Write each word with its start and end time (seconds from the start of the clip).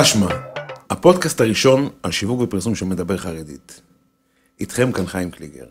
תשמע, 0.00 0.28
הפודקאסט 0.90 1.40
הראשון 1.40 1.88
על 2.02 2.10
שיווק 2.10 2.40
ופרסום 2.40 2.74
שמדבר 2.74 3.16
חרדית. 3.16 3.80
איתכם 4.60 4.92
כאן 4.92 5.06
חיים 5.06 5.30
קליגר. 5.30 5.66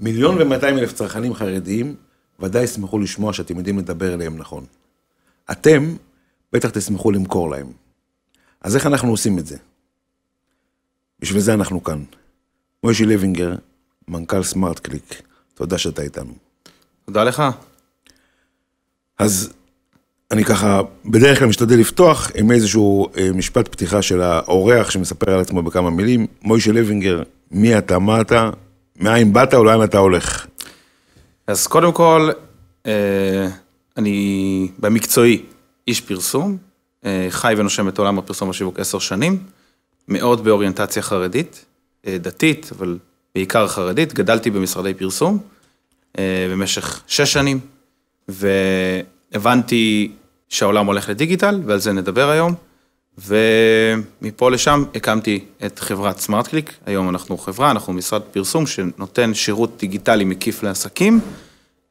מיליון 0.00 0.36
ומאתיים 0.40 0.78
אלף 0.78 0.92
צרכנים 0.92 1.34
חרדיים 1.34 1.96
ודאי 2.40 2.62
ישמחו 2.62 2.98
לשמוע 2.98 3.32
שאתם 3.32 3.58
יודעים 3.58 3.78
לדבר 3.78 4.14
אליהם 4.14 4.36
נכון. 4.36 4.64
אתם 5.50 5.96
בטח 6.52 6.70
תשמחו 6.70 7.10
למכור 7.10 7.50
להם. 7.50 7.72
אז 8.60 8.76
איך 8.76 8.86
אנחנו 8.86 9.10
עושים 9.10 9.38
את 9.38 9.46
זה? 9.46 9.56
בשביל 11.20 11.40
זה 11.40 11.54
אנחנו 11.54 11.84
כאן. 11.84 12.04
מוישי 12.84 13.04
לוינגר, 13.04 13.54
מנכ"ל 14.08 14.42
סמארט 14.42 14.78
קליק, 14.78 15.22
תודה 15.54 15.78
שאתה 15.78 16.02
איתנו. 16.02 16.34
תודה 17.04 17.24
לך. 17.24 17.42
אז 19.18 19.52
אני 20.30 20.44
ככה, 20.44 20.80
בדרך 21.04 21.38
כלל 21.38 21.48
משתדל 21.48 21.76
לפתוח 21.76 22.30
עם 22.34 22.50
איזשהו 22.50 23.08
אה, 23.16 23.30
משפט 23.34 23.68
פתיחה 23.68 24.02
של 24.02 24.20
האורח 24.20 24.90
שמספר 24.90 25.30
על 25.30 25.40
עצמו 25.40 25.62
בכמה 25.62 25.90
מילים. 25.90 26.26
מוישה 26.42 26.72
לוינגר, 26.72 27.22
מי 27.50 27.78
אתה, 27.78 27.98
מה 27.98 28.20
אתה, 28.20 28.50
מאין 28.96 29.32
באת 29.32 29.54
או 29.54 29.64
לאן 29.64 29.84
אתה 29.84 29.98
הולך? 29.98 30.46
אז 31.46 31.66
קודם 31.66 31.92
כל, 31.92 32.30
אה, 32.86 33.48
אני 33.96 34.68
במקצועי 34.78 35.42
איש 35.86 36.00
פרסום, 36.00 36.56
אה, 37.04 37.26
חי 37.30 37.54
ונושם 37.56 37.88
את 37.88 37.98
עולם 37.98 38.18
הפרסום 38.18 38.48
והשיווק 38.48 38.80
עשר 38.80 38.98
שנים, 38.98 39.38
מאוד 40.08 40.44
באוריינטציה 40.44 41.02
חרדית, 41.02 41.64
דתית, 42.06 42.70
אבל 42.78 42.98
בעיקר 43.34 43.68
חרדית, 43.68 44.14
גדלתי 44.14 44.50
במשרדי 44.50 44.94
פרסום 44.94 45.38
במשך 46.18 47.02
שש 47.06 47.32
שנים, 47.32 47.60
והבנתי 48.28 50.12
שהעולם 50.48 50.86
הולך 50.86 51.08
לדיגיטל, 51.08 51.60
ועל 51.66 51.78
זה 51.78 51.92
נדבר 51.92 52.30
היום, 52.30 52.54
ומפה 53.18 54.50
לשם 54.50 54.84
הקמתי 54.94 55.44
את 55.66 55.78
חברת 55.78 56.18
סמארט 56.18 56.48
קליק, 56.48 56.72
היום 56.86 57.08
אנחנו 57.08 57.38
חברה, 57.38 57.70
אנחנו 57.70 57.92
משרד 57.92 58.22
פרסום 58.22 58.66
שנותן 58.66 59.34
שירות 59.34 59.76
דיגיטלי 59.78 60.24
מקיף 60.24 60.62
לעסקים, 60.62 61.20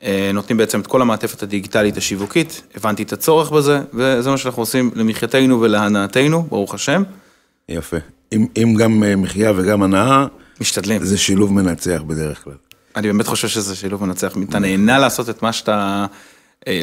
אה, 0.04 0.32
נותנים 0.34 0.58
בעצם 0.58 0.80
את 0.80 0.88
כל 0.88 1.02
המעטפת 1.02 1.44
הדיגיטלית 1.44 1.98
השיווקית, 1.98 2.62
הבנתי 2.76 3.04
את 3.04 3.14
הצורך 3.14 3.52
בזה, 3.52 3.82
וזה 3.94 4.30
מה 4.30 4.38
שאנחנו 4.38 4.62
עושים 4.62 4.92
למחייתנו 4.96 5.62
ולהנאתנו, 5.62 6.44
ברוך 6.44 6.74
השם. 6.74 7.04
יפה. 7.70 7.98
אם, 8.34 8.46
אם 8.58 8.74
גם 8.78 9.04
אה, 9.04 9.16
מחיה 9.16 9.52
וגם 9.56 9.84
הנאה, 9.84 10.26
משתדלים. 10.62 11.04
זה 11.04 11.18
שילוב 11.18 11.54
מנצח 11.54 12.02
בדרך 12.08 12.44
כלל. 12.44 12.54
אני 12.96 13.08
באמת 13.08 13.28
חושב 13.28 13.48
שזה 13.48 13.76
שילוב 13.76 14.06
מנצח, 14.06 14.34
אתה 14.50 14.60
נהנה 14.60 15.00
לעשות 15.00 15.30
את 15.30 15.42
מה 15.44 15.54
שאתה 15.54 16.06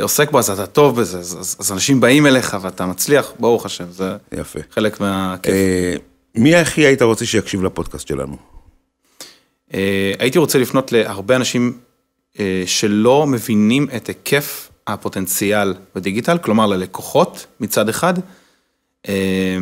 עוסק 0.00 0.30
בו, 0.30 0.39
אז 0.39 0.50
אתה 0.50 0.67
טוב 0.67 1.00
בזה, 1.00 1.19
אז, 1.19 1.36
אז, 1.41 1.56
אז 1.61 1.72
אנשים 1.72 2.00
באים 2.00 2.27
אליך 2.27 2.56
ואתה 2.61 2.86
מצליח, 2.86 3.33
ברוך 3.39 3.67
השם, 3.67 3.84
זה 3.91 4.16
יפה. 4.33 4.61
חלק 4.70 5.00
מהכיף. 5.00 5.55
אה, 5.55 5.97
מי 6.34 6.55
הכי 6.55 6.81
היית 6.81 7.03
רוצה 7.03 7.27
שיקשיב 7.27 7.62
לפודקאסט 7.62 8.08
שלנו? 8.08 8.36
אה, 9.75 10.12
הייתי 10.19 10.39
רוצה 10.39 10.58
לפנות 10.58 10.92
להרבה 10.92 11.36
אנשים 11.36 11.78
אה, 12.41 12.62
שלא 12.66 13.27
מבינים 13.27 13.86
את 13.97 14.06
היקף 14.06 14.70
הפוטנציאל 14.86 15.75
בדיגיטל, 15.94 16.38
כלומר 16.38 16.66
ללקוחות 16.66 17.47
מצד 17.61 17.88
אחד, 17.88 18.14
אה, 19.09 19.59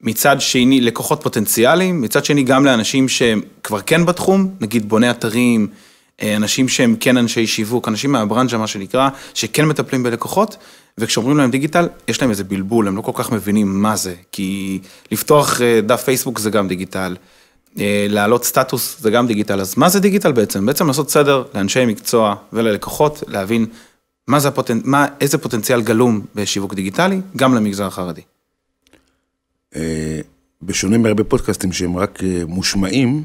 מצד 0.00 0.40
שני 0.40 0.80
לקוחות 0.80 1.22
פוטנציאליים, 1.22 2.00
מצד 2.00 2.24
שני 2.24 2.42
גם 2.42 2.64
לאנשים 2.64 3.08
שהם 3.08 3.40
כבר 3.62 3.80
כן 3.80 4.06
בתחום, 4.06 4.54
נגיד 4.60 4.88
בוני 4.88 5.10
אתרים, 5.10 5.66
אה, 5.70 5.85
אנשים 6.22 6.68
שהם 6.68 6.96
כן 7.00 7.16
אנשי 7.16 7.46
שיווק, 7.46 7.88
אנשים 7.88 8.12
מהברנז'ה 8.12 8.58
מה 8.58 8.66
שנקרא, 8.66 9.08
שכן 9.34 9.64
מטפלים 9.64 10.02
בלקוחות, 10.02 10.56
וכשאומרים 10.98 11.36
להם 11.36 11.50
דיגיטל, 11.50 11.88
יש 12.08 12.20
להם 12.20 12.30
איזה 12.30 12.44
בלבול, 12.44 12.88
הם 12.88 12.96
לא 12.96 13.02
כל 13.02 13.12
כך 13.14 13.32
מבינים 13.32 13.82
מה 13.82 13.96
זה, 13.96 14.14
כי 14.32 14.78
לפתוח 15.12 15.60
אה, 15.60 15.80
דף 15.80 16.02
פייסבוק 16.02 16.38
זה 16.38 16.50
גם 16.50 16.68
דיגיטל. 16.68 17.16
אה, 17.78 18.06
להעלות 18.08 18.44
סטטוס 18.44 18.96
זה 19.00 19.10
גם 19.10 19.26
דיגיטל, 19.26 19.60
אז 19.60 19.74
מה 19.76 19.88
זה 19.88 20.00
דיגיטל 20.00 20.32
בעצם? 20.32 20.66
בעצם 20.66 20.86
לעשות 20.86 21.10
סדר 21.10 21.44
לאנשי 21.54 21.86
מקצוע 21.86 22.34
וללקוחות, 22.52 23.22
להבין 23.26 23.66
מה 24.28 24.40
זה 24.40 24.48
הפוטנ... 24.48 24.80
מה, 24.84 25.06
איזה 25.20 25.38
פוטנציאל 25.38 25.82
גלום 25.82 26.20
בשיווק 26.34 26.74
דיגיטלי, 26.74 27.20
גם 27.36 27.54
למגזר 27.54 27.86
החרדי. 27.86 28.20
אה, 29.76 30.20
בשונה 30.62 30.98
מהרבה 30.98 31.24
פודקאסטים 31.24 31.72
שהם 31.72 31.96
רק 31.96 32.22
אה, 32.24 32.42
מושמעים, 32.46 33.22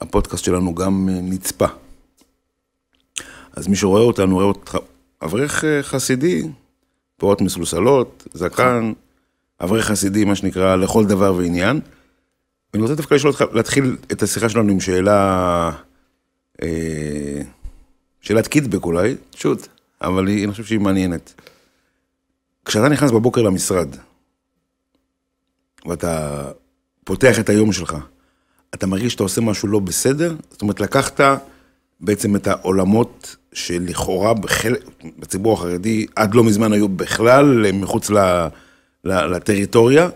הפודקאסט 0.00 0.44
שלנו 0.44 0.74
גם 0.74 1.08
אה, 1.08 1.20
נצפה. 1.22 1.66
אז 3.58 3.68
מי 3.68 3.76
שרואה 3.76 4.02
אותנו, 4.02 4.34
רואה 4.34 4.44
אותך, 4.44 4.78
אברך 5.22 5.64
אה, 5.64 5.82
חסידי, 5.82 6.42
פאות 7.16 7.40
מסולסלות, 7.40 8.26
זקן, 8.32 8.92
אברך 9.60 9.86
חסידי, 9.86 10.24
מה 10.24 10.34
שנקרא, 10.34 10.76
לכל 10.76 11.06
דבר 11.06 11.34
ועניין. 11.34 11.80
ואני 12.72 12.82
רוצה 12.82 12.94
דווקא 12.94 13.14
לשאול 13.14 13.32
אותך, 13.32 13.44
להתחיל 13.52 13.96
את 14.12 14.22
השיחה 14.22 14.48
שלנו 14.48 14.72
עם 14.72 14.80
שאלה, 14.80 15.70
אה, 16.62 17.40
שאלת 18.20 18.46
קיטבק 18.46 18.84
אולי, 18.84 19.16
שוט. 19.34 19.68
אבל 20.00 20.22
אני 20.22 20.50
חושב 20.50 20.64
שהיא 20.64 20.80
מעניינת. 20.80 21.40
כשאתה 22.64 22.88
נכנס 22.88 23.10
בבוקר 23.10 23.42
למשרד, 23.42 23.88
ואתה 25.86 26.44
פותח 27.04 27.38
את 27.38 27.48
היום 27.48 27.72
שלך, 27.72 27.96
אתה 28.74 28.86
מרגיש 28.86 29.12
שאתה 29.12 29.22
עושה 29.22 29.40
משהו 29.40 29.68
לא 29.68 29.78
בסדר? 29.78 30.34
זאת 30.50 30.62
אומרת, 30.62 30.80
לקחת 30.80 31.20
בעצם 32.00 32.36
את 32.36 32.46
העולמות 32.46 33.36
שלכאורה 33.52 34.34
בחלק, 34.34 34.84
בציבור 35.18 35.52
החרדי 35.52 36.06
עד 36.16 36.34
לא 36.34 36.44
מזמן 36.44 36.72
היו 36.72 36.88
בכלל 36.88 37.72
מחוץ 37.72 38.10
ל, 38.10 38.18
ל, 39.04 39.36
לטריטוריה, 39.36 40.08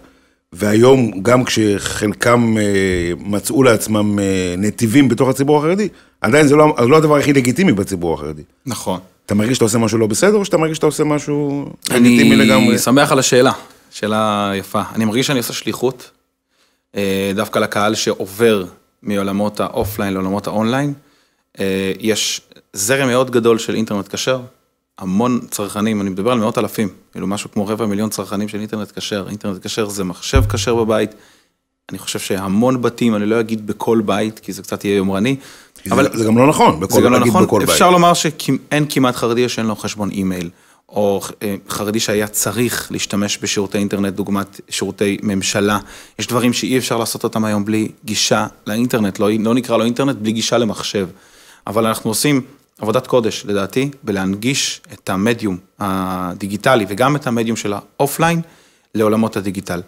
והיום 0.52 1.22
גם 1.22 1.44
כשחלקם 1.44 2.54
אה, 2.58 3.12
מצאו 3.18 3.62
לעצמם 3.62 4.18
אה, 4.18 4.54
נתיבים 4.58 5.08
בתוך 5.08 5.28
הציבור 5.28 5.58
החרדי, 5.58 5.88
עדיין 6.20 6.46
זה 6.46 6.56
לא, 6.56 6.76
זה 6.82 6.88
לא 6.88 6.96
הדבר 6.96 7.16
הכי 7.16 7.32
לגיטימי 7.32 7.72
בציבור 7.72 8.14
החרדי. 8.14 8.42
נכון. 8.66 9.00
אתה 9.26 9.34
מרגיש 9.34 9.54
שאתה 9.54 9.64
עושה 9.64 9.78
משהו 9.78 9.98
לא 9.98 10.06
בסדר, 10.06 10.36
או 10.36 10.44
שאתה 10.44 10.56
מרגיש 10.56 10.76
שאתה 10.76 10.86
עושה 10.86 11.04
משהו 11.04 11.66
לגיטימי 11.90 12.36
לגמרי? 12.36 12.68
אני 12.68 12.78
שמח 12.78 13.12
על 13.12 13.18
השאלה, 13.18 13.52
שאלה 13.90 14.52
יפה. 14.54 14.82
אני 14.94 15.04
מרגיש 15.04 15.26
שאני 15.26 15.38
עושה 15.38 15.52
שליחות, 15.52 16.10
אה, 16.96 17.32
דווקא 17.34 17.58
לקהל 17.58 17.94
שעובר 17.94 18.64
מעולמות 19.02 19.60
האופליין 19.60 20.12
לעולמות 20.12 20.46
האונליין. 20.46 20.92
אה, 21.60 21.92
יש 22.00 22.40
זרם 22.72 23.08
מאוד 23.08 23.30
גדול 23.30 23.58
של 23.58 23.74
אינטרנט 23.74 24.14
כשר, 24.14 24.40
המון 24.98 25.40
צרכנים, 25.50 26.00
אני 26.00 26.10
מדבר 26.10 26.32
על 26.32 26.38
מאות 26.38 26.58
אלפים, 26.58 26.88
כאילו 27.12 27.26
משהו 27.26 27.50
כמו 27.50 27.66
רבע 27.66 27.86
מיליון 27.86 28.10
צרכנים 28.10 28.48
של 28.48 28.58
אינטרנט 28.58 28.98
כשר. 28.98 29.26
אינטרנט 29.28 29.66
כשר 29.66 29.88
זה 29.88 30.04
מחשב 30.04 30.42
כשר 30.48 30.74
בבית. 30.74 31.14
אני 31.90 31.98
חושב 31.98 32.18
שהמון 32.18 32.82
בתים, 32.82 33.14
אני 33.14 33.26
לא 33.26 33.40
אגיד 33.40 33.66
בכל 33.66 34.02
בית, 34.04 34.38
כי 34.38 34.52
זה 34.52 34.62
קצת 34.62 34.84
יהיה 34.84 34.96
יומרני, 34.96 35.36
אבל 35.90 36.16
זה 36.16 36.24
גם 36.24 36.38
לא 36.38 36.46
נכון, 36.46 36.80
בכל, 36.80 36.94
זה 36.94 37.00
גם 37.00 37.12
לא 37.12 37.18
נכון, 37.18 37.44
בכל 37.44 37.60
בית. 37.60 37.68
אפשר 37.68 37.90
לומר 37.90 38.14
שאין 38.14 38.86
כמעט 38.88 39.16
חרדי 39.16 39.48
שאין 39.48 39.66
לו 39.66 39.76
חשבון 39.76 40.10
אימייל, 40.10 40.50
או 40.88 41.20
אה, 41.42 41.54
חרדי 41.68 42.00
שהיה 42.00 42.28
צריך 42.28 42.92
להשתמש 42.92 43.38
בשירותי 43.42 43.78
אינטרנט, 43.78 44.14
דוגמת 44.14 44.60
שירותי 44.68 45.18
ממשלה. 45.22 45.78
יש 46.18 46.26
דברים 46.26 46.52
שאי 46.52 46.78
אפשר 46.78 46.98
לעשות 46.98 47.24
אותם 47.24 47.44
היום 47.44 47.64
בלי 47.64 47.88
גישה 48.04 48.46
לאינטרנט, 48.66 49.18
לא, 49.18 49.28
לא 49.40 49.54
נקרא 49.54 49.76
לו 49.76 49.84
אינטרנט, 49.84 50.16
בלי 50.16 50.32
גישה 50.32 50.58
למחשב. 50.58 51.08
אבל 51.66 51.86
אנחנו 51.86 52.10
עושים 52.10 52.40
עבודת 52.78 53.06
קודש, 53.06 53.46
לדעתי, 53.46 53.90
בלהנגיש 54.02 54.80
את 54.92 55.10
המדיום 55.10 55.58
הדיגיטלי 55.78 56.86
וגם 56.88 57.16
את 57.16 57.26
המדיום 57.26 57.56
של 57.56 57.72
האופליין 57.72 58.40
לעולמות 58.94 59.36
הדיגיטל. 59.36 59.82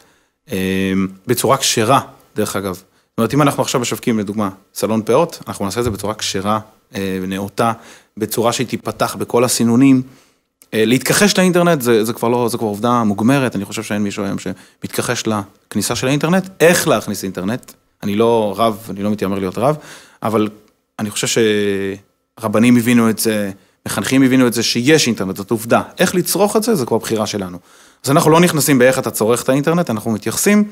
אה, 0.53 0.93
בצורה 1.27 1.57
כשרה, 1.57 2.01
דרך 2.37 2.57
אגב. 2.57 2.75
זאת 2.75 3.19
אומרת, 3.19 3.35
אם 3.35 3.43
אנחנו 3.43 3.63
עכשיו 3.63 3.81
משווקים, 3.81 4.19
לדוגמה, 4.19 4.51
סלון 4.75 5.03
פאות, 5.03 5.43
אנחנו 5.49 5.65
נעשה 5.65 5.81
את 5.81 5.85
זה 5.85 5.91
בצורה 5.91 6.15
כשרה 6.15 6.61
אה, 6.95 7.19
ונאותה, 7.23 7.73
בצורה 8.17 8.53
שהיא 8.53 8.67
תיפתח 8.67 9.17
בכל 9.19 9.45
הסינונים. 9.45 10.03
אה, 10.75 10.85
להתכחש 10.85 11.39
לאינטרנט 11.39 11.83
זה, 11.83 12.05
זה 12.05 12.13
כבר 12.13 12.29
לא, 12.29 12.49
זה 12.49 12.59
כבר 12.59 12.67
עובדה 12.67 13.05
מוגמרת, 13.05 13.57
אני 13.57 13.65
חושב 13.65 13.83
שאין 13.83 14.03
מישהו 14.03 14.25
היום 14.25 14.37
שמתכחש 14.39 15.25
לכניסה 15.27 15.97
של 15.97 16.07
האינטרנט, 16.07 16.49
איך 16.61 16.89
להכניס 16.89 17.25
אינטרנט, 17.25 17.73
אני 18.03 18.17
לא 18.17 18.55
רב, 18.57 18.87
אני 18.91 19.03
לא 19.03 19.11
מתיימר 19.11 19.39
להיות 19.39 19.59
רב, 19.59 19.77
אבל 20.23 20.49
אני 20.99 21.11
חושב 21.11 21.43
שרבנים 22.39 22.77
הבינו 22.77 23.11
את 23.11 23.19
זה, 23.19 23.51
מחנכים 23.87 24.23
הבינו 24.23 24.47
את 24.47 24.53
זה 24.53 24.63
שיש 24.63 25.07
אינטרנט, 25.07 25.37
זאת 25.37 25.51
עובדה. 25.51 25.83
איך 25.99 26.15
לצרוך 26.15 26.57
את 26.57 26.63
זה, 26.63 26.75
זה 26.75 26.87
כבר 26.87 26.99
בחירה 26.99 27.27
שלנו. 27.27 27.59
אז 28.05 28.11
אנחנו 28.11 28.31
לא 28.31 28.41
נכנסים 28.41 28.79
באיך 28.79 28.99
אתה 28.99 29.11
צורך 29.11 29.43
את 29.43 29.49
האינטרנט, 29.49 29.91
אנחנו 29.91 30.11
מתייחסים 30.11 30.65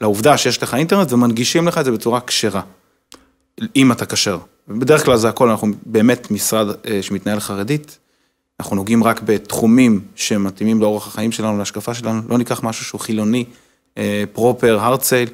לעובדה 0.00 0.36
שיש 0.36 0.62
לך 0.62 0.74
אינטרנט 0.74 1.12
ומנגישים 1.12 1.68
לך 1.68 1.78
את 1.78 1.84
זה 1.84 1.92
בצורה 1.92 2.20
כשרה, 2.20 2.62
אם 3.76 3.92
אתה 3.92 4.06
כשר. 4.06 4.38
בדרך 4.68 5.04
כלל 5.04 5.16
זה 5.16 5.28
הכל, 5.28 5.48
אנחנו 5.48 5.68
באמת 5.86 6.30
משרד 6.30 6.66
אה, 6.86 7.02
שמתנהל 7.02 7.40
חרדית, 7.40 7.98
אנחנו 8.60 8.76
נוגעים 8.76 9.04
רק 9.04 9.20
בתחומים 9.24 10.00
שמתאימים 10.14 10.80
לאורח 10.80 11.06
החיים 11.06 11.32
שלנו, 11.32 11.58
להשקפה 11.58 11.94
שלנו, 11.94 12.22
לא 12.28 12.38
ניקח 12.38 12.62
משהו 12.62 12.84
שהוא 12.84 13.00
חילוני, 13.00 13.44
פרופר, 14.32 14.78
הרצייל, 14.80 15.28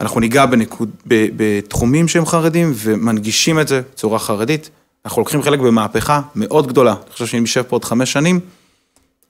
אנחנו 0.00 0.20
ניגע 0.20 0.46
בנקוד, 0.46 0.90
ב, 1.08 1.26
בתחומים 1.36 2.08
שהם 2.08 2.26
חרדים 2.26 2.72
ומנגישים 2.74 3.60
את 3.60 3.68
זה 3.68 3.82
בצורה 3.92 4.18
חרדית. 4.18 4.70
אנחנו 5.04 5.20
לוקחים 5.22 5.42
חלק 5.42 5.58
במהפכה 5.58 6.20
מאוד 6.34 6.66
גדולה, 6.66 6.92
אני 6.92 7.12
חושב 7.12 7.26
שאם 7.26 7.42
נשב 7.42 7.62
פה 7.62 7.76
עוד 7.76 7.84
חמש 7.84 8.12
שנים, 8.12 8.40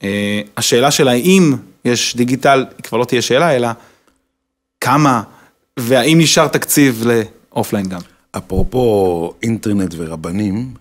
אה, 0.03 0.41
השאלה 0.57 0.91
של 0.91 1.09
האם 1.09 1.55
יש 1.85 2.17
דיגיטל, 2.17 2.65
היא 2.77 2.85
כבר 2.85 2.99
לא 2.99 3.05
תהיה 3.05 3.23
שאלה, 3.23 3.57
אלא 3.57 3.69
כמה, 4.81 5.23
והאם 5.77 6.19
נשאר 6.21 6.49
תקציב 6.49 7.05
לאופליין 7.07 7.89
גם. 7.89 8.01
אפרופו 8.33 9.35
אינטרנט 9.43 9.95
ורבנים, 9.97 10.75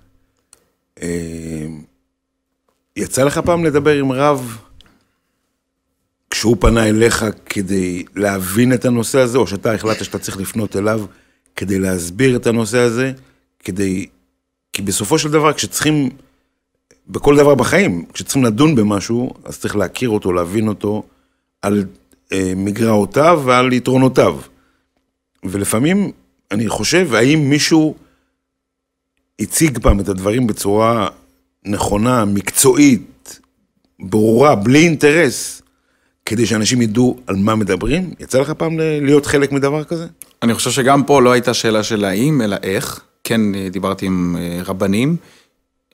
אה, 1.02 1.08
יצא 2.96 3.24
לך 3.24 3.38
פעם 3.38 3.66
לדבר 3.66 3.94
עם 3.94 4.12
רב 4.12 4.58
כשהוא 6.30 6.58
פנה 6.60 6.90
אליך 6.90 7.26
כדי 7.46 8.04
להבין 8.16 8.74
את 8.74 8.86
הנושא 8.86 9.20
הזה, 9.20 9.38
או 9.38 9.48
שאתה 9.48 9.74
החלטת 9.74 10.06
שאתה 10.06 10.20
צריך 10.20 10.38
לפנות 10.38 10.76
אליו 10.76 11.06
כדי 11.56 11.80
להסביר 11.80 12.36
את 12.36 12.48
הנושא 12.48 12.78
הזה, 12.78 13.12
כדי... 13.60 14.06
כי 14.74 14.82
בסופו 14.82 15.20
של 15.20 15.32
דבר, 15.32 15.54
כשצריכים, 15.54 16.10
בכל 17.08 17.38
דבר 17.38 17.56
בחיים, 17.56 18.06
כשצריכים 18.14 18.44
לדון 18.46 18.76
במשהו, 18.76 19.34
אז 19.44 19.60
צריך 19.60 19.76
להכיר 19.76 20.10
אותו, 20.10 20.34
להבין 20.34 20.68
אותו 20.68 21.04
על 21.62 21.86
אה, 22.32 22.54
מגרעותיו 22.56 23.42
ועל 23.46 23.74
יתרונותיו. 23.74 24.40
ולפעמים, 25.44 26.12
אני 26.52 26.70
חושב, 26.70 27.14
האם 27.14 27.50
מישהו 27.50 27.96
הציג 29.40 29.80
פעם 29.80 30.00
את 30.00 30.10
הדברים 30.10 30.48
בצורה 30.48 31.08
נכונה, 31.66 32.26
מקצועית, 32.26 33.40
ברורה, 34.00 34.56
בלי 34.56 34.80
אינטרס, 34.80 35.62
כדי 36.30 36.46
שאנשים 36.46 36.82
ידעו 36.82 37.18
על 37.28 37.36
מה 37.36 37.56
מדברים? 37.56 38.14
יצא 38.20 38.40
לך 38.40 38.52
פעם 38.52 38.80
להיות 38.80 39.26
חלק 39.26 39.52
מדבר 39.52 39.84
כזה? 39.84 40.08
אני 40.44 40.54
חושב 40.54 40.72
שגם 40.72 41.04
פה 41.04 41.22
לא 41.22 41.32
הייתה 41.32 41.54
שאלה 41.54 41.84
של 41.84 42.06
האם, 42.06 42.42
אלא 42.42 42.58
איך. 42.64 43.00
כן, 43.24 43.56
אה, 43.56 43.68
דיברתי 43.72 44.06
עם 44.06 44.38
אה, 44.40 44.62
רבנים. 44.66 45.16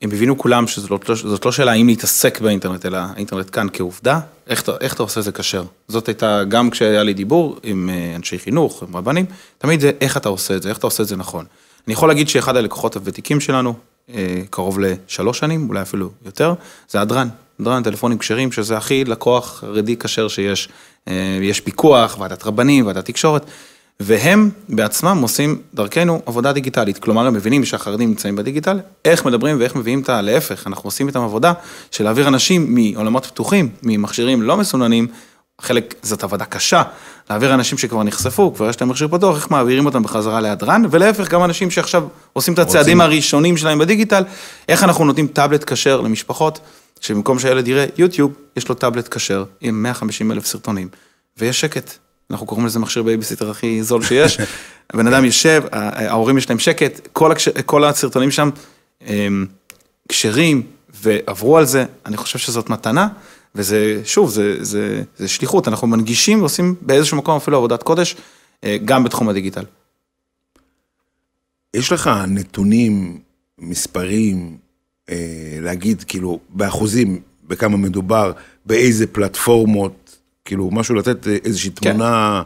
הם 0.01 0.09
הבינו 0.13 0.37
כולם 0.37 0.67
שזאת 0.67 1.09
לא, 1.09 1.15
לא 1.45 1.51
שאלה 1.51 1.71
האם 1.71 1.87
להתעסק 1.87 2.41
באינטרנט, 2.41 2.85
אלא 2.85 2.97
האינטרנט 2.97 3.49
כאן 3.51 3.67
כעובדה, 3.73 4.19
איך, 4.47 4.63
איך 4.81 4.93
אתה 4.93 5.03
עושה 5.03 5.19
את 5.19 5.25
זה 5.25 5.31
כשר. 5.31 5.63
זאת 5.87 6.07
הייתה, 6.07 6.43
גם 6.43 6.69
כשהיה 6.69 7.03
לי 7.03 7.13
דיבור 7.13 7.59
עם 7.63 7.89
אה, 7.89 8.15
אנשי 8.15 8.39
חינוך, 8.39 8.83
עם 8.83 8.95
רבנים, 8.95 9.25
תמיד 9.57 9.79
זה 9.79 9.91
איך 10.01 10.17
אתה 10.17 10.29
עושה 10.29 10.55
את 10.55 10.61
זה, 10.61 10.69
איך 10.69 10.77
אתה 10.77 10.87
עושה 10.87 11.03
את 11.03 11.07
זה 11.07 11.15
נכון. 11.15 11.45
אני 11.87 11.93
יכול 11.93 12.09
להגיד 12.09 12.29
שאחד 12.29 12.55
הלקוחות 12.55 12.95
הוותיקים 12.95 13.39
שלנו, 13.39 13.73
קרוב 14.49 14.79
לשלוש 14.79 15.39
שנים, 15.39 15.69
אולי 15.69 15.81
אפילו 15.81 16.09
יותר, 16.25 16.53
זה 16.89 17.01
הדרן. 17.01 17.27
הדרן, 17.59 17.83
טלפונים 17.83 18.17
כשרים, 18.17 18.51
שזה 18.51 18.77
הכי 18.77 19.03
לקוח 19.05 19.57
חרדי 19.59 19.97
כשר 19.97 20.27
שיש. 20.27 20.69
יש 21.41 21.59
פיקוח, 21.59 22.17
ועדת 22.19 22.45
רבנים, 22.45 22.85
ועדת 22.85 23.05
תקשורת. 23.05 23.45
והם 23.99 24.49
בעצמם 24.69 25.19
עושים 25.21 25.61
דרכנו 25.73 26.21
עבודה 26.25 26.53
דיגיטלית. 26.53 26.97
כלומר, 26.97 27.27
הם 27.27 27.33
מבינים 27.33 27.65
שהחרדים 27.65 28.09
נמצאים 28.09 28.35
בדיגיטל, 28.35 28.79
איך 29.05 29.25
מדברים 29.25 29.59
ואיך 29.59 29.75
מביאים 29.75 30.01
את 30.01 30.09
הלהפך, 30.09 30.67
אנחנו 30.67 30.87
עושים 30.87 31.07
איתם 31.07 31.21
עבודה 31.21 31.53
של 31.91 32.03
להעביר 32.03 32.27
אנשים 32.27 32.75
מעולמות 32.75 33.25
פתוחים, 33.25 33.69
ממכשירים 33.83 34.41
לא 34.41 34.57
מסוננים, 34.57 35.07
חלק 35.61 35.95
זאת 36.01 36.23
עבודה 36.23 36.45
קשה, 36.45 36.83
להעביר 37.29 37.53
אנשים 37.53 37.77
שכבר 37.77 38.03
נחשפו, 38.03 38.53
כבר 38.53 38.69
יש 38.69 38.81
להם 38.81 38.89
מכשיר 38.89 39.07
פתוח, 39.07 39.35
איך 39.35 39.51
מעבירים 39.51 39.85
אותם 39.85 40.03
בחזרה 40.03 40.41
להדרן, 40.41 40.83
ולהפך, 40.91 41.29
גם 41.29 41.43
אנשים 41.43 41.71
שעכשיו 41.71 42.03
עושים 42.33 42.53
את 42.53 42.59
הצעדים 42.59 43.01
רוצים. 43.01 43.01
הראשונים 43.01 43.57
שלהם 43.57 43.79
בדיגיטל, 43.79 44.23
איך 44.69 44.83
אנחנו 44.83 45.05
נותנים 45.05 45.27
טאבלט 45.27 45.71
כשר 45.73 46.01
למשפחות, 46.01 46.59
שבמקום 46.99 47.39
שהילד 47.39 47.67
יראה 47.67 47.85
יוטיוב, 47.97 48.33
יש 48.57 48.69
לו 48.69 48.75
טאבלט 48.75 49.13
כשר 49.13 49.45
עם 49.61 49.83
150 49.83 50.31
אלף 50.31 50.45
סרטונים, 50.45 50.87
ויש 51.37 51.61
שקט. 51.61 51.91
אנחנו 52.31 52.45
קוראים 52.45 52.65
לזה 52.65 52.79
מכשיר 52.79 53.03
בייביסיטר 53.03 53.51
הכי 53.51 53.83
זול 53.83 54.03
שיש. 54.03 54.37
הבן 54.93 55.07
אדם 55.07 55.25
יושב, 55.25 55.63
ההורים 55.71 56.37
יש 56.37 56.49
להם 56.49 56.59
שקט, 56.59 57.07
כל, 57.13 57.31
הקש... 57.31 57.49
כל 57.49 57.83
הסרטונים 57.83 58.31
שם 58.31 58.49
כשרים 60.09 60.61
ועברו 61.01 61.57
על 61.57 61.65
זה, 61.65 61.85
אני 62.05 62.17
חושב 62.17 62.39
שזאת 62.39 62.69
מתנה, 62.69 63.07
וזה, 63.55 64.01
שוב, 64.05 64.29
זה, 64.29 64.63
זה, 64.63 65.03
זה 65.17 65.27
שליחות, 65.27 65.67
אנחנו 65.67 65.87
מנגישים 65.87 66.39
ועושים 66.39 66.75
באיזשהו 66.81 67.17
מקום 67.17 67.37
אפילו 67.37 67.57
עבודת 67.57 67.83
קודש, 67.83 68.15
אה, 68.63 68.77
גם 68.85 69.03
בתחום 69.03 69.29
הדיגיטל. 69.29 69.63
יש 71.73 71.91
לך 71.91 72.09
נתונים, 72.27 73.19
מספרים, 73.59 74.57
להגיד 75.61 76.03
כאילו 76.03 76.39
באחוזים, 76.49 77.21
בכמה 77.47 77.77
מדובר, 77.77 78.31
באיזה 78.65 79.07
פלטפורמות, 79.07 80.17
כאילו, 80.45 80.69
משהו 80.71 80.95
לתת 80.95 81.27
אה, 81.27 81.37
איזושהי 81.45 81.71
כן. 81.71 81.91
תמונה 81.91 82.41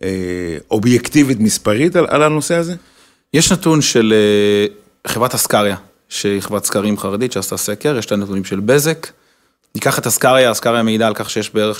כן. 0.00 0.06
אה, 0.06 0.58
אובייקטיבית 0.70 1.40
מספרית 1.40 1.96
על, 1.96 2.06
על 2.08 2.22
הנושא 2.22 2.54
הזה? 2.54 2.74
יש 3.34 3.52
נתון 3.52 3.82
של 3.82 4.14
אה, 4.16 5.10
חברת 5.10 5.34
אסקריה, 5.34 5.76
שהיא 6.08 6.40
חברת 6.40 6.64
סקרים 6.64 6.98
חרדית 6.98 7.32
שעשתה 7.32 7.56
סקר, 7.56 7.96
יש 7.98 8.10
לה 8.10 8.16
נתונים 8.16 8.44
של 8.44 8.60
בזק. 8.60 9.06
ניקח 9.74 9.98
את 9.98 10.06
אסקריה, 10.06 10.52
אסקריה 10.52 10.82
מעידה 10.82 11.06
על 11.06 11.14
כך 11.14 11.30
שיש 11.30 11.54
בערך 11.54 11.78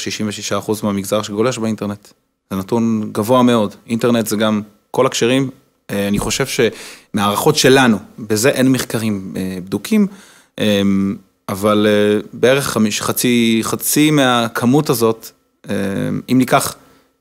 66% 0.69 0.71
מהמגזר 0.83 1.23
שגולש 1.23 1.59
באינטרנט. 1.59 2.09
זה 2.51 2.57
נתון 2.57 3.09
גבוה 3.13 3.43
מאוד. 3.43 3.75
אינטרנט 3.87 4.27
זה 4.27 4.37
גם 4.37 4.63
כל 4.91 5.07
הקשרים. 5.07 5.51
אה, 5.91 6.09
אני 6.09 6.19
חושב 6.19 6.45
שמהערכות 6.47 7.57
שלנו, 7.57 7.99
בזה 8.19 8.49
אין 8.49 8.73
מחקרים 8.73 9.35
אה, 9.37 9.59
בדוקים, 9.65 10.07
אבל 11.49 11.87
בערך 12.33 12.77
חצי, 13.01 13.61
חצי 13.63 14.11
מהכמות 14.11 14.91
הזאת 14.91 15.31
אה, 15.71 15.75
אם 16.33 16.39
ניקח 16.39 16.75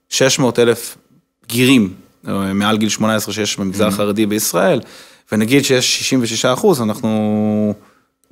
600 0.10 0.60
אלף 0.60 0.98
בגירים 1.44 1.94
אה, 2.28 2.54
מעל 2.54 2.78
גיל 2.78 2.90
18 2.90 3.34
שיש 3.34 3.60
במגזר 3.60 3.86
mm-hmm. 3.86 3.88
החרדי 3.88 4.26
בישראל, 4.26 4.82
ונגיד 5.32 5.66
שיש 5.66 5.98
66 5.98 6.46
אחוז, 6.46 6.82
אנחנו 6.82 7.74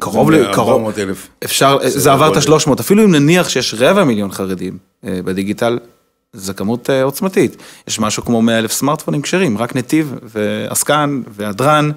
קרוב 0.02 0.32
ל... 0.32 0.54
קרוב, 0.54 1.00
אלף. 1.00 1.28
אפשר, 1.44 1.78
זה 1.86 2.12
עבר 2.12 2.32
את 2.32 2.38
ה-300, 2.38 2.80
אפילו 2.80 3.04
אם 3.04 3.12
נניח 3.12 3.50
שיש 3.50 3.74
רבע 3.78 4.04
מיליון 4.04 4.32
חרדים 4.32 4.78
אה, 5.06 5.20
בדיגיטל, 5.26 5.80
זו 6.34 6.54
כמות 6.56 6.90
עוצמתית. 6.90 7.58
יש 7.88 8.00
משהו 8.00 8.26
כמו 8.26 8.42
100 8.42 8.60
אלף 8.60 8.72
סמארטפונים 8.72 9.22
כשרים, 9.22 9.58
רק 9.58 9.76
נתיב 9.76 10.14
ועסקן 10.24 11.22
והדרן, 11.28 11.92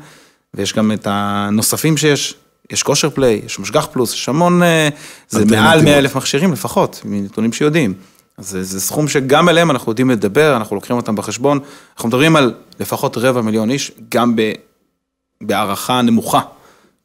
ויש 0.54 0.72
גם 0.72 0.92
את 0.92 1.06
הנוספים 1.10 1.96
שיש, 1.96 2.34
יש 2.70 2.82
כושר 2.82 3.10
פליי, 3.10 3.40
יש 3.46 3.58
משגח 3.58 3.88
פלוס, 3.92 4.14
יש 4.14 4.28
המון, 4.28 4.62
אה, 4.62 4.88
זה 5.28 5.44
מעל 5.44 5.82
100 5.82 5.98
אלף 5.98 6.16
מכשירים 6.16 6.52
לפחות, 6.52 7.00
מנתונים 7.04 7.52
שיודעים. 7.52 7.94
אז 8.38 8.48
זה, 8.48 8.64
זה 8.64 8.80
סכום 8.80 9.08
שגם 9.08 9.48
אליהם 9.48 9.70
אנחנו 9.70 9.92
יודעים 9.92 10.10
לדבר, 10.10 10.56
אנחנו 10.56 10.76
לוקחים 10.76 10.96
אותם 10.96 11.16
בחשבון. 11.16 11.58
אנחנו 11.96 12.08
מדברים 12.08 12.36
על 12.36 12.54
לפחות 12.80 13.16
רבע 13.16 13.40
מיליון 13.40 13.70
איש, 13.70 13.92
גם 14.08 14.36
ב, 14.36 14.52
בהערכה 15.40 16.02
נמוכה. 16.02 16.40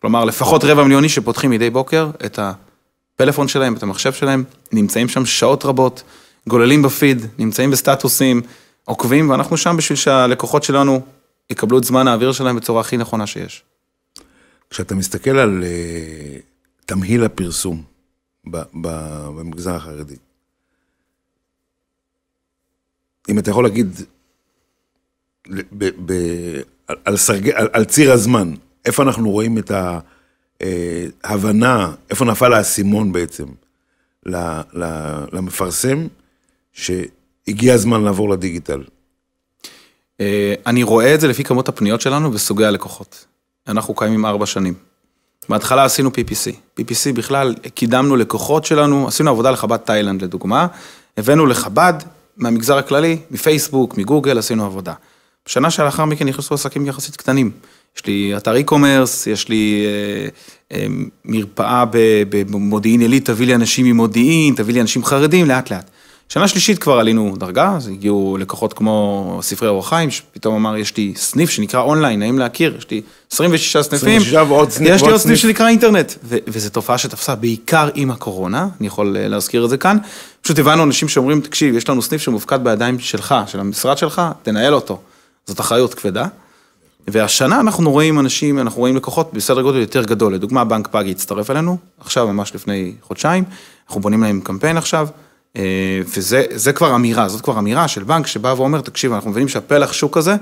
כלומר, 0.02 0.26
לפחות 0.26 0.64
רבע 0.64 0.84
מיליון 0.84 1.04
איש 1.04 1.16
שפותחים 1.16 1.52
מדי 1.52 1.70
בוקר 1.70 2.10
את 2.26 2.40
הפלאפון 2.40 3.48
שלהם, 3.48 3.74
את 3.74 3.84
המחשב 3.84 4.14
שלהם, 4.14 4.44
נמצאים 4.72 5.08
שם 5.08 5.26
שעות 5.26 5.66
רבות, 5.66 6.04
גוללים 6.48 6.82
בפיד, 6.82 7.26
נמצאים 7.38 7.72
בסטטוסים, 7.72 8.42
עוקבים, 8.86 9.30
ואנחנו 9.30 9.58
שם 9.58 9.76
בשביל 9.78 9.96
שהלקוחות 9.96 10.64
שלנו 10.64 11.02
יקבלו 11.50 11.78
את 11.78 11.84
זמן 11.84 12.08
האוויר 12.08 12.32
שלהם 12.32 12.56
בצורה 12.56 12.82
הכי 12.82 12.98
נכונה 12.98 13.28
שיש. 13.28 13.64
כשאתה 14.70 14.96
מסתכל 14.96 15.38
על 15.38 15.64
uh, 15.64 16.42
תמהיל 16.86 17.24
הפרסום 17.24 17.84
ב, 18.52 18.58
ב, 18.58 18.88
במגזר 19.38 19.76
החרדי, 19.76 20.16
אם 23.30 23.40
אתה 23.40 23.50
יכול 23.50 23.64
להגיד 23.64 24.02
ב, 25.50 25.90
ב, 26.06 26.14
על, 27.06 27.18
סרג, 27.18 27.50
על, 27.50 27.68
על 27.74 27.86
ציר 27.86 28.12
הזמן, 28.12 28.54
איפה 28.86 29.04
אנחנו 29.04 29.32
רואים 29.32 29.58
את 29.58 29.72
ההבנה, 31.24 31.86
אה, 31.86 31.92
איפה 32.10 32.26
נפל 32.26 32.54
האסימון 32.54 33.12
בעצם 33.12 33.46
למפרסם, 35.34 36.08
שהגיע 36.74 37.74
הזמן 37.74 38.04
לעבור 38.04 38.30
לדיגיטל? 38.30 38.84
אה, 40.20 40.54
אני 40.66 40.84
רואה 40.84 41.16
את 41.16 41.22
זה 41.22 41.28
לפי 41.28 41.44
כמות 41.44 41.70
הפניות 41.70 42.02
שלנו 42.02 42.34
וסוגי 42.34 42.66
הלקוחות. 42.66 43.26
אנחנו 43.68 43.96
קיימים 43.96 44.26
ארבע 44.26 44.46
שנים. 44.46 44.74
בהתחלה 45.50 45.84
עשינו 45.84 46.10
PPC. 46.10 46.80
PPC 46.80 47.14
בכלל, 47.16 47.56
קידמנו 47.74 48.16
לקוחות 48.16 48.66
שלנו, 48.66 49.08
עשינו 49.08 49.30
עבודה 49.30 49.52
לחב"ד 49.52 49.78
תאילנד 49.78 50.22
לדוגמה, 50.22 50.68
הבאנו 51.18 51.46
לחב"ד 51.46 51.94
מהמגזר 52.38 52.78
הכללי, 52.78 53.18
מפייסבוק, 53.32 53.98
מגוגל, 53.98 54.38
עשינו 54.38 54.66
עבודה. 54.66 54.94
בשנה 55.46 55.72
שלאחר 55.72 56.06
מכן 56.06 56.28
נכנסו 56.28 56.56
עסקים 56.56 56.86
יחסית 56.86 57.16
קטנים. 57.16 57.52
יש 57.98 58.06
לי 58.06 58.34
אתר 58.38 58.56
e-commerce, 58.56 59.30
יש 59.30 59.50
לי 59.50 59.86
אה, 59.86 60.78
אה, 60.78 60.88
מרפאה 61.26 61.84
במודיעין 62.30 63.02
עילית, 63.02 63.26
תביא 63.26 63.48
לי 63.48 63.56
אנשים 63.56 63.86
ממודיעין, 63.86 64.56
תביא 64.56 64.74
לי 64.74 64.82
אנשים 64.82 65.04
חרדים, 65.06 65.46
לאט 65.46 65.72
לאט. 65.72 65.90
שנה 66.34 66.48
שלישית 66.48 66.80
כבר 66.80 67.00
עלינו 67.00 67.34
דרגה, 67.38 67.76
אז 67.76 67.88
הגיעו 67.88 68.38
לקוחות 68.40 68.74
כמו 68.74 69.40
ספרי 69.42 69.70
אור 69.70 69.80
החיים, 69.80 70.12
שפתאום 70.12 70.56
אמר, 70.56 70.78
יש 70.78 70.98
לי 70.98 71.14
סניף 71.16 71.50
שנקרא 71.50 71.82
אונליין, 71.82 72.20
נעים 72.20 72.40
להכיר, 72.40 72.76
יש 72.78 72.92
לי 72.92 73.02
26 73.32 73.78
סניפים, 73.78 74.22
26 74.22 74.34
ועוד 74.34 74.70
סניף, 74.70 74.92
יש 74.96 75.04
לי 75.04 75.12
עוד 75.12 75.20
סניף 75.20 75.40
שנקרא 75.40 75.68
אינטרנט, 75.68 76.14
וזו 76.24 76.70
תופעה 76.70 76.98
שתפסה 76.98 77.36
בעיקר 77.36 77.90
עם 77.96 78.12
הקורונה, 78.12 78.68
אני 78.80 78.88
יכול 78.88 79.18
אה, 79.18 79.28
להזכיר 79.28 79.66
את 79.66 79.70
זה 79.70 79.78
כאן, 79.78 79.98
פשוט 80.42 80.60
הבנו 80.60 80.84
אנשים 80.84 81.10
שאומרים, 81.10 81.42
תקשיב, 81.42 81.76
יש 81.76 81.90
לנו 81.90 82.02
סניף 82.02 82.22
שמופקד 82.22 82.64
בידיים 82.64 83.00
שלך, 83.00 83.36
של 83.48 83.60
המשרד 83.60 83.98
שלך, 83.98 84.22
תנהל 84.44 84.74
אותו, 84.74 85.02
זאת 85.46 85.60
אחריות 85.60 85.94
כבדה. 85.94 86.26
והשנה 87.08 87.60
אנחנו 87.60 87.92
רואים 87.92 88.20
אנשים, 88.20 88.60
אנחנו 88.60 88.80
רואים 88.80 88.96
לקוחות 88.96 89.34
בסדר 89.34 89.62
גודל 89.62 89.80
יותר 89.80 90.04
גדול, 90.04 90.34
לדוגמה 90.34 90.64
בנק 90.64 90.88
פאגי 90.88 91.12
הצטרף 91.12 91.52
אלינו, 91.52 91.78
עכשיו 92.00 92.28
ממש 92.28 92.56
לפני 92.56 92.94
חודשיים, 93.02 93.44
אנחנו 93.88 94.02
בונים 94.02 94.24
להם 94.24 94.42
קמפיין 94.44 94.78
עכשיו, 94.78 95.08
וזה 96.16 96.44
זה 96.52 96.74
כבר 96.74 96.96
אמירה, 96.96 97.28
זאת 97.28 97.42
כבר 97.42 97.60
אמירה 97.60 97.88
של 97.88 98.04
בנק 98.04 98.28
שבא 98.28 98.54
ואומר, 98.58 98.82
תקשיב, 98.82 99.14
אנחנו 99.14 99.30
מבינים 99.30 99.48
שהפלח 99.48 99.94
שוק 99.94 100.18
הזה 100.18 100.36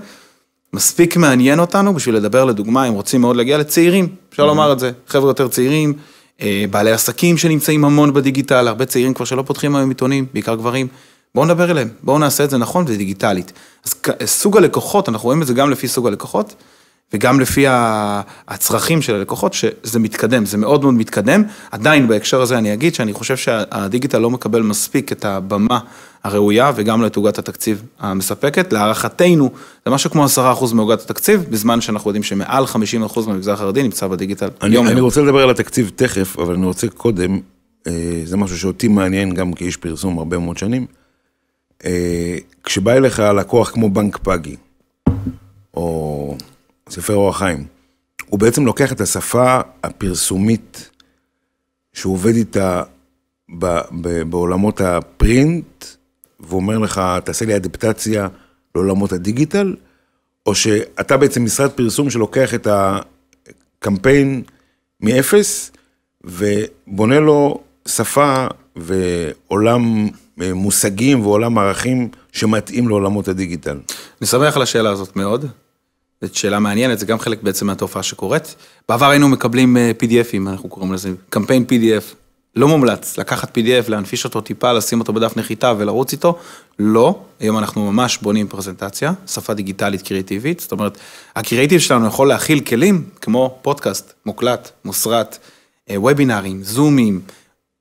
מספיק 0.73 1.17
מעניין 1.17 1.59
אותנו 1.59 1.93
בשביל 1.93 2.15
לדבר 2.15 2.45
לדוגמה, 2.45 2.87
אם 2.87 2.93
רוצים 2.93 3.21
מאוד 3.21 3.35
להגיע 3.35 3.57
לצעירים, 3.57 4.07
אפשר 4.29 4.45
לומר 4.45 4.71
את 4.71 4.79
זה, 4.79 4.91
חבר'ה 5.07 5.29
יותר 5.29 5.47
צעירים, 5.47 5.93
אה, 6.41 6.65
בעלי 6.71 6.91
עסקים 6.91 7.37
שנמצאים 7.37 7.85
המון 7.85 8.13
בדיגיטל, 8.13 8.67
הרבה 8.67 8.85
צעירים 8.85 9.13
כבר 9.13 9.25
שלא 9.25 9.41
פותחים 9.41 9.75
היום 9.75 9.89
עיתונים, 9.89 10.25
בעיקר 10.33 10.55
גברים. 10.55 10.87
בואו 11.35 11.45
נדבר 11.45 11.71
אליהם, 11.71 11.89
בואו 12.03 12.19
נעשה 12.19 12.43
את 12.43 12.49
זה 12.49 12.57
נכון 12.57 12.85
ודיגיטלית. 12.87 13.51
אז 13.85 13.95
סוג 14.25 14.57
הלקוחות, 14.57 15.09
אנחנו 15.09 15.25
רואים 15.25 15.41
את 15.41 15.47
זה 15.47 15.53
גם 15.53 15.69
לפי 15.69 15.87
סוג 15.87 16.07
הלקוחות, 16.07 16.55
וגם 17.13 17.39
לפי 17.39 17.65
הצרכים 18.47 19.01
של 19.01 19.15
הלקוחות, 19.15 19.53
שזה 19.53 19.99
מתקדם, 19.99 20.45
זה 20.45 20.57
מאוד 20.57 20.81
מאוד 20.81 20.93
מתקדם. 20.93 21.43
עדיין 21.71 22.07
בהקשר 22.07 22.41
הזה 22.41 22.57
אני 22.57 22.73
אגיד 22.73 22.95
שאני 22.95 23.13
חושב 23.13 23.37
שהדיגיטל 23.37 24.17
לא 24.17 24.29
מקבל 24.29 24.61
מספיק 24.61 25.11
את 25.11 25.25
הבמה 25.25 25.79
הראויה 26.23 26.71
וגם 26.75 27.01
לתעוגת 27.01 27.39
התקציב 27.39 27.83
המספקת. 27.99 28.73
להערכתנו, 28.73 29.49
זה 29.85 29.91
משהו 29.91 30.09
כמו 30.09 30.25
10% 30.25 30.73
מעוגת 30.73 31.01
התקציב, 31.01 31.45
בזמן 31.49 31.81
שאנחנו 31.81 32.09
יודעים 32.09 32.23
שמעל 32.23 32.63
50% 32.63 33.27
מהמגזר 33.27 33.53
החרדי 33.53 33.83
נמצא 33.83 34.07
בדיגיטל. 34.07 34.49
אני, 34.61 34.75
יום 34.75 34.87
אני 34.87 34.95
יום. 34.95 35.03
רוצה 35.03 35.21
לדבר 35.21 35.43
על 35.43 35.49
התקציב 35.49 35.91
תכף, 35.95 36.39
אבל 36.39 36.53
אני 36.53 36.65
רוצה 36.65 36.87
קודם, 36.87 37.39
אה, 37.87 38.21
זה 38.25 38.37
משהו 38.37 38.57
שאותי 38.57 38.87
מעניין 38.87 39.33
גם 39.33 39.53
כאיש 39.53 39.77
פרסום 39.77 40.17
הרבה 40.17 40.37
מאוד 40.37 40.57
שנים. 40.57 40.85
אה, 41.85 42.37
כשבא 42.63 42.91
אליך 42.91 43.19
לקוח 43.19 43.69
כמו 43.69 43.89
בנק 43.89 44.17
פאגי, 44.17 44.55
או 45.73 46.37
ספר 46.89 47.13
אורח 47.13 47.37
חיים, 47.37 47.65
הוא 48.25 48.39
בעצם 48.39 48.65
לוקח 48.65 48.91
את 48.91 49.01
השפה 49.01 49.59
הפרסומית 49.83 50.89
שהוא 51.93 52.13
עובד 52.13 52.35
איתה 52.35 52.83
ב, 53.59 53.65
ב, 54.01 54.21
בעולמות 54.21 54.81
הפרינט, 54.81 55.85
ואומר 56.39 56.77
לך, 56.77 57.01
תעשה 57.23 57.45
לי 57.45 57.55
אדפטציה 57.55 58.27
לעולמות 58.75 59.11
הדיגיטל, 59.11 59.75
או 60.45 60.55
שאתה 60.55 61.17
בעצם 61.17 61.43
משרד 61.43 61.71
פרסום 61.71 62.09
שלוקח 62.09 62.53
את 62.53 62.67
הקמפיין 62.67 64.43
מאפס, 65.01 65.71
ובונה 66.23 67.19
לו 67.19 67.63
שפה 67.87 68.47
ועולם 68.75 70.07
אה, 70.41 70.53
מושגים 70.53 71.25
ועולם 71.25 71.57
ערכים 71.57 72.09
שמתאים 72.31 72.87
לעולמות 72.87 73.27
הדיגיטל. 73.27 73.77
אני 74.21 74.27
שמח 74.27 74.55
על 74.55 74.61
השאלה 74.61 74.89
הזאת 74.89 75.15
מאוד. 75.15 75.45
זאת 76.21 76.35
שאלה 76.35 76.59
מעניינת, 76.59 76.99
זה 76.99 77.05
גם 77.05 77.19
חלק 77.19 77.43
בעצם 77.43 77.67
מהתופעה 77.67 78.03
שקורית. 78.03 78.55
בעבר 78.89 79.09
היינו 79.09 79.29
מקבלים 79.29 79.77
אה, 79.77 79.91
PDFים, 80.03 80.49
אנחנו 80.49 80.69
קוראים 80.69 80.93
לזה, 80.93 81.11
קמפיין 81.29 81.65
PDF. 81.69 82.15
לא 82.55 82.67
מומלץ 82.67 83.17
לקחת 83.17 83.57
PDF, 83.57 83.89
להנפיש 83.89 84.25
אותו 84.25 84.41
טיפה, 84.41 84.73
לשים 84.73 84.99
אותו 84.99 85.13
בדף 85.13 85.37
נחיתה 85.37 85.73
ולרוץ 85.77 86.11
איתו. 86.11 86.37
לא, 86.79 87.19
היום 87.39 87.57
אנחנו 87.57 87.91
ממש 87.91 88.17
בונים 88.21 88.47
פרזנטציה, 88.47 89.13
שפה 89.27 89.53
דיגיטלית 89.53 90.01
קריאטיבית, 90.01 90.59
זאת 90.59 90.71
אומרת, 90.71 90.97
הקריאטיב 91.35 91.79
שלנו 91.79 92.07
יכול 92.07 92.27
להכיל 92.27 92.59
כלים 92.59 93.09
כמו 93.21 93.59
פודקאסט, 93.61 94.13
מוקלט, 94.25 94.71
מוסרט, 94.85 95.37
אה, 95.89 96.01
וובינארים, 96.01 96.63
זומים, 96.63 97.21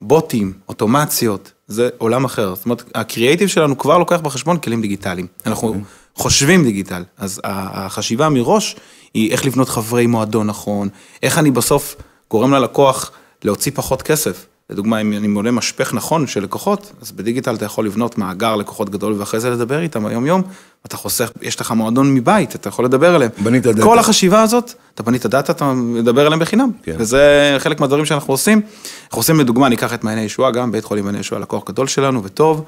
בוטים, 0.00 0.52
אוטומציות, 0.68 1.52
זה 1.66 1.88
עולם 1.98 2.24
אחר. 2.24 2.54
זאת 2.54 2.64
אומרת, 2.64 2.82
הקריאייטיב 2.94 3.48
שלנו 3.48 3.78
כבר 3.78 3.98
לוקח 3.98 4.20
בחשבון 4.20 4.58
כלים 4.58 4.82
דיגיטליים. 4.82 5.26
אנחנו 5.46 5.74
okay. 5.74 5.76
חושבים 6.18 6.64
דיגיטל, 6.64 7.02
אז 7.18 7.40
החשיבה 7.44 8.28
מראש 8.28 8.76
היא 9.14 9.32
איך 9.32 9.46
לבנות 9.46 9.68
חברי 9.68 10.06
מועדון 10.06 10.46
נכון, 10.46 10.88
איך 11.22 11.38
אני 11.38 11.50
בסוף 11.50 11.96
גורם 12.30 12.54
ללקוח 12.54 13.10
להוציא 13.44 13.72
פחות 13.74 14.02
כסף. 14.02 14.46
לדוגמה, 14.70 15.00
אם 15.00 15.12
אני 15.12 15.28
מונה 15.28 15.50
משפך 15.50 15.94
נכון 15.94 16.26
של 16.26 16.42
לקוחות, 16.42 16.92
אז 17.02 17.12
בדיגיטל 17.12 17.54
אתה 17.54 17.64
יכול 17.64 17.86
לבנות 17.86 18.18
מאגר 18.18 18.56
לקוחות 18.56 18.90
גדול 18.90 19.14
ואחרי 19.18 19.40
זה 19.40 19.50
לדבר 19.50 19.80
איתם 19.80 20.06
היום 20.06 20.26
יום, 20.26 20.42
אתה 20.86 20.96
חוסך, 20.96 21.30
יש 21.42 21.60
לך 21.60 21.70
מועדון 21.70 22.14
מבית, 22.14 22.54
אתה 22.54 22.68
יכול 22.68 22.84
לדבר 22.84 23.16
אליהם. 23.16 23.30
בנית 23.42 23.62
דאטה. 23.62 23.82
כל 23.82 23.98
החשיבה 23.98 24.42
הזאת, 24.42 24.72
אתה 24.94 25.02
בנית 25.02 25.26
דאטה, 25.26 25.52
אתה 25.52 25.72
מדבר 25.72 26.26
אליהם 26.26 26.40
בחינם. 26.40 26.70
כן. 26.82 26.96
וזה 26.98 27.56
חלק 27.58 27.80
מהדברים 27.80 28.04
שאנחנו 28.04 28.34
עושים. 28.34 28.60
אנחנו 29.04 29.18
עושים 29.18 29.40
לדוגמה, 29.40 29.68
ניקח 29.68 29.94
את 29.94 30.04
מעייני 30.04 30.22
ישועה, 30.22 30.50
גם 30.50 30.72
בית 30.72 30.84
חולים 30.84 31.04
מעייני 31.04 31.20
ישועה, 31.20 31.40
לקוח 31.40 31.64
גדול 31.68 31.86
שלנו 31.86 32.24
וטוב. 32.24 32.64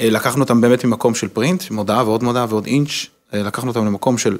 אה, 0.00 0.10
לקחנו 0.10 0.42
אותם 0.42 0.60
באמת 0.60 0.84
ממקום 0.84 1.14
של 1.14 1.28
print, 1.28 1.70
מודעה 1.70 2.04
ועוד 2.04 2.22
מודעה 2.22 2.46
ועוד 2.48 2.66
אינץ', 2.66 3.06
אה, 3.34 3.42
לקחנו 3.42 3.68
אותם 3.68 3.86
למקום 3.86 4.18
של 4.18 4.36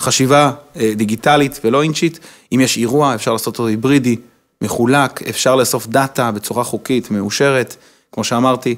חשיבה 0.00 0.52
אה, 0.76 0.92
דיגיטלית 0.96 1.60
ולא 1.64 1.82
אינצ'ית. 1.82 2.18
אם 2.52 2.60
יש 2.60 2.76
אירוע, 2.76 3.14
אפשר 3.14 3.32
לעשות 3.32 3.46
אותו 3.46 3.66
היברידי. 3.66 4.16
מחולק, 4.62 5.22
אפשר 5.22 5.56
לאסוף 5.56 5.86
דאטה 5.86 6.30
בצורה 6.30 6.64
חוקית, 6.64 7.10
מאושרת, 7.10 7.76
כמו 8.12 8.24
שאמרתי, 8.24 8.74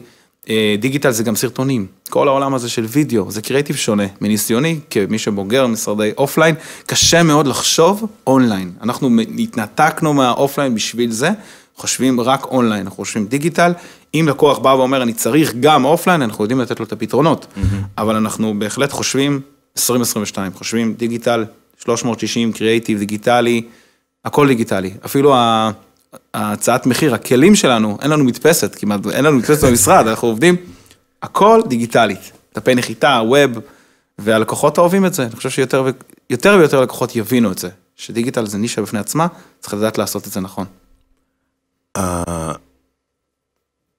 דיגיטל 0.79 1.11
זה 1.11 1.23
גם 1.23 1.37
סרטונים, 1.37 1.87
כל 2.11 2.29
העולם 2.29 2.55
הזה 2.55 2.69
של 2.69 2.85
וידאו, 2.85 3.31
זה 3.31 3.43
קריאיטיב 3.43 3.77
שונה, 3.77 4.03
מניסיוני, 4.21 4.81
כמי 4.91 5.19
שבוגר 5.19 5.67
משרדי 5.67 6.11
אופליין, 6.19 6.55
קשה 6.87 7.23
מאוד 7.23 7.47
לחשוב 7.47 8.07
אונליין, 8.27 8.73
אנחנו 8.83 9.11
התנתקנו 9.39 10.15
מהאופליין 10.15 10.75
בשביל 10.75 11.11
זה, 11.11 11.31
חושבים 11.77 12.21
רק 12.21 12.45
אונליין, 12.45 12.85
אנחנו 12.85 12.97
חושבים 13.05 13.27
דיגיטל, 13.27 13.73
אם 14.15 14.27
לקוח 14.29 14.59
בא 14.59 14.69
ואומר 14.69 15.03
אני 15.03 15.13
צריך 15.13 15.55
גם 15.61 15.85
אופליין, 15.85 16.23
אנחנו 16.23 16.45
יודעים 16.45 16.61
לתת 16.61 16.81
לו 16.81 16.87
את 16.87 16.93
הפתרונות, 16.93 17.47
mm-hmm. 17.47 17.61
אבל 17.99 18.17
אנחנו 18.17 18.59
בהחלט 18.59 18.93
חושבים 18.93 19.41
2022, 19.77 20.53
חושבים 20.55 20.95
דיגיטל, 20.95 21.45
360 21.85 22.53
קריאיטיב 22.53 22.99
דיגיטלי, 22.99 23.63
הכל 24.25 24.49
דיגיטלי, 24.49 24.91
אפילו 25.05 25.35
ההצעת 26.35 26.87
מחיר, 26.87 27.15
הכלים 27.15 27.55
שלנו, 27.55 27.99
אין 28.03 28.11
לנו 28.11 28.25
מדפסת 28.25 28.75
כמעט, 28.75 29.01
אין 29.13 29.25
לנו 29.25 29.37
מדפסת 29.37 29.65
במשרד, 29.65 30.07
אנחנו 30.07 30.29
עובדים, 30.29 30.57
הכל 31.23 31.61
דיגיטלית, 31.69 32.33
דפי 32.55 32.75
נחיתה, 32.75 33.21
ווב, 33.27 33.51
והלקוחות 34.19 34.79
אוהבים 34.79 35.07
את 35.07 35.15
זה, 35.15 35.23
אני 35.23 35.37
חושב 35.37 35.51
שיותר 35.51 35.85
יותר 36.31 36.57
ויותר 36.59 36.81
לקוחות 36.81 37.17
יבינו 37.17 37.53
את 37.53 37.59
זה, 37.59 37.69
שדיגיטל 37.97 38.47
זה 38.47 38.59
נישה 38.59 38.83
בפני 38.83 38.99
עצמה, 38.99 39.27
צריך 39.61 39.75
לדעת 39.75 39.99
לעשות 39.99 40.27
את 40.27 40.33
זה 40.33 40.41
נכון. 40.41 40.67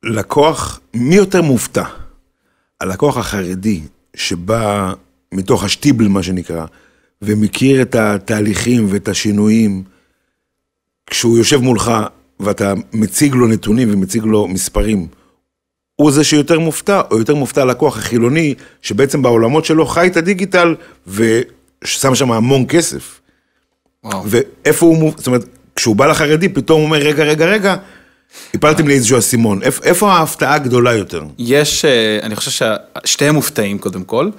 לקוח, 0.04 0.80
מי 0.94 1.16
יותר 1.16 1.42
מופתע? 1.42 1.84
הלקוח 2.82 3.18
החרדי 3.18 3.82
שבא 4.16 4.94
מתוך 5.32 5.64
השטיבל, 5.64 6.08
מה 6.08 6.24
שנקרא, 6.24 6.66
ומכיר 7.22 7.82
את 7.82 7.96
התהליכים 7.96 8.88
ואת 8.90 9.08
השינויים, 9.08 9.84
כשהוא 11.10 11.38
יושב 11.38 11.58
מולך 11.58 11.92
ואתה 12.40 12.74
מציג 12.94 13.36
לו 13.36 13.48
נתונים 13.48 13.94
ומציג 13.94 14.24
לו 14.24 14.48
מספרים, 14.48 15.08
הוא 15.96 16.12
זה 16.12 16.24
שיותר 16.24 16.60
מופתע, 16.60 17.02
או 17.12 17.18
יותר 17.18 17.36
מופתע 17.36 17.62
הלקוח 17.62 17.98
החילוני, 17.98 18.56
שבעצם 18.82 19.22
בעולמות 19.22 19.66
שלו 19.66 19.86
חי 19.86 20.08
את 20.08 20.18
הדיגיטל 20.18 20.76
ושם 21.08 22.16
שם 22.16 22.32
המון 22.32 22.66
כסף. 22.70 23.22
וואו. 24.04 24.24
ואיפה 24.26 24.86
הוא, 24.86 25.14
זאת 25.18 25.28
אומרת, 25.28 25.46
כשהוא 25.78 25.96
בא 25.96 26.08
לחרדי, 26.08 26.50
פתאום 26.50 26.80
הוא 26.80 26.86
אומר, 26.86 26.98
רגע, 26.98 27.24
רגע, 27.24 27.46
רגע, 27.46 27.76
הפלתם 28.54 28.88
לי 28.88 28.94
איזשהו 28.94 29.18
אסימון. 29.18 29.60
איפה 29.84 30.12
ההפתעה 30.12 30.54
הגדולה 30.54 30.94
יותר? 30.94 31.24
יש, 31.38 31.86
אה, 31.86 32.20
אני 32.24 32.36
חושב 32.36 32.52
ששתיהם 33.06 33.36
מופתעים 33.36 33.78
קודם 33.78 34.04
כל. 34.04 34.30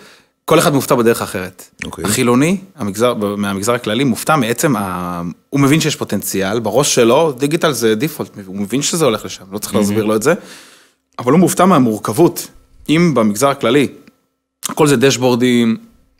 כל 0.45 0.59
אחד 0.59 0.75
מופתע 0.75 0.95
בדרך 0.95 1.23
אחרת. 1.23 1.69
Okay. 1.83 1.87
אוקיי. 1.87 2.05
החילוני, 2.05 2.57
המגזר, 2.77 3.15
מהמגזר 3.15 3.75
הכללי, 3.75 4.05
מופתע 4.05 4.37
מעצם, 4.37 4.77
ה... 4.77 5.23
הוא 5.51 5.61
מבין 5.61 5.81
שיש 5.81 5.97
פוטנציאל, 5.97 6.61
בראש 6.61 6.95
שלו, 6.95 7.33
דיגיטל 7.33 7.73
זה 7.73 7.95
דיפולט, 7.95 8.31
הוא 8.47 8.57
מבין 8.57 8.83
שזה 8.83 9.05
הולך 9.05 9.25
לשם, 9.25 9.45
לא 9.53 9.59
צריך 9.59 9.75
להסביר 9.75 10.05
לו 10.05 10.17
את 10.17 10.23
זה, 10.23 10.35
אבל 11.19 11.33
הוא 11.33 11.41
מופתע 11.41 11.65
מהמורכבות. 11.65 12.49
אם 12.89 13.13
במגזר 13.15 13.49
הכללי, 13.49 13.89
הכל 14.69 14.87
זה 14.87 14.97
דשבורדים, 14.97 15.77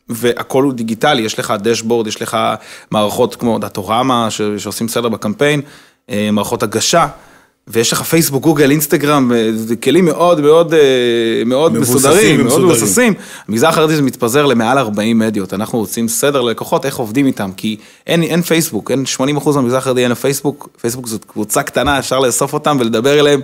והכל 0.09 0.63
הוא 0.63 0.73
דיגיטלי, 0.73 1.21
יש 1.21 1.39
לך 1.39 1.53
דשבורד, 1.61 2.07
יש 2.07 2.21
לך 2.21 2.37
מערכות 2.91 3.35
כמו 3.35 3.59
דאטורמה, 3.59 4.27
שעושים 4.57 4.87
סדר 4.87 5.09
בקמפיין, 5.09 5.61
אה, 6.09 6.29
מערכות 6.31 6.63
הגשה, 6.63 7.07
ויש 7.67 7.93
לך 7.93 8.01
פייסבוק, 8.01 8.43
גוגל, 8.43 8.71
אינסטגרם, 8.71 9.31
זה 9.55 9.75
כלים 9.75 10.05
מאוד 10.05 10.41
מאוד 10.41 10.73
אה, 10.73 10.79
מאוד 11.45 11.73
מסודרים, 11.73 12.45
מאוד 12.45 12.61
מבוססים. 12.61 13.13
המגזר 13.47 13.67
החרדי 13.67 13.95
זה 13.95 14.01
מתפזר 14.01 14.45
למעל 14.45 14.77
40 14.77 15.19
מדיות, 15.19 15.53
אנחנו 15.53 15.79
רוצים 15.79 16.07
סדר 16.07 16.41
ללקוחות, 16.41 16.85
איך 16.85 16.95
עובדים 16.95 17.25
איתם, 17.25 17.51
כי 17.57 17.77
אין, 18.07 18.23
אין 18.23 18.41
פייסבוק, 18.41 18.91
אין 18.91 19.05
80 19.05 19.37
אחוז 19.37 19.55
מהמגזר 19.55 19.77
החרדי 19.77 20.03
אין 20.03 20.13
פייסבוק, 20.13 20.69
פייסבוק 20.81 21.07
זאת 21.07 21.25
קבוצה 21.25 21.63
קטנה, 21.63 21.99
אפשר 21.99 22.19
לאסוף 22.19 22.53
אותם 22.53 22.77
ולדבר 22.79 23.19
אליהם. 23.19 23.41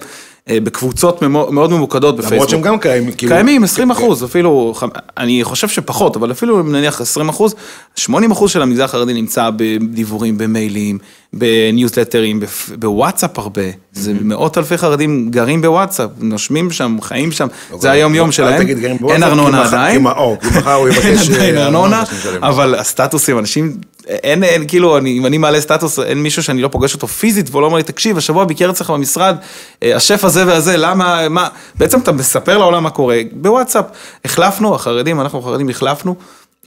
אה, 0.49 0.59
בקבוצות 0.59 1.21
מאוד 1.21 1.71
ממוקדות 1.71 2.15
בפייסבוק. 2.15 2.33
למרות 2.33 2.49
שהם 2.49 2.61
גם 2.61 2.79
קיימים. 2.79 3.11
כאילו... 3.11 3.31
קיימים, 3.31 3.63
20 3.63 3.91
אחוז, 3.91 4.23
אפילו, 4.23 4.73
אני 5.17 5.43
חושב 5.43 5.67
שפחות, 5.67 6.15
אבל 6.15 6.31
אפילו 6.31 6.63
נניח 6.63 7.01
20 7.01 7.29
אחוז, 7.29 7.55
80 7.95 8.31
אחוז 8.31 8.51
של 8.51 8.61
המגזר 8.61 8.83
החרדי 8.83 9.13
נמצא 9.13 9.49
בדיבורים, 9.55 10.37
במיילים, 10.37 10.97
בניוזלטרים, 11.33 12.39
בוואטסאפ 12.79 13.39
הרבה. 13.39 13.61
זה 13.93 14.13
מאות 14.21 14.57
אלפי 14.57 14.77
חרדים 14.77 15.31
גרים 15.31 15.61
בוואטסאפ, 15.61 16.09
נושמים 16.19 16.71
שם, 16.71 16.97
חיים 17.01 17.31
שם, 17.31 17.47
אוקיי. 17.65 17.81
זה 17.81 17.91
היום 17.91 18.15
יום 18.15 18.31
שלהם. 18.31 18.67
אין 19.09 19.23
ארנונה 19.23 19.63
עדיין. 19.63 20.07
כי 20.41 20.57
מחר 20.57 20.73
הוא 20.73 20.89
יבקש... 20.89 21.05
אין 21.29 21.35
עדיין 21.35 21.57
אה, 21.57 21.65
ארנונה, 21.65 22.03
אבל 22.41 22.75
הסטטוסים, 22.75 23.39
אנשים 23.39 23.77
אין, 24.07 24.43
אין, 24.43 24.67
כאילו, 24.67 24.97
אני, 24.97 25.17
אם 25.17 25.25
אני 25.25 25.37
מעלה 25.37 25.61
סטטוס, 25.61 25.99
אין 25.99 26.23
מישהו 26.23 26.43
שאני 26.43 26.61
לא 26.61 26.67
פוגש 26.67 26.93
אותו 26.93 27.07
פיזית, 27.07 27.49
והוא 27.49 27.61
לא 27.61 27.65
אומר 27.65 27.77
לי, 27.77 27.83
תקשיב, 27.83 28.17
השבוע 28.17 28.45
ביקר 28.45 28.69
אצלך 28.69 28.89
במשרד, 28.89 29.37
אה, 29.83 29.95
השף 29.95 30.23
הזה 30.23 30.47
והזה, 30.47 30.77
למה, 30.77 31.29
מה, 31.29 31.47
בעצם 31.75 31.99
אתה 31.99 32.11
מספר 32.11 32.57
לעולם 32.57 32.83
מה 32.83 32.89
קורה. 32.89 33.21
בוואטסאפ, 33.31 33.85
החלפנו, 34.25 34.75
החרדים, 34.75 35.21
אנחנו 35.21 35.39
החרדים 35.39 35.69
החלפנו 35.69 36.15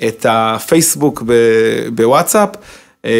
את 0.06 0.26
הפייסבוק 0.28 1.22
ב- 1.26 1.88
בוואטסאפ, 1.94 2.48
אה, 3.04 3.10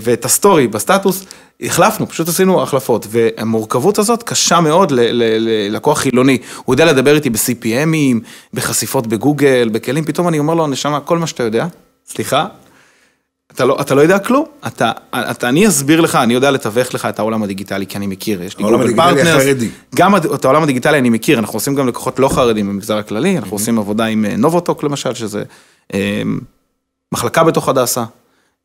ואת 0.00 0.24
הסטורי 0.24 0.66
בסטטוס, 0.66 1.24
החלפנו, 1.60 2.08
פשוט 2.08 2.28
עשינו 2.28 2.62
החלפות, 2.62 3.06
והמורכבות 3.10 3.98
הזאת 3.98 4.22
קשה 4.22 4.60
מאוד 4.60 4.92
ללקוח 4.92 5.98
חילוני. 5.98 6.38
הוא 6.64 6.74
יודע 6.74 6.84
לדבר 6.84 7.14
איתי 7.14 7.30
ב-CPMים, 7.30 8.18
בחשיפות 8.54 9.06
בגוגל, 9.06 9.68
בכלים, 9.72 10.04
פתאום 10.04 10.28
אני 10.28 10.38
אומר 10.38 10.54
לו, 10.54 10.66
נשמה, 10.66 11.00
כל 11.00 11.18
מה 11.18 11.26
שאתה 11.26 11.42
יודע, 11.42 11.66
סליחה, 12.08 12.46
אתה 13.52 13.64
לא, 13.64 13.76
אתה 13.80 13.94
לא 13.94 14.00
יודע 14.00 14.18
כלום, 14.18 14.44
אתה, 14.66 14.92
אתה, 15.14 15.48
אני 15.48 15.68
אסביר 15.68 16.00
לך, 16.00 16.16
אני 16.16 16.34
יודע 16.34 16.50
לתווך 16.50 16.94
לך 16.94 17.06
את 17.06 17.18
העולם 17.18 17.42
הדיגיטלי, 17.42 17.86
כי 17.86 17.96
אני 17.98 18.06
מכיר, 18.06 18.42
יש 18.42 18.58
לי 18.58 18.64
העולם 18.64 18.78
גוגל 18.78 19.02
הדיגיטלי 19.02 19.24
Partners, 19.24 19.42
החרדי. 19.42 19.68
גם 19.94 20.16
את 20.16 20.44
העולם 20.44 20.62
הדיגיטלי 20.62 20.98
אני 20.98 21.10
מכיר, 21.10 21.38
אנחנו 21.38 21.56
עושים 21.56 21.74
גם 21.74 21.88
לקוחות 21.88 22.18
לא 22.18 22.28
חרדים 22.28 22.68
במגזר 22.68 22.98
הכללי, 22.98 23.38
אנחנו 23.38 23.56
עושים 23.56 23.78
עבודה 23.78 24.04
עם 24.04 24.24
אה, 24.24 24.36
Novotalk 24.36 24.82
למשל, 24.82 25.14
שזה 25.14 25.42
אה, 25.94 26.22
מחלקה 27.12 27.44
בתוך 27.44 27.68
הדסה, 27.68 28.04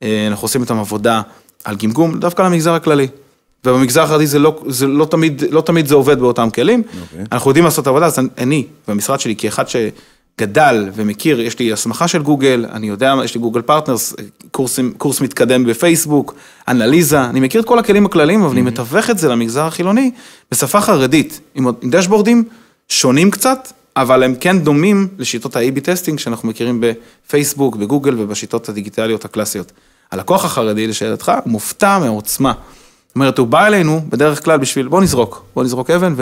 אה, 0.03 0.27
אנחנו 0.27 0.45
עושים 0.45 0.61
איתם 0.61 0.79
עבודה 0.79 1.21
על 1.63 1.75
גמגום, 1.75 2.19
דווקא 2.19 2.41
למגזר 2.41 2.73
הכללי. 2.73 3.07
ובמגזר 3.65 4.03
החרדי 4.03 4.27
זה 4.27 4.39
לא, 4.39 4.63
זה 4.67 4.87
לא 4.87 5.05
תמיד, 5.05 5.43
לא 5.51 5.61
תמיד 5.61 5.87
זה 5.87 5.95
עובד 5.95 6.19
באותם 6.19 6.49
כלים. 6.49 6.83
אוקיי. 7.01 7.25
אנחנו 7.31 7.49
יודעים 7.49 7.65
לעשות 7.65 7.87
עבודה, 7.87 8.05
אז 8.05 8.19
אני, 8.37 8.65
במשרד 8.87 9.19
שלי, 9.19 9.35
כאחד 9.35 9.63
שגדל 10.39 10.89
ומכיר, 10.93 11.41
יש 11.41 11.59
לי 11.59 11.73
הסמכה 11.73 12.07
של 12.07 12.21
גוגל, 12.21 12.65
אני 12.71 12.87
יודע, 12.87 13.15
יש 13.23 13.35
לי 13.35 13.41
Google 13.41 13.61
Partners, 13.61 14.13
קורסים, 14.51 14.93
קורס 14.97 15.21
מתקדם 15.21 15.63
בפייסבוק, 15.63 16.33
אנליזה, 16.67 17.25
אני 17.25 17.39
מכיר 17.39 17.61
את 17.61 17.65
כל 17.65 17.79
הכלים 17.79 18.05
הכלליים, 18.05 18.43
אבל 18.43 18.51
אני 18.51 18.61
מתווך 18.61 19.09
את 19.09 19.17
זה 19.17 19.29
למגזר 19.29 19.65
החילוני 19.65 20.11
בשפה 20.51 20.81
חרדית, 20.81 21.39
עם, 21.55 21.67
עם 21.81 21.89
דשבורדים 21.89 22.43
שונים 22.89 23.31
קצת, 23.31 23.71
אבל 23.95 24.23
הם 24.23 24.35
כן 24.35 24.59
דומים 24.59 25.07
לשיטות 25.17 25.55
ה-AB 25.55 25.79
testing 25.79 26.19
שאנחנו 26.19 26.49
מכירים 26.49 26.81
בפייסבוק, 26.81 27.75
בגוגל 27.75 28.15
ובשיטות 28.17 28.69
הדיגיטליות 28.69 29.25
הקלאסיות. 29.25 29.71
הלקוח 30.11 30.45
החרדי, 30.45 30.87
לשאלתך, 30.87 31.31
מופתע 31.45 31.99
מהעוצמה. 31.99 32.53
זאת 33.07 33.15
אומרת, 33.15 33.37
הוא 33.37 33.47
בא 33.47 33.67
אלינו 33.67 34.01
בדרך 34.09 34.45
כלל 34.45 34.57
בשביל, 34.57 34.87
בוא 34.87 35.01
נזרוק, 35.01 35.43
בוא 35.55 35.63
נזרוק 35.63 35.89
אבן 35.89 36.13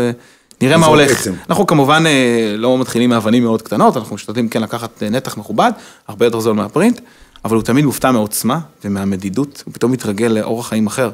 ונראה 0.61 0.77
מה 0.77 0.85
הולך. 0.85 1.11
עצם. 1.11 1.33
אנחנו 1.49 1.67
כמובן 1.67 2.03
אה, 2.05 2.53
לא 2.57 2.77
מתחילים 2.77 3.09
מאבנים 3.09 3.43
מאוד 3.43 3.61
קטנות, 3.61 3.97
אנחנו 3.97 4.15
משתדלים 4.15 4.49
כן 4.49 4.61
לקחת 4.61 5.03
אה, 5.03 5.09
נתח 5.09 5.37
מכובד, 5.37 5.71
הרבה 6.07 6.25
יותר 6.25 6.39
זול 6.39 6.55
מהפרינט, 6.55 7.01
אבל 7.45 7.55
הוא 7.55 7.63
תמיד 7.63 7.85
מופתע 7.85 8.11
מהעוצמה 8.11 8.59
ומהמדידות, 8.85 9.63
הוא 9.65 9.73
פתאום 9.73 9.91
מתרגל 9.91 10.27
לאורח 10.27 10.67
חיים 10.67 10.87
אחר. 10.87 11.11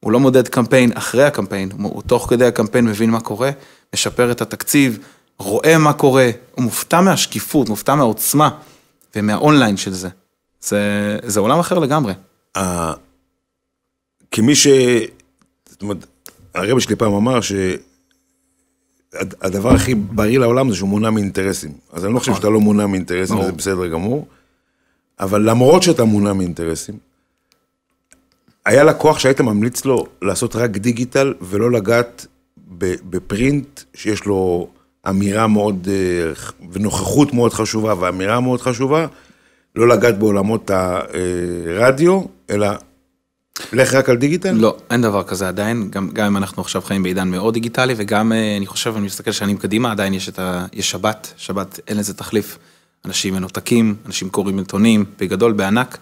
הוא 0.00 0.12
לא 0.12 0.20
מודד 0.20 0.48
קמפיין 0.48 0.90
אחרי 0.94 1.24
הקמפיין, 1.24 1.70
הוא 1.82 2.02
תוך 2.02 2.26
כדי 2.30 2.46
הקמפיין 2.46 2.84
מבין 2.84 3.10
מה 3.10 3.20
קורה, 3.20 3.50
משפר 3.94 4.30
את 4.30 4.40
התקציב, 4.40 4.98
רואה 5.38 5.78
מה 5.78 5.92
קורה, 5.92 6.30
הוא 6.54 6.64
מופתע 6.64 7.00
מהשקיפות, 7.00 7.68
מופתע 7.68 7.94
מהעוצמה 7.94 8.50
ומהאונליין 9.16 9.76
של 9.76 9.92
זה. 9.92 10.08
זה, 10.60 10.78
זה 11.24 11.40
עולם 11.40 11.58
אחר 11.58 11.78
לגמרי. 11.78 12.12
ה- 12.56 12.92
כמי 14.30 14.54
ש... 14.54 14.66
זאת 15.68 15.82
אומרת, 15.82 16.06
הרבי 16.54 16.80
שלי 16.80 16.96
פעם 16.96 17.12
אמר 17.12 17.40
שהדבר 19.12 19.74
הכי 19.74 19.94
בריא 19.94 20.38
לעולם 20.38 20.70
זה 20.70 20.76
שהוא 20.76 20.88
מונע 20.88 21.10
מאינטרסים. 21.10 21.72
אז 21.92 22.04
אני 22.04 22.14
לא 22.14 22.18
חושב 22.18 22.34
שאתה 22.34 22.48
לא 22.48 22.60
מונע 22.60 22.86
מאינטרסים. 22.86 23.42
זה 23.42 23.52
בסדר 23.52 23.86
גמור. 23.86 24.26
אבל 25.20 25.50
למרות 25.50 25.82
שאתה 25.82 26.04
מונע 26.04 26.32
מאינטרסים, 26.32 26.94
היה 28.66 28.84
לקוח 28.84 29.18
שהיית 29.18 29.40
ממליץ 29.40 29.84
לו 29.84 30.06
לעשות 30.22 30.56
רק 30.56 30.70
דיגיטל 30.70 31.34
ולא 31.40 31.70
לגעת 31.70 32.26
בפרינט 32.78 33.80
שיש 33.94 34.24
לו 34.24 34.68
אמירה 35.08 35.46
מאוד, 35.46 35.88
אה, 35.90 36.32
ונוכחות 36.72 37.32
מאוד 37.34 37.52
חשובה 37.52 37.94
ואמירה 37.98 38.40
מאוד 38.40 38.60
חשובה, 38.60 39.06
לא 39.76 39.88
לגעת 39.88 40.18
בעולמות 40.18 40.70
הרדיו, 40.70 42.22
אלא 42.50 42.68
לך 43.72 43.94
רק 43.94 44.08
על 44.08 44.16
דיגיטל? 44.16 44.52
לא, 44.52 44.76
אין 44.90 45.02
דבר 45.02 45.22
כזה 45.22 45.48
עדיין, 45.48 45.88
גם, 45.90 46.08
גם 46.12 46.26
אם 46.26 46.36
אנחנו 46.36 46.62
עכשיו 46.62 46.82
חיים 46.82 47.02
בעידן 47.02 47.28
מאוד 47.28 47.54
דיגיטלי, 47.54 47.94
וגם 47.96 48.32
אה, 48.32 48.56
אני 48.56 48.66
חושב, 48.66 48.94
אני 48.96 49.06
מסתכל 49.06 49.32
שנים 49.32 49.56
קדימה, 49.56 49.90
עדיין 49.90 50.14
יש 50.14 50.28
את 50.28 50.38
ה... 50.38 50.66
יש 50.72 50.90
שבת, 50.90 51.32
שבת 51.36 51.80
אין 51.88 51.96
לזה 51.96 52.14
תחליף. 52.14 52.58
אנשים 53.04 53.34
מנותקים, 53.34 53.94
אנשים 54.06 54.28
קוראים 54.28 54.58
עיתונים, 54.58 55.04
בגדול, 55.18 55.52
בענק, 55.52 55.98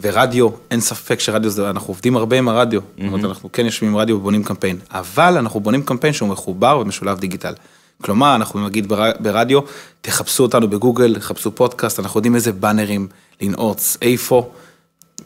ורדיו, 0.00 0.48
אין 0.70 0.80
ספק 0.80 1.20
שרדיו 1.20 1.50
זה, 1.50 1.70
אנחנו 1.70 1.88
עובדים 1.88 2.16
הרבה 2.16 2.38
עם 2.38 2.48
הרדיו, 2.48 2.80
זאת 2.96 3.06
אומרת, 3.06 3.24
אנחנו 3.24 3.52
כן 3.52 3.64
יושבים 3.64 3.90
עם 3.90 3.96
רדיו 3.96 4.16
ובונים 4.16 4.44
קמפיין, 4.44 4.78
אבל 4.90 5.36
אנחנו 5.38 5.60
בונים 5.60 5.82
קמפיין 5.82 6.12
שהוא 6.12 6.28
מחובר 6.28 6.78
ומשולב 6.82 7.18
דיגיטל. 7.18 7.54
כלומר, 8.02 8.34
אנחנו 8.34 8.66
נגיד 8.66 8.88
בר- 8.88 9.12
ברדיו, 9.20 9.60
תחפשו 10.00 10.42
אותנו 10.42 10.70
בגוגל, 10.70 11.18
תחפשו 11.18 11.54
פודקאסט, 11.54 12.00
אנחנו 12.00 12.18
יודעים 12.18 12.34
איזה 12.34 12.52
באנרים 12.52 13.08
לנעוץ, 13.40 13.96
איפה, 14.02 14.50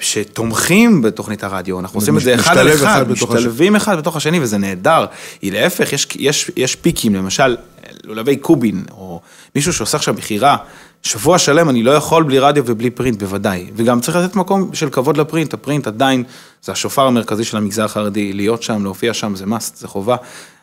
שתומכים 0.01 1.03
בתוכנית 1.03 1.45
הרדיו, 1.45 1.81
אנחנו 1.81 1.99
עושים 1.99 2.17
את 2.17 2.23
זה 2.23 2.35
אחד 2.35 2.59
על 2.59 2.75
אחד, 2.75 2.85
אחד. 2.85 3.11
משתלבים 3.11 3.77
אחד 3.77 3.99
בתוך 3.99 4.17
השני, 4.17 4.41
וזה 4.41 4.59
נהדר. 4.59 5.07
היא 5.43 5.53
להפך, 5.53 5.93
יש, 5.93 6.09
יש, 6.17 6.51
יש 6.57 6.75
פיקים, 6.75 7.15
למשל, 7.15 7.57
לולבי 8.05 8.37
קובין, 8.37 8.85
או 8.91 9.21
מישהו 9.55 9.73
שעושה 9.73 9.97
עכשיו 9.97 10.15
מכירה, 10.15 10.57
שבוע 11.03 11.39
שלם 11.39 11.69
אני 11.69 11.83
לא 11.83 11.91
יכול 11.91 12.23
בלי 12.23 12.39
רדיו 12.39 12.65
ובלי 12.67 12.91
פרינט, 12.91 13.23
בוודאי. 13.23 13.71
וגם 13.77 14.01
צריך 14.01 14.17
לתת 14.17 14.37
מקום 14.37 14.71
של 14.75 14.91
כבוד 14.91 15.17
לפרינט, 15.17 15.55
הפרינט 15.55 15.87
עדיין, 15.87 16.25
זה 16.63 16.73
השופר 16.73 17.07
המרכזי 17.07 17.45
של 17.45 17.57
המגזר 17.57 17.85
החרדי, 17.85 18.33
להיות 18.33 18.63
שם, 18.63 18.83
להופיע 18.83 19.15
שם, 19.15 19.35
זה 19.35 19.45
must, 19.45 19.77
זה 19.77 19.89
חובה. 19.89 20.17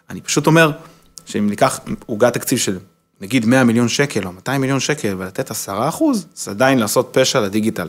אני 0.10 0.22
פשוט 0.22 0.48
אומר, 0.48 0.72
שאם 1.26 1.50
ניקח 1.50 1.80
עוגת 2.06 2.34
תקציב 2.34 2.58
של 2.58 2.78
נגיד 3.22 3.46
100 3.46 3.64
מיליון 3.64 3.90
שקל 3.90 4.26
או 4.26 4.32
200 4.32 4.62
מיליון 4.62 4.80
שקל 4.80 5.16
ולתת 5.18 5.52
10 5.52 5.90
אחוז, 5.90 6.28
זה 6.36 6.52
עדיין 6.52 6.80
לעשות 6.80 7.10
פשע 7.12 7.40
לדיגיטל. 7.40 7.88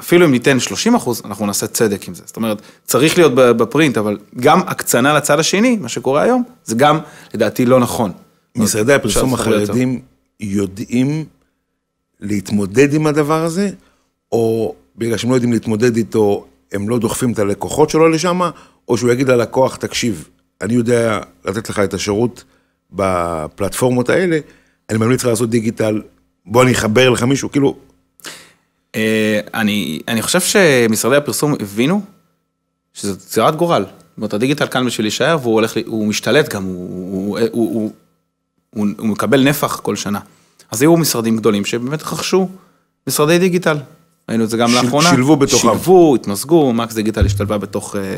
אפילו 0.00 0.26
אם 0.26 0.30
ניתן 0.30 0.60
30 0.60 0.94
אחוז, 0.94 1.22
אנחנו 1.24 1.46
נעשה 1.46 1.66
צדק 1.66 2.08
עם 2.08 2.14
זה. 2.14 2.22
זאת 2.26 2.36
אומרת, 2.36 2.62
צריך 2.84 3.18
להיות 3.18 3.34
בפרינט, 3.34 3.98
אבל 3.98 4.18
גם 4.40 4.60
הקצנה 4.60 5.14
לצד 5.14 5.38
השני, 5.38 5.76
מה 5.76 5.88
שקורה 5.88 6.22
היום, 6.22 6.42
זה 6.64 6.74
גם, 6.74 6.98
לדעתי, 7.34 7.66
לא 7.66 7.80
נכון. 7.80 8.12
משרדי 8.56 8.94
הפרסום. 8.94 9.34
החרדים 9.34 10.00
יודעים 10.40 11.24
להתמודד 12.20 12.94
עם 12.94 13.06
הדבר 13.06 13.42
הזה, 13.42 13.70
או 14.32 14.74
בגלל 14.96 15.16
שהם 15.16 15.30
לא 15.30 15.34
יודעים 15.34 15.52
להתמודד 15.52 15.96
איתו, 15.96 16.46
הם 16.72 16.88
לא 16.88 16.98
דוחפים 16.98 17.32
את 17.32 17.38
הלקוחות 17.38 17.90
שלו 17.90 18.08
לשם, 18.08 18.40
או 18.88 18.96
שהוא 18.96 19.10
יגיד 19.10 19.28
ללקוח, 19.28 19.76
תקשיב, 19.76 20.28
אני 20.60 20.74
יודע 20.74 21.20
לתת 21.44 21.68
לך 21.68 21.78
את 21.78 21.94
השירות 21.94 22.44
בפלטפורמות 22.92 24.08
האלה, 24.08 24.38
אני 24.90 24.98
ממליץ 24.98 25.20
לך 25.20 25.26
לעשות 25.26 25.50
דיגיטל, 25.50 26.02
בוא 26.46 26.62
אני 26.62 26.72
אחבר 26.72 27.10
לך 27.10 27.22
מישהו, 27.22 27.50
כאילו, 27.50 27.76
אני, 29.54 30.00
אני 30.08 30.22
חושב 30.22 30.40
שמשרדי 30.40 31.16
הפרסום 31.16 31.54
הבינו 31.60 32.02
שזו 32.94 33.14
גזירת 33.30 33.56
גורל. 33.56 33.82
זאת 33.84 34.16
אומרת, 34.16 34.34
הדיגיטל 34.34 34.66
כאן 34.66 34.86
בשביל 34.86 35.04
להישאר, 35.04 35.36
והוא 35.42 35.54
הולך, 35.54 35.72
הוא 35.86 36.06
משתלט 36.06 36.48
גם, 36.54 36.62
הוא, 36.64 37.38
הוא, 37.38 37.38
הוא, 37.52 37.72
הוא, 37.74 37.90
הוא, 38.70 38.86
הוא 38.98 39.06
מקבל 39.08 39.42
נפח 39.48 39.80
כל 39.80 39.96
שנה. 39.96 40.20
אז 40.70 40.82
היו 40.82 40.96
משרדים 40.96 41.36
גדולים 41.36 41.64
שבאמת 41.64 42.02
רכשו 42.02 42.48
משרדי 43.06 43.38
דיגיטל. 43.38 43.76
ראינו 44.28 44.44
את 44.44 44.50
זה 44.50 44.56
גם 44.56 44.68
שיל- 44.68 44.82
לאחרונה. 44.84 45.10
שילבו 45.10 45.36
בתוכם. 45.36 45.68
שילבו, 45.68 46.14
התמזגו, 46.14 46.72
מקס 46.72 46.94
דיגיטל 46.94 47.26
השתלבה 47.26 47.58
בתוך, 47.58 47.96
אה, 47.96 48.16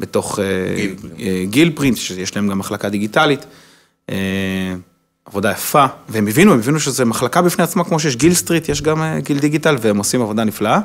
בתוך 0.00 0.38
אה, 0.38 0.44
גיל 0.76 0.94
אה, 1.20 1.44
גיל 1.46 1.72
פרינט, 1.74 1.96
שיש 1.96 2.36
להם 2.36 2.48
גם 2.48 2.58
מחלקה 2.58 2.88
דיגיטלית. 2.88 3.40
עבודה 5.28 5.50
יפה, 5.50 5.86
והם 6.08 6.26
הבינו, 6.26 6.52
הם 6.52 6.58
הבינו 6.58 6.80
שזה 6.80 7.04
מחלקה 7.04 7.42
בפני 7.42 7.64
עצמה, 7.64 7.84
כמו 7.84 8.00
שיש 8.00 8.16
גיל 8.16 8.34
סטריט, 8.34 8.68
יש 8.68 8.82
גם 8.82 9.02
אה, 9.02 9.20
גיל 9.20 9.38
דיגיטל, 9.38 9.76
והם 9.80 9.96
עושים 9.98 10.22
עבודה 10.22 10.44
נפלאה. 10.44 10.80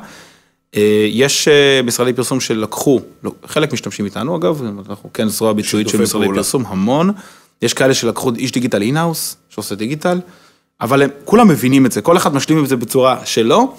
אה, 0.76 1.06
יש 1.10 1.48
אה, 1.48 1.80
משרדי 1.84 2.12
פרסום 2.12 2.40
שלקחו, 2.40 3.00
לא, 3.22 3.32
חלק 3.46 3.72
משתמשים 3.72 4.04
איתנו 4.04 4.36
אגב, 4.36 4.62
אנחנו 4.88 5.12
כן 5.12 5.28
זרוע 5.28 5.52
ביצועית 5.52 5.88
של 5.88 6.02
משרדי 6.02 6.24
פעולה. 6.24 6.38
פרסום, 6.38 6.64
המון. 6.66 7.10
יש 7.62 7.74
כאלה 7.74 7.94
שלקחו 7.94 8.32
איש 8.36 8.52
דיגיטל 8.52 8.82
in-house, 8.82 9.36
שעושה 9.48 9.74
דיגיטל, 9.74 10.20
אבל 10.80 11.02
הם 11.02 11.10
כולם 11.24 11.48
מבינים 11.48 11.86
את 11.86 11.92
זה, 11.92 12.02
כל 12.02 12.16
אחד 12.16 12.34
משלים 12.34 12.64
את 12.64 12.68
זה 12.68 12.76
בצורה 12.76 13.20
שלו. 13.24 13.74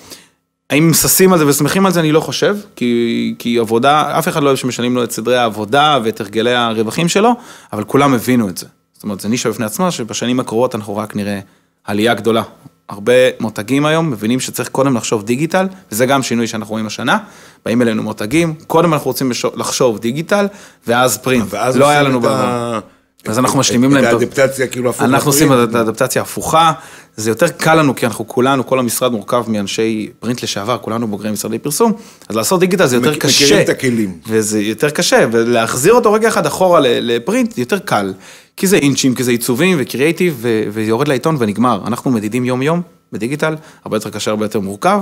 האם 0.69 0.93
ששים 0.93 1.33
על 1.33 1.39
זה 1.39 1.47
ושמחים 1.47 1.85
על 1.85 1.91
זה, 1.91 1.99
אני 1.99 2.11
לא 2.11 2.19
חושב, 2.19 2.57
כי, 2.75 3.35
כי 3.39 3.59
עבודה, 3.59 4.19
אף 4.19 4.27
אחד 4.27 4.43
לא 4.43 4.47
אוהב 4.47 4.57
שמשנים 4.57 4.95
לו 4.95 5.03
את 5.03 5.11
סדרי 5.11 5.37
העבודה 5.37 5.99
ואת 6.03 6.21
הרגלי 6.21 6.55
הרווחים 6.55 7.07
שלו, 7.07 7.31
אבל 7.73 7.83
כולם 7.83 8.13
הבינו 8.13 8.49
את 8.49 8.57
זה. 8.57 8.65
זאת 8.95 9.03
אומרת, 9.03 9.19
זה 9.19 9.29
נישה 9.29 9.49
בפני 9.49 9.65
עצמה, 9.65 9.91
שבשנים 9.91 10.39
הקרובות 10.39 10.75
אנחנו 10.75 10.97
רק 10.97 11.15
נראה 11.15 11.39
עלייה 11.83 12.13
גדולה. 12.13 12.43
הרבה 12.89 13.13
מותגים 13.39 13.85
היום 13.85 14.11
מבינים 14.11 14.39
שצריך 14.39 14.69
קודם 14.69 14.97
לחשוב 14.97 15.23
דיגיטל, 15.23 15.67
וזה 15.91 16.05
גם 16.05 16.23
שינוי 16.23 16.47
שאנחנו 16.47 16.71
רואים 16.71 16.87
השנה. 16.87 17.17
באים 17.65 17.81
אלינו 17.81 18.03
מותגים, 18.03 18.53
קודם 18.67 18.93
אנחנו 18.93 19.07
רוצים 19.07 19.31
לחשוב 19.55 19.99
דיגיטל, 19.99 20.47
ואז 20.87 21.17
פרינט. 21.17 21.45
ואז 21.49 21.77
לא 21.77 21.89
היה 21.89 22.01
לנו 22.03 22.17
את 22.17 22.23
בעבר. 22.23 22.79
אז 23.27 23.39
אנחנו 23.39 23.55
את- 23.55 23.59
משלימים 23.59 23.97
את 23.97 24.01
להם 24.01 24.11
טוב. 24.11 24.21
האדפטציה 24.21 24.67
כאילו 24.67 24.89
הפוך. 24.89 25.01
אנחנו 25.01 25.29
עושים. 25.29 25.53
את 25.63 25.75
האדפטציה 25.75 26.21
ההפוכה, 26.21 26.71
זה 27.15 27.29
יותר 27.31 27.47
קל 27.47 27.75
לנו, 27.75 27.95
כי 27.95 28.05
אנחנו 28.05 28.27
כולנו, 28.27 28.65
כל 28.67 28.79
המשרד 28.79 29.11
מורכב 29.11 29.43
מאנשי 29.47 30.09
פרינט 30.19 30.43
לשעבר, 30.43 30.77
כולנו 30.77 31.07
בוגרי 31.07 31.31
משרדי 31.31 31.59
פרסום, 31.59 31.93
אז 32.29 32.35
לעשות 32.35 32.59
דיגיטל 32.59 32.85
זה 32.85 32.95
יותר 32.95 33.15
קשה. 33.15 33.45
מכירים 33.45 33.63
את 33.63 33.69
הכלים. 33.69 34.17
וזה 34.27 34.61
יותר 34.61 34.89
קשה, 34.89 35.25
ולהחזיר 35.31 35.93
אותו 35.93 36.13
רגע 36.13 36.27
אחד 36.27 36.45
אחורה 36.45 36.79
לפרינט 36.83 37.57
יותר 37.57 37.79
קל. 37.79 38.13
כי 38.57 38.67
זה 38.67 38.77
אינצ'ים, 38.77 39.15
כי 39.15 39.23
זה 39.23 39.31
עיצובים 39.31 39.77
וקריאייטיב, 39.81 40.37
ו- 40.37 40.63
ויורד 40.73 41.07
לעיתון 41.07 41.35
ונגמר. 41.39 41.81
אנחנו 41.87 42.11
מדידים 42.11 42.45
יום-יום 42.45 42.81
בדיגיטל, 43.11 43.55
הרבה 43.83 43.97
יותר 43.97 44.09
קשה, 44.09 44.31
הרבה 44.31 44.45
יותר 44.45 44.59
מורכב. 44.59 44.99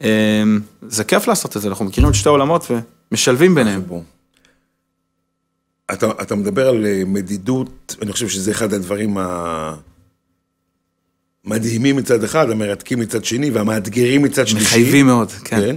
אמ, 0.00 0.06
זה 0.88 1.04
כיף 1.04 1.28
לעשות 1.28 1.56
את 1.56 1.62
זה, 1.62 1.68
אנחנו 1.68 1.84
מכירים 1.84 2.10
את 2.10 2.14
שתי 2.14 2.28
העולמות 2.28 2.66
ומשלבים 3.10 3.54
ביניהם. 3.54 3.82
אתה, 5.92 6.10
אתה 6.22 6.34
מדבר 6.34 6.68
על 6.68 6.86
אה, 6.86 7.02
מדידות, 7.06 7.96
אני 8.02 8.12
חושב 8.12 8.28
שזה 8.28 8.50
אחד 8.50 8.72
הדברים 8.72 9.16
המדהימים 11.44 11.96
מצד 11.96 12.24
אחד, 12.24 12.50
המרתקים 12.50 13.00
מצד 13.00 13.24
שני, 13.24 13.50
והמאתגרים 13.50 14.22
מצד 14.22 14.46
שלישי. 14.46 14.66
מחייבים 14.66 15.06
מאוד, 15.06 15.32
כן. 15.32 15.60
כן. 15.60 15.76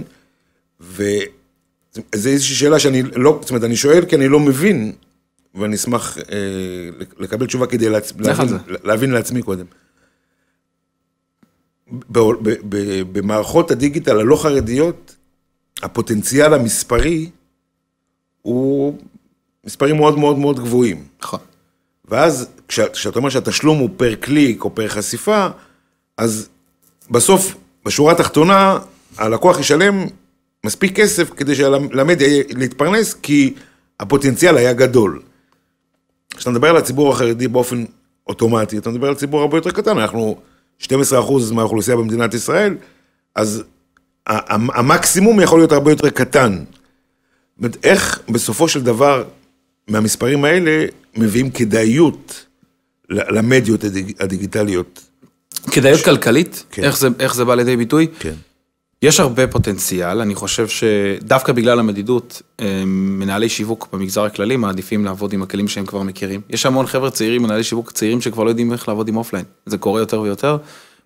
וזו 0.80 2.28
איזושהי 2.28 2.56
שאלה 2.56 2.78
שאני 2.78 3.02
לא, 3.02 3.38
זאת 3.40 3.50
אומרת, 3.50 3.64
אני 3.64 3.76
שואל 3.76 4.04
כי 4.04 4.16
אני 4.16 4.28
לא 4.28 4.40
מבין, 4.40 4.92
ואני 5.58 5.76
אשמח 5.76 6.18
אה, 6.18 6.24
לקבל 7.18 7.46
תשובה 7.46 7.66
כדי 7.66 7.88
להצ... 7.88 8.12
להבין, 8.18 8.58
להבין 8.84 9.10
לעצמי 9.10 9.42
קודם. 9.42 9.64
ב, 11.92 12.18
ב, 12.18 12.50
ב, 12.68 13.02
במערכות 13.12 13.70
הדיגיטל 13.70 14.20
הלא 14.20 14.36
חרדיות, 14.36 15.16
הפוטנציאל 15.82 16.54
המספרי 16.54 17.30
הוא 18.42 18.98
מספרים 19.64 19.96
מאוד 19.96 20.18
מאוד 20.18 20.38
מאוד 20.38 20.60
גבוהים. 20.60 21.04
נכון. 21.22 21.40
ואז 22.04 22.48
כשאתה 22.68 23.18
אומר 23.18 23.30
שהתשלום 23.30 23.78
הוא 23.78 23.90
פר 23.96 24.14
קליק 24.14 24.64
או 24.64 24.74
פר 24.74 24.88
חשיפה, 24.88 25.46
אז 26.16 26.48
בסוף, 27.10 27.54
בשורה 27.84 28.12
התחתונה, 28.12 28.78
הלקוח 29.16 29.60
ישלם 29.60 30.06
מספיק 30.66 30.96
כסף 30.96 31.30
כדי 31.36 31.54
שלמדיה 31.54 32.42
להתפרנס, 32.48 33.14
כי 33.14 33.54
הפוטנציאל 34.00 34.56
היה 34.56 34.72
גדול. 34.72 35.22
כשאתה 36.38 36.50
מדבר 36.50 36.68
על 36.70 36.76
הציבור 36.76 37.12
החרדי 37.12 37.48
באופן 37.48 37.84
אוטומטי, 38.26 38.78
אתה 38.78 38.90
מדבר 38.90 39.08
על 39.08 39.14
ציבור 39.14 39.40
הרבה 39.40 39.56
יותר 39.58 39.70
קטן, 39.70 39.98
אנחנו 39.98 40.36
12% 40.82 40.86
מהאוכלוסייה 41.52 41.96
במדינת 41.96 42.34
ישראל, 42.34 42.74
אז 43.34 43.62
המקסימום 44.26 45.40
יכול 45.40 45.58
להיות 45.58 45.72
הרבה 45.72 45.90
יותר 45.92 46.10
קטן. 46.10 46.64
זאת 47.62 47.76
איך 47.84 48.20
בסופו 48.28 48.68
של 48.68 48.82
דבר, 48.82 49.24
מהמספרים 49.88 50.44
האלה, 50.44 50.84
מביאים 51.16 51.50
כדאיות 51.50 52.44
למדיות 53.10 53.84
הדיג, 53.84 54.12
הדיגיטליות. 54.20 55.04
כדאיות 55.70 56.00
כלכלית, 56.00 56.64
כן. 56.70 56.82
איך 56.84 56.98
זה- 56.98 57.08
איך 57.18 57.34
זה 57.34 57.44
בא 57.44 57.54
לידי 57.54 57.76
ביטוי? 57.76 58.06
כן. 58.18 58.34
יש 59.02 59.20
הרבה 59.20 59.46
פוטנציאל, 59.46 60.20
אני 60.20 60.34
חושב 60.34 60.68
שדווקא 60.68 61.52
בגלל 61.52 61.78
המדידות, 61.78 62.42
אה, 62.60 62.82
מנהלי 62.86 63.48
שיווק 63.48 63.88
במגזר 63.92 64.24
הכללי 64.24 64.56
מעדיפים 64.56 65.04
לעבוד 65.04 65.32
עם 65.32 65.42
הכלים 65.42 65.68
שהם 65.68 65.86
כבר 65.86 66.02
מכירים. 66.02 66.40
יש 66.50 66.66
המון 66.66 66.86
חבר'ה 66.86 67.10
צעירים, 67.10 67.42
מנהלי 67.42 67.64
שיווק 67.64 67.92
צעירים 67.92 68.20
שכבר 68.20 68.44
לא 68.44 68.48
יודעים 68.48 68.72
איך 68.72 68.88
לעבוד 68.88 69.08
עם 69.08 69.16
אופליין. 69.16 69.44
זה 69.66 69.78
קורה 69.78 70.00
יותר 70.00 70.20
ויותר. 70.20 70.56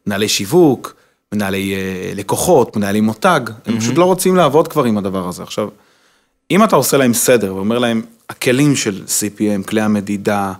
מנהלי 0.07 0.29
שיווק, 0.29 0.95
מנהלי 1.35 1.75
אה, 1.75 2.13
לקוחות, 2.15 2.77
מנהלי 2.77 3.01
מותג, 3.01 3.41
הם 3.67 3.81
פשוט 3.81 3.99
לא 3.99 4.05
רוצים 4.05 4.37
לעבוד 4.37 4.69
כבר 4.69 4.85
עם 4.85 4.99
הדבר 4.99 5.29
הזה. 5.29 5.43
עכשיו, 5.43 5.69
אם 6.51 6.65
אתה 6.65 6.77
עושה 6.77 6.97
להם 6.97 7.15
סדר 7.15 7.55
ואומר 7.55 7.79
להם, 7.79 8.03
הכלים 8.29 8.77
של 8.77 9.03
CPM, 9.07 9.69
כלי 9.69 9.81
המדידה, 9.81 10.53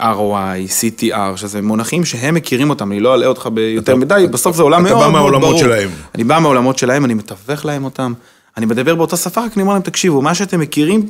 ROI, 0.00 0.58
CTR, 0.80 1.36
שזה 1.36 1.62
מונחים 1.62 2.04
שהם 2.04 2.34
מכירים 2.34 2.70
אותם, 2.70 2.92
אני 2.92 3.00
לא 3.00 3.14
אלאה 3.14 3.28
אותך 3.28 3.48
ביותר 3.54 3.92
אתה- 3.92 4.00
מדי, 4.00 4.26
בסוף 4.30 4.56
זה 4.56 4.62
עולם 4.62 4.86
אתה 4.86 4.94
מאוד 4.94 5.06
בא 5.06 5.12
מאוד 5.12 5.22
ברור. 5.32 5.40
מהעולמות 5.40 5.58
שלהם. 5.58 5.90
אני 6.14 6.24
בא 6.24 6.38
מהעולמות 6.38 6.78
שלהם, 6.78 7.04
אני 7.04 7.14
מתווך 7.14 7.64
להם 7.64 7.84
אותם, 7.84 8.12
אני 8.56 8.66
מדבר 8.66 8.94
באותה 8.94 9.16
שפה, 9.16 9.44
רק 9.44 9.52
אני 9.54 9.62
אומר 9.62 9.72
להם, 9.72 9.82
תקשיבו, 9.82 10.22
מה 10.22 10.34
שאתם 10.34 10.60
מכירים, 10.60 11.06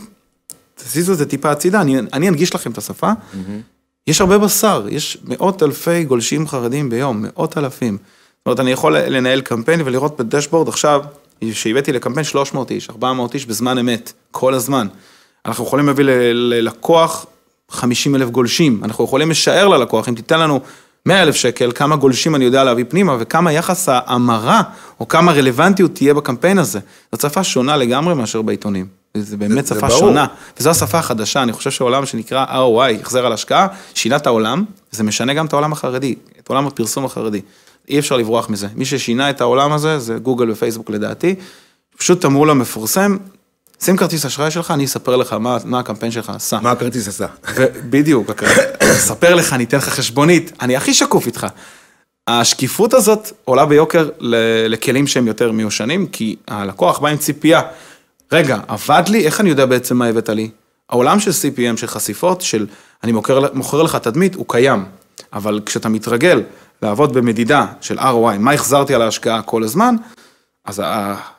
תזיזו 0.74 1.12
את 1.12 1.18
זה 1.18 1.26
טיפה 1.26 1.50
הצידה, 1.50 1.80
אני, 1.80 1.98
אני 2.12 2.28
אנגיש 2.28 2.54
לכם 2.54 2.70
את 2.70 2.78
השפה. 2.78 3.10
יש 4.06 4.20
הרבה 4.20 4.38
בשר, 4.38 4.86
יש 4.90 5.18
מאות 5.24 5.62
אלפי 5.62 6.04
גולשים 6.04 6.48
חרדים 6.48 6.90
ביום, 6.90 7.22
מאות 7.22 7.58
אלפים. 7.58 7.96
זאת 7.96 8.46
אומרת, 8.46 8.60
אני 8.60 8.70
יכול 8.70 8.98
לנהל 8.98 9.40
קמפיין 9.40 9.80
ולראות 9.84 10.20
בדשבורד 10.20 10.68
עכשיו, 10.68 11.02
שהבאתי 11.52 11.92
לקמפיין 11.92 12.24
300 12.24 12.70
איש, 12.70 12.90
400 12.90 13.34
איש 13.34 13.46
בזמן 13.46 13.78
אמת, 13.78 14.12
כל 14.30 14.54
הזמן. 14.54 14.86
אנחנו 15.46 15.64
יכולים 15.64 15.86
להביא 15.86 16.04
ללקוח 16.34 17.26
50 17.70 18.14
אלף 18.14 18.30
גולשים, 18.30 18.80
אנחנו 18.84 19.04
יכולים 19.04 19.30
לשער 19.30 19.68
ללקוח, 19.68 20.08
אם 20.08 20.14
תיתן 20.14 20.40
לנו 20.40 20.60
100 21.06 21.22
אלף 21.22 21.34
שקל, 21.34 21.72
כמה 21.74 21.96
גולשים 21.96 22.34
אני 22.34 22.44
יודע 22.44 22.64
להביא 22.64 22.84
פנימה, 22.88 23.16
וכמה 23.20 23.52
יחס 23.52 23.88
ההמרה, 23.88 24.62
או 25.00 25.08
כמה 25.08 25.32
רלוונטיות 25.32 25.94
תהיה 25.94 26.14
בקמפיין 26.14 26.58
הזה. 26.58 26.80
זאת 27.12 27.20
שפה 27.20 27.44
שונה 27.44 27.76
לגמרי 27.76 28.14
מאשר 28.14 28.42
בעיתונים. 28.42 28.86
זה 29.16 29.36
באמת 29.36 29.66
זה 29.66 29.74
שפה 29.74 29.86
ברור. 29.88 30.00
שונה. 30.00 30.26
וזו 30.58 30.70
השפה 30.70 30.98
החדשה, 30.98 31.42
אני 31.42 31.52
חושב 31.52 31.70
שהעולם 31.70 32.06
שנקרא 32.06 32.44
ROI, 32.46 33.00
החזר 33.00 33.26
על 33.26 33.32
השקעה, 33.32 33.66
שינה 33.94 34.16
את 34.16 34.26
העולם, 34.26 34.64
זה 34.90 35.04
משנה 35.04 35.34
גם 35.34 35.46
את 35.46 35.52
העולם 35.52 35.72
החרדי, 35.72 36.14
את 36.40 36.48
עולם 36.48 36.66
הפרסום 36.66 37.04
החרדי. 37.04 37.40
אי 37.88 37.98
אפשר 37.98 38.16
לברוח 38.16 38.50
מזה. 38.50 38.68
מי 38.74 38.84
ששינה 38.84 39.30
את 39.30 39.40
העולם 39.40 39.72
הזה, 39.72 39.98
זה 39.98 40.18
גוגל 40.18 40.50
ופייסבוק 40.50 40.90
לדעתי. 40.90 41.34
פשוט 41.98 42.24
אמרו 42.24 42.46
למפורסם, 42.46 43.16
שים 43.80 43.96
כרטיס 43.96 44.26
אשראי 44.26 44.50
שלך, 44.50 44.70
אני 44.70 44.84
אספר 44.84 45.16
לך 45.16 45.32
מה, 45.32 45.56
מה 45.64 45.78
הקמפיין 45.78 46.12
שלך 46.12 46.30
עשה. 46.30 46.58
מה 46.62 46.70
הכרטיס 46.70 47.08
עשה? 47.08 47.26
בדיוק, 47.90 48.30
אספר 48.96 49.34
לך, 49.34 49.52
אני 49.52 49.64
אתן 49.64 49.76
לך 49.76 49.88
חשבונית, 49.88 50.52
אני 50.60 50.76
הכי 50.76 50.94
שקוף 50.94 51.26
איתך. 51.26 51.46
השקיפות 52.26 52.94
הזאת 52.94 53.32
עולה 53.44 53.66
ביוקר 53.66 54.08
לכלים 54.68 55.06
שהם 55.06 55.26
יותר 55.26 55.52
מיושנים, 55.52 56.06
כי 56.06 56.36
הלקוח 56.48 56.98
בא 56.98 57.08
עם 57.08 57.16
ציפייה. 57.16 57.60
רגע, 58.32 58.58
עבד 58.68 59.02
לי, 59.08 59.26
איך 59.26 59.40
אני 59.40 59.48
יודע 59.48 59.66
בעצם 59.66 59.96
מה 59.96 60.06
הבאת 60.06 60.28
לי? 60.28 60.50
העולם 60.90 61.20
של 61.20 61.30
CPM, 61.30 61.76
של 61.76 61.86
חשיפות, 61.86 62.40
של 62.42 62.66
אני 63.04 63.12
מוכר, 63.12 63.54
מוכר 63.54 63.82
לך 63.82 63.96
תדמית, 63.96 64.34
הוא 64.34 64.44
קיים. 64.48 64.84
אבל 65.32 65.60
כשאתה 65.66 65.88
מתרגל 65.88 66.42
לעבוד 66.82 67.14
במדידה 67.14 67.66
של 67.80 67.98
ROI, 67.98 68.38
מה 68.38 68.52
החזרתי 68.52 68.94
על 68.94 69.02
ההשקעה 69.02 69.42
כל 69.42 69.62
הזמן, 69.62 69.96
אז 70.64 70.82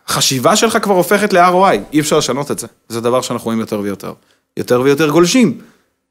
החשיבה 0.08 0.56
שלך 0.56 0.78
כבר 0.82 0.94
הופכת 0.94 1.34
ל-ROI, 1.34 1.78
אי 1.94 2.00
אפשר 2.00 2.18
לשנות 2.18 2.52
את 2.52 2.60
זה. 2.60 2.68
זה 2.90 3.02
דבר 3.02 3.22
שאנחנו 3.22 3.46
רואים 3.46 3.60
יותר 3.60 3.80
ויותר. 3.80 4.14
יותר 4.58 4.82
ויותר 4.82 5.10
גולשים. 5.10 5.62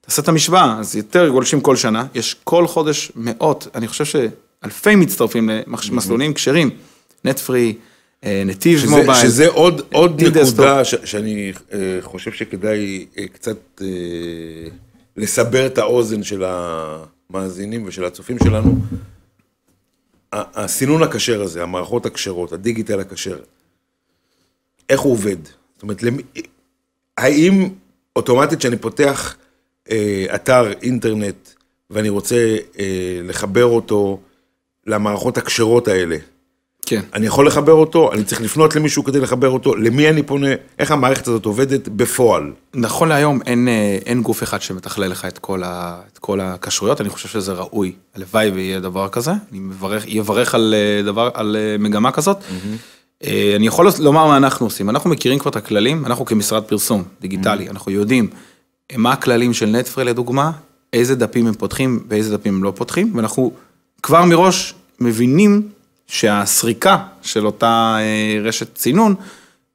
תעשה 0.00 0.22
את 0.22 0.28
המשוואה, 0.28 0.76
אז 0.78 0.96
יותר 0.96 1.28
גולשים 1.28 1.60
כל 1.60 1.76
שנה, 1.76 2.06
יש 2.14 2.36
כל 2.44 2.66
חודש 2.66 3.12
מאות, 3.16 3.68
אני 3.74 3.88
חושב 3.88 4.04
שאלפי 4.04 4.96
מצטרפים 4.96 5.50
למסלולים 5.66 6.34
כשרים, 6.34 6.70
נט 7.24 7.38
פרי, 7.38 7.74
אה, 8.24 8.42
נתיב 8.46 8.78
שזה, 8.78 8.96
מובייל. 8.96 9.22
שזה 9.22 9.48
עוד, 9.48 9.82
עוד 9.92 10.22
נקודה 10.22 10.84
ש, 10.84 10.94
שאני 11.04 11.52
אה, 11.72 11.78
חושב 12.00 12.32
שכדאי 12.32 13.06
אה, 13.18 13.28
קצת 13.28 13.80
לסבר 15.16 15.66
את 15.66 15.78
האוזן 15.78 16.22
של 16.22 16.44
המאזינים 16.46 17.84
ושל 17.86 18.04
הצופים 18.04 18.38
שלנו. 18.44 18.78
הסינון 20.32 21.02
הכשר 21.02 21.42
הזה, 21.42 21.62
המערכות 21.62 22.06
הכשרות, 22.06 22.52
הדיגיטל 22.52 23.00
הכשר, 23.00 23.36
איך 24.90 25.00
הוא 25.00 25.12
עובד? 25.12 25.36
זאת 25.74 25.82
אומרת, 25.82 26.02
למי, 26.02 26.22
האם 27.18 27.68
אוטומטית 28.16 28.58
כשאני 28.58 28.76
פותח 28.76 29.36
אה, 29.90 30.26
אתר 30.34 30.72
אינטרנט 30.82 31.48
ואני 31.90 32.08
רוצה 32.08 32.56
אה, 32.78 33.20
לחבר 33.24 33.64
אותו 33.64 34.20
למערכות 34.86 35.38
הכשרות 35.38 35.88
האלה, 35.88 36.16
כן. 36.86 37.00
אני 37.14 37.26
יכול 37.26 37.46
לחבר 37.46 37.72
אותו, 37.72 38.12
אני 38.12 38.24
צריך 38.24 38.40
לפנות 38.40 38.76
למישהו 38.76 39.04
כדי 39.04 39.20
לחבר 39.20 39.48
אותו, 39.48 39.74
למי 39.74 40.08
אני 40.08 40.22
פונה, 40.22 40.48
איך 40.78 40.90
המערכת 40.90 41.26
הזאת 41.26 41.44
עובדת 41.44 41.88
בפועל. 41.88 42.52
נכון 42.74 43.08
להיום 43.08 43.40
אין, 43.46 43.68
אה, 43.68 43.98
אין 44.06 44.22
גוף 44.22 44.42
אחד 44.42 44.62
שמתכלל 44.62 45.10
לך 45.10 45.24
את 45.24 45.38
כל, 45.38 45.62
ה, 45.64 46.00
את 46.12 46.18
כל 46.18 46.40
הכשרויות, 46.40 47.00
אני 47.00 47.08
חושב 47.08 47.28
שזה 47.28 47.52
ראוי. 47.52 47.92
הלוואי 48.14 48.50
ויהיה 48.50 48.80
דבר 48.80 49.08
כזה, 49.08 49.30
אני 49.50 49.58
מברך, 49.58 50.06
אברך 50.20 50.54
על, 50.54 50.74
אה, 50.76 51.02
דבר, 51.02 51.30
על 51.34 51.56
אה, 51.56 51.76
מגמה 51.78 52.12
כזאת. 52.12 52.36
אה, 52.36 52.76
אני 53.24 53.66
יכול 53.66 53.88
לומר 53.98 54.26
מה 54.26 54.36
אנחנו 54.36 54.66
עושים, 54.66 54.90
אנחנו 54.90 55.10
מכירים 55.10 55.38
כבר 55.38 55.50
את 55.50 55.56
הכללים, 55.56 56.06
אנחנו 56.06 56.24
כמשרד 56.24 56.62
פרסום 56.62 57.02
דיגיטלי, 57.20 57.68
אנחנו 57.68 57.92
יודעים 57.92 58.28
אה, 58.90 58.96
מה 58.96 59.12
הכללים 59.12 59.52
של 59.52 59.66
נטפרי 59.66 60.04
לדוגמה, 60.04 60.50
איזה 60.92 61.14
דפים 61.14 61.46
הם 61.46 61.54
פותחים 61.54 62.04
ואיזה 62.08 62.36
דפים 62.36 62.54
הם 62.54 62.64
לא 62.64 62.72
פותחים, 62.76 63.16
ואנחנו 63.16 63.52
כבר 64.02 64.24
מראש 64.24 64.74
מבינים 65.00 65.68
שהסריקה 66.06 66.98
של 67.22 67.46
אותה 67.46 67.96
אה, 67.98 68.40
רשת 68.42 68.74
צינון, 68.74 69.14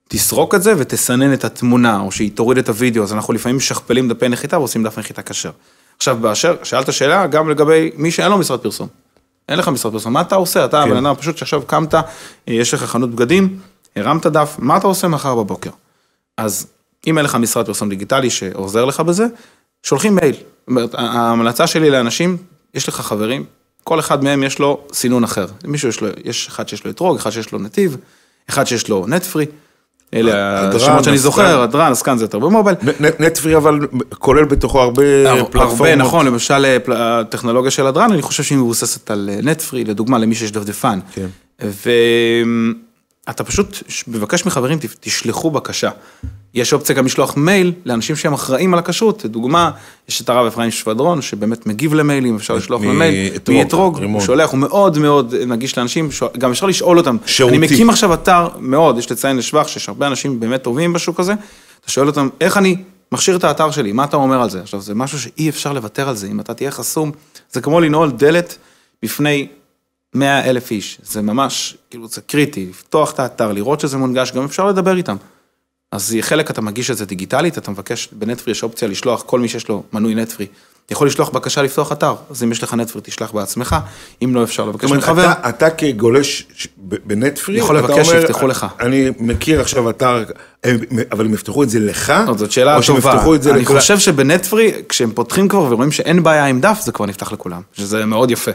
תסרוק 0.08 0.56
את 0.56 0.64
זה 0.64 0.74
ותסנן 0.78 1.34
את 1.34 1.46
התמונה, 1.46 2.00
או 2.00 2.12
שהיא 2.12 2.32
תוריד 2.36 2.58
את 2.58 2.70
הוידאו, 2.70 3.04
אז 3.04 3.14
אנחנו 3.14 3.34
לפעמים 3.34 3.58
משכפלים 3.58 4.10
דפי 4.10 4.30
נחיתה 4.30 4.60
ועושים 4.60 4.84
דף 4.84 4.98
נחיתה 4.98 5.22
כשר. 5.22 5.52
עכשיו, 5.98 6.18
באשר, 6.22 6.56
שאלת 6.64 6.94
שאלה 6.94 7.28
גם 7.28 7.50
לגבי 7.50 7.92
מי 7.96 8.12
שאין 8.12 8.32
לו 8.32 8.38
משרד 8.38 8.60
פרסום. 8.60 8.88
אין 9.52 9.60
לך 9.60 9.68
משרד 9.68 9.92
פרסום, 9.92 10.14
מה 10.14 10.22
אתה 10.22 10.36
עושה? 10.36 10.66
אתה 10.66 10.84
כן. 10.86 10.90
בן 10.90 11.06
אדם 11.06 11.16
פשוט 11.16 11.38
שעכשיו 11.38 11.62
קמת, 11.62 11.94
אה, 11.94 12.02
יש 12.48 12.74
לך 12.74 12.84
חנות 12.84 13.10
בגדים, 13.10 13.60
הרמת 13.96 14.26
דף, 14.26 14.56
מה 14.60 14.78
אתה 14.78 14.88
עושה 14.88 15.08
מחר 15.08 15.36
בבוקר? 15.36 15.70
אז 16.38 16.68
אם 17.08 17.18
אין 17.18 17.26
לך 17.26 17.36
משרד 17.36 17.66
פרסום 17.66 17.90
דיגיטלי 17.90 18.30
שעוזר 18.30 18.86
לך 18.86 19.00
בזה, 19.00 19.26
שולחים 19.84 20.16
מייל. 20.16 20.36
ההמלצה 20.94 21.68
שלי 21.68 21.90
לאנשים, 21.90 22.38
יש 22.74 22.88
לך 22.88 22.96
חברים, 23.02 23.46
כל 23.84 24.00
אחד 24.00 24.24
מהם 24.24 24.44
יש 24.44 24.60
לו 24.60 24.82
סינון 24.94 25.24
אחר. 25.24 25.46
מישהו 25.66 25.90
יש 25.90 26.02
לו, 26.02 26.08
יש 26.24 26.48
אחד 26.48 26.70
שיש 26.70 26.86
לו 26.86 26.92
אתרוג, 26.92 27.18
אחד 27.18 27.30
שיש 27.30 27.52
לו 27.52 27.60
נתיב, 27.60 27.98
אחד 28.50 28.68
שיש 28.68 28.90
לו 28.90 29.06
נטפרי. 29.08 29.46
אלה 30.14 30.60
השמות 30.70 31.04
שאני 31.04 31.16
הסקן. 31.16 31.18
זוכר, 31.18 31.62
הדרן, 31.62 31.92
הסקן 31.92 32.18
זה 32.18 32.24
יותר 32.24 32.40
במובייל. 32.40 32.76
נטפרי 33.20 33.58
אבל 33.58 33.80
כולל 34.10 34.46
בתוכו 34.46 34.82
הרבה 34.82 35.04
פלטפורמות. 35.52 35.72
הרבה, 35.72 35.96
נכון, 35.96 36.26
למשל 36.26 36.66
אה, 36.66 37.20
הטכנולוגיה 37.20 37.72
של 37.72 37.88
הדרן, 37.88 38.12
אני 38.12 38.22
חושב 38.22 38.44
שהיא 38.44 38.58
מבוססת 38.58 39.12
על 39.12 39.30
אה, 39.34 39.40
נטפרי, 39.44 39.84
לדוגמה, 39.84 40.18
למי 40.18 40.36
שיש 40.36 40.52
דפדפן. 40.52 41.00
כן. 41.14 41.28
ואתה 41.60 43.44
פשוט 43.44 43.78
מבקש 44.08 44.46
מחברים, 44.46 44.80
תשלחו 45.00 45.52
בקשה. 45.52 45.90
יש 46.54 46.74
אופציה 46.74 46.96
גם 46.96 47.06
לשלוח 47.06 47.38
מייל 47.38 47.74
לאנשים 47.86 48.16
שהם 48.16 48.34
אחראים 48.34 48.74
על 48.74 48.80
הכשרות. 48.80 49.26
לדוגמה, 49.26 49.72
יש 50.10 50.22
את 50.22 50.30
הרב 50.30 50.46
אפרים 50.46 50.72
שבדרון, 50.72 51.22
שבאמת 51.22 51.68
מגיב 51.68 51.94
למיילים, 51.94 52.36
אפשר 52.36 52.56
לשלוח 52.56 52.82
לו 52.82 52.94
מייל. 52.94 53.32
מאתרוג, 53.50 54.04
הוא. 54.04 54.22
שולח, 54.22 54.50
הוא 54.50 54.60
מאוד 54.60 54.98
מאוד 54.98 55.36
נגיש 55.48 55.78
לאנשים, 55.78 56.10
גם 56.38 56.52
אפשר 56.52 56.66
לשאול 56.66 56.98
אותם. 56.98 57.18
שירותי. 57.26 57.58
אני 57.58 57.66
מקים 57.66 57.90
עכשיו 57.90 58.14
אתר 58.14 58.48
מאוד, 58.60 58.98
יש 58.98 59.12
לציין 59.12 59.38
לשבח 59.38 59.68
שיש 59.68 59.90
הרבה 59.90 60.08
אנשים 60.08 60.40
באמת 60.40 60.64
טובים 60.64 60.94
בשוק 60.94 61.20
הזה, 61.20 61.34
אתה 61.82 61.92
שואל 61.92 62.08
אותם, 62.08 62.30
איך 62.42 62.58
אני 62.58 62.76
מכשיר 63.12 63.36
את 63.36 63.44
האתר 63.44 63.72
שלי, 63.72 63.92
מה 63.92 64.04
אתה 64.04 64.18
אומר 64.18 64.42
על 64.42 64.50
זה? 64.50 64.62
עכשיו, 64.62 64.82
זה 64.82 64.96
משהו 64.96 65.20
שאי 65.20 65.50
אפשר 65.50 65.74
לוותר 65.74 66.10
על 66.10 66.16
זה, 66.16 66.28
אם 66.28 66.40
אתה 66.40 66.54
תהיה 66.54 66.72
חסום, 66.72 67.12
זה 67.52 67.62
כמו 67.62 67.80
לנעול 67.80 68.12
דלת 68.12 68.58
בפני 69.04 69.48
100 70.14 70.50
אלף 70.50 70.72
איש, 70.72 70.98
זה 71.04 71.22
ממש, 71.22 71.78
כאילו, 71.90 72.08
זה 72.08 72.22
קריטי, 72.22 72.68
לפתוח 72.70 73.12
את 73.12 73.20
האתר, 73.20 73.52
לראות 73.52 73.80
שזה 73.80 73.98
מונגש, 73.98 74.32
גם 74.32 74.46
אפשר 74.46 74.68
לדבר 74.68 74.98
איתם. 74.98 75.16
אז 75.92 76.16
חלק 76.22 76.52
אתה 76.52 76.62
מגיש 76.62 76.92
את 76.92 76.98
זה 76.98 77.06
דיגיטלית, 77.06 77.58
אתה 77.58 77.72
מבקש, 77.72 78.10
בנטפרי 78.12 78.52
יש 78.52 78.64
אופציה 78.64 78.88
לשלוח, 78.88 79.24
כל 79.26 79.40
מי 79.40 79.48
שיש 79.48 79.68
לו 79.68 79.84
מנוי 79.94 80.16
נטפרי, 80.16 80.48
יכול 80.92 81.08
לשלוח 81.08 81.30
בקשה 81.30 81.62
לפתוח 81.62 81.92
אתר, 81.92 82.16
אז 82.30 82.44
אם 82.44 82.52
יש 82.52 82.64
לך 82.64 82.74
נטפרי, 82.74 83.02
תשלח 83.02 83.32
בעצמך, 83.32 83.76
אם 84.24 84.36
לא 84.36 84.44
אפשר 84.44 84.66
לבקש 84.66 84.92
מחבר. 84.92 85.32
אתה, 85.32 85.50
אתה 85.50 85.70
כגולש 85.70 86.48
בנטפרי, 86.78 87.58
יכול 87.58 87.78
לבקש 87.78 88.10
אומר, 88.10 88.22
שיפתחו 88.22 88.48
לך. 88.48 88.66
אני 88.80 89.10
מכיר 89.20 89.62
עכשיו 89.62 89.90
אתר, 89.90 90.24
אבל 91.12 91.26
הם 91.26 91.34
יפתחו 91.34 91.64
את 91.64 91.70
זה 91.70 91.80
לך? 91.80 92.14
לא, 92.28 92.34
זאת 92.34 92.52
שאלה 92.52 92.78
או 92.78 92.84
שהם 92.84 92.96
טובה. 92.96 93.14
יפתחו 93.14 93.36
את 93.36 93.44
זה 93.44 93.52
אני 93.52 93.62
לכולם? 93.62 93.80
חושב 93.80 94.00
שבנטפרי, 94.00 94.72
כשהם 94.90 95.12
פותחים 95.12 95.48
כבר 95.48 95.64
ורואים 95.72 95.92
שאין 95.92 96.24
בעיה 96.24 96.46
עם 96.46 96.62
דף, 96.62 96.80
זה 96.84 96.92
כבר 96.92 97.06
נפתח 97.06 97.32
לכולם, 97.32 97.62
שזה 97.74 98.06
מאוד 98.06 98.32
יפה. 98.32 98.52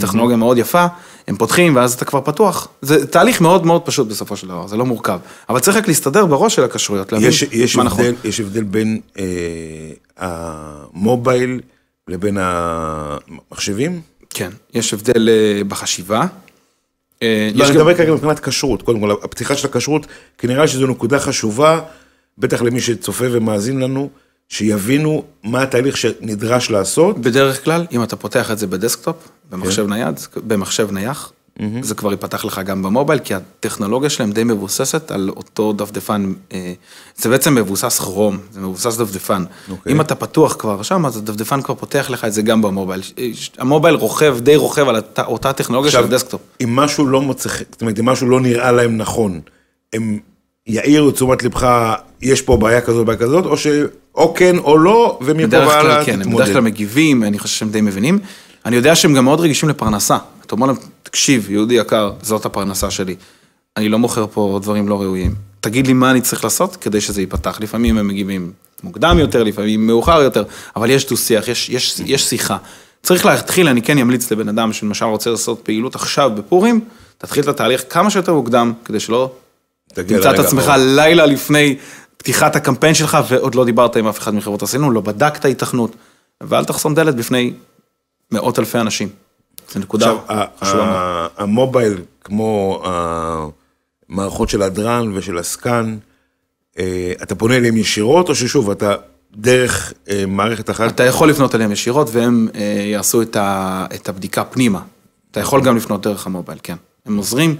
זו 0.00 0.06
טכנולוגיה 0.06 0.36
מאוד 0.36 0.58
יפה, 0.58 0.86
הם 1.28 1.36
פותחים 1.36 1.76
ואז 1.76 1.92
אתה 1.94 2.04
כבר 2.04 2.20
פתוח. 2.20 2.68
זה 2.82 3.06
תהליך 3.06 3.40
מאוד 3.40 3.66
מאוד 3.66 3.82
פשוט 3.82 4.08
בסופו 4.08 4.36
של 4.36 4.48
דבר, 4.48 4.66
זה 4.66 4.76
לא 4.76 4.84
מורכב. 4.86 5.18
אבל 5.48 5.60
צריך 5.60 5.76
רק 5.76 5.88
להסתדר 5.88 6.26
בראש 6.26 6.54
של 6.54 6.64
הכשרויות, 6.64 7.12
להבין 7.12 7.28
יש, 7.28 7.42
יש, 7.42 7.76
מה 7.76 7.82
הבדל, 7.82 7.92
נכון. 8.10 8.14
יש 8.30 8.40
הבדל 8.40 8.62
בין 8.62 9.00
אה, 9.18 9.24
המובייל 10.18 11.60
לבין 12.08 12.38
המחשבים? 12.40 14.00
כן, 14.30 14.50
יש 14.74 14.94
הבדל 14.94 15.28
אה, 15.28 15.64
בחשיבה. 15.68 16.26
אה, 17.22 17.48
לא, 17.54 17.64
אני 17.64 17.72
גם- 17.72 17.78
מדבר 17.80 17.94
כרגע 17.94 18.12
מבחינת 18.12 18.38
כשרות, 18.40 18.82
קודם 18.82 19.00
כל, 19.00 19.10
הפתיחה 19.10 19.56
של 19.56 19.66
הכשרות, 19.66 20.06
כי 20.38 20.46
נראה 20.46 20.68
שזו 20.68 20.86
נקודה 20.86 21.18
חשובה, 21.18 21.80
בטח 22.38 22.62
למי 22.62 22.80
שצופה 22.80 23.24
ומאזין 23.32 23.80
לנו, 23.80 24.10
שיבינו 24.48 25.22
מה 25.44 25.62
התהליך 25.62 25.96
שנדרש 25.96 26.70
לעשות. 26.70 27.18
בדרך 27.18 27.64
כלל, 27.64 27.86
אם 27.92 28.02
אתה 28.02 28.16
פותח 28.16 28.50
את 28.50 28.58
זה 28.58 28.66
בדסקטופ, 28.66 29.16
כן. 29.16 29.56
במחשב 29.56 29.86
נייד, 29.86 30.20
במחשב 30.36 30.90
נייח, 30.92 31.32
זה 31.82 31.94
כבר 31.94 32.10
ייפתח 32.10 32.44
לך 32.44 32.60
גם 32.64 32.82
במובייל, 32.82 33.18
כי 33.18 33.34
הטכנולוגיה 33.34 34.10
שלהם 34.10 34.32
די 34.32 34.44
מבוססת 34.44 35.10
על 35.10 35.30
אותו 35.36 35.72
דפדפן, 35.72 36.32
אה, 36.52 36.72
זה 37.16 37.28
בעצם 37.28 37.54
מבוסס 37.54 37.98
כרום, 37.98 38.38
זה 38.52 38.60
מבוסס 38.60 38.96
דפדפן. 38.96 39.44
אוקיי. 39.70 39.92
אם 39.92 40.00
אתה 40.00 40.14
פתוח 40.14 40.56
כבר 40.58 40.82
שם, 40.82 41.06
אז 41.06 41.16
הדפדפן 41.16 41.62
כבר 41.62 41.74
פותח 41.74 42.06
לך 42.10 42.24
את 42.24 42.32
זה 42.32 42.42
גם 42.42 42.62
במובייל. 42.62 43.00
אה, 43.18 43.30
המובייל 43.58 43.94
רוכב, 43.94 44.36
די 44.42 44.56
רוכב 44.56 44.88
על 44.88 44.96
אותה- 45.26 45.52
טכנולוגיה 45.52 45.90
של 45.90 45.98
עכשיו, 45.98 46.10
הדסקטופ. 46.12 46.40
אם 46.64 46.76
משהו 46.76 47.06
לא 47.06 47.20
מוצא, 47.22 47.48
זאת 47.72 47.80
אומרת, 47.80 47.98
אם 47.98 48.04
משהו 48.04 48.28
לא 48.28 48.40
נראה 48.40 48.72
להם 48.72 48.96
נכון, 48.96 49.40
הם 49.92 50.18
יעירו 50.66 51.10
תשומת 51.10 51.42
לבך, 51.42 51.94
יש 52.22 52.42
פה 52.42 52.56
בעיה 52.56 52.80
כזאת, 52.80 53.06
בעיה 53.06 53.18
כזאת, 53.18 53.44
או 53.46 53.56
ש... 53.56 53.66
או 54.14 54.34
כן 54.34 54.58
או 54.58 54.78
לא, 54.78 55.18
ומפה 55.22 55.46
בדרך 55.46 55.68
כלל 55.70 55.86
והלאה 55.86 56.04
כן, 56.04 56.22
הם. 56.22 56.34
בדרך 56.34 56.48
כלל 56.48 56.60
מגיבים, 56.60 57.24
אני 57.24 57.38
חושב 57.38 57.54
שהם 57.54 57.70
די 57.70 57.80
מבינים. 57.80 58.18
אני 58.66 58.76
יודע 58.76 58.96
שהם 58.96 59.14
גם 59.14 59.24
מאוד 59.24 59.40
רגישים 59.40 59.68
לפרנסה. 59.68 60.16
אתה 60.46 60.54
אומר 60.54 60.66
להם, 60.66 60.76
תקשיב, 61.02 61.50
יהודי 61.50 61.74
יקר, 61.74 62.12
זאת 62.22 62.46
הפרנסה 62.46 62.90
שלי. 62.90 63.16
אני 63.76 63.88
לא 63.88 63.98
מוכר 63.98 64.26
פה 64.32 64.58
דברים 64.62 64.88
לא 64.88 65.02
ראויים. 65.02 65.34
תגיד 65.60 65.86
לי 65.86 65.92
מה 65.92 66.10
אני 66.10 66.20
צריך 66.20 66.44
לעשות 66.44 66.76
כדי 66.76 67.00
שזה 67.00 67.20
ייפתח. 67.20 67.58
לפעמים 67.60 67.98
הם 67.98 68.08
מגיבים 68.08 68.52
מוקדם 68.82 69.18
יותר, 69.18 69.42
לפעמים 69.42 69.86
מאוחר 69.86 70.22
יותר, 70.22 70.44
אבל 70.76 70.90
יש 70.90 71.08
דו-שיח, 71.08 71.48
יש, 71.48 71.70
יש, 71.70 72.00
יש 72.04 72.24
שיחה. 72.24 72.56
צריך 73.02 73.26
להתחיל, 73.26 73.68
אני 73.68 73.82
כן 73.82 73.98
אמליץ 73.98 74.32
לבן 74.32 74.48
אדם 74.48 74.72
שלמשל 74.72 75.04
רוצה 75.04 75.30
לעשות 75.30 75.60
פעילות 75.62 75.94
עכשיו 75.94 76.30
בפורים, 76.34 76.80
תתחיל 77.18 77.42
את 77.42 77.48
התהליך 77.48 77.84
כמה 77.90 78.10
שיותר 78.10 78.34
מוקדם, 78.34 78.72
כדי 78.84 79.00
שלא 79.00 79.32
תמצא 79.94 80.30
את 80.30 80.38
עצמך 80.38 80.68
האחרון. 80.68 80.94
לילה 80.96 81.26
לפני 81.26 81.76
פתיחת 82.16 82.56
הקמפיין 82.56 82.94
שלך 82.94 83.18
ועוד 83.28 83.54
לא 83.54 83.64
דיברת 83.64 83.96
עם 83.96 84.06
אף 84.06 84.18
אחד 84.18 84.34
מחברות 84.34 84.62
הסינון, 84.62 84.94
לא 84.94 85.00
בדקת 85.00 85.44
היתכנות, 85.44 85.96
ואל 86.40 86.64
תחסום 86.64 86.94
דלת 86.94 87.14
בפני 87.14 87.52
מאות 88.30 88.58
אלפי 88.58 88.78
אנשים. 88.78 89.08
זו 89.72 89.80
נקודה 89.80 90.14
חשובה 90.60 90.84
מאוד. 90.84 91.30
המובייל, 91.36 92.02
כמו 92.24 92.82
המערכות 94.08 94.48
של 94.48 94.62
הדרן 94.62 95.10
ושל 95.14 95.38
הסקאן, 95.38 95.96
אה, 96.78 97.12
אתה 97.22 97.34
פונה 97.34 97.56
אליהם 97.56 97.76
ישירות, 97.76 98.28
או 98.28 98.34
ששוב, 98.34 98.70
אתה 98.70 98.94
דרך 99.36 99.92
אה, 100.10 100.24
מערכת 100.26 100.70
אחת? 100.70 100.94
אתה 100.94 101.04
יכול 101.04 101.30
לפנות 101.30 101.54
אליהם 101.54 101.72
ישירות 101.72 102.08
והם 102.12 102.48
אה, 102.54 102.60
יעשו 102.86 103.22
את 103.22 104.08
הבדיקה 104.08 104.44
פנימה. 104.44 104.80
אתה 105.30 105.40
יכול 105.40 105.62
גם 105.62 105.76
לפנות 105.76 106.02
דרך 106.02 106.26
המובייל, 106.26 106.58
כן. 106.62 106.76
הם 107.06 107.16
עוזרים. 107.16 107.56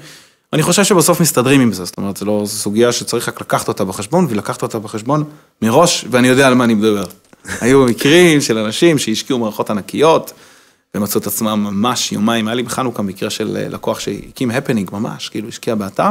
אני 0.55 0.63
חושב 0.63 0.85
שבסוף 0.85 1.21
מסתדרים 1.21 1.61
עם 1.61 1.73
זה, 1.73 1.85
זאת 1.85 1.97
אומרת, 1.97 2.17
זו 2.17 2.27
לא 2.27 2.43
זו 2.45 2.57
סוגיה 2.57 2.93
שצריך 2.93 3.29
רק 3.29 3.41
לקחת 3.41 3.69
אותה 3.69 3.85
בחשבון, 3.85 4.27
ולקחת 4.31 4.63
אותה 4.63 4.79
בחשבון 4.79 5.25
מראש, 5.63 6.05
ואני 6.11 6.29
יודע 6.29 6.47
על 6.47 6.55
מה 6.55 6.65
אני 6.65 6.75
מדבר. 6.75 7.05
היו 7.61 7.85
מקרים 7.85 8.41
של 8.41 8.59
אנשים 8.59 8.99
שהשקיעו 8.99 9.39
מערכות 9.39 9.71
ענקיות, 9.71 10.33
ומצאו 10.95 11.21
את 11.21 11.27
עצמם 11.27 11.67
ממש 11.71 12.13
יומיים, 12.13 12.49
היה 12.49 12.55
לי 12.55 12.63
בחנוכה 12.63 13.03
מקרה 13.03 13.31
של 13.31 13.57
אה, 13.57 13.69
לקוח 13.69 14.01
שהקים 14.01 14.51
הפנינג 14.51 14.91
ממש, 14.93 15.29
כאילו 15.29 15.49
השקיע 15.49 15.75
באתר, 15.75 16.11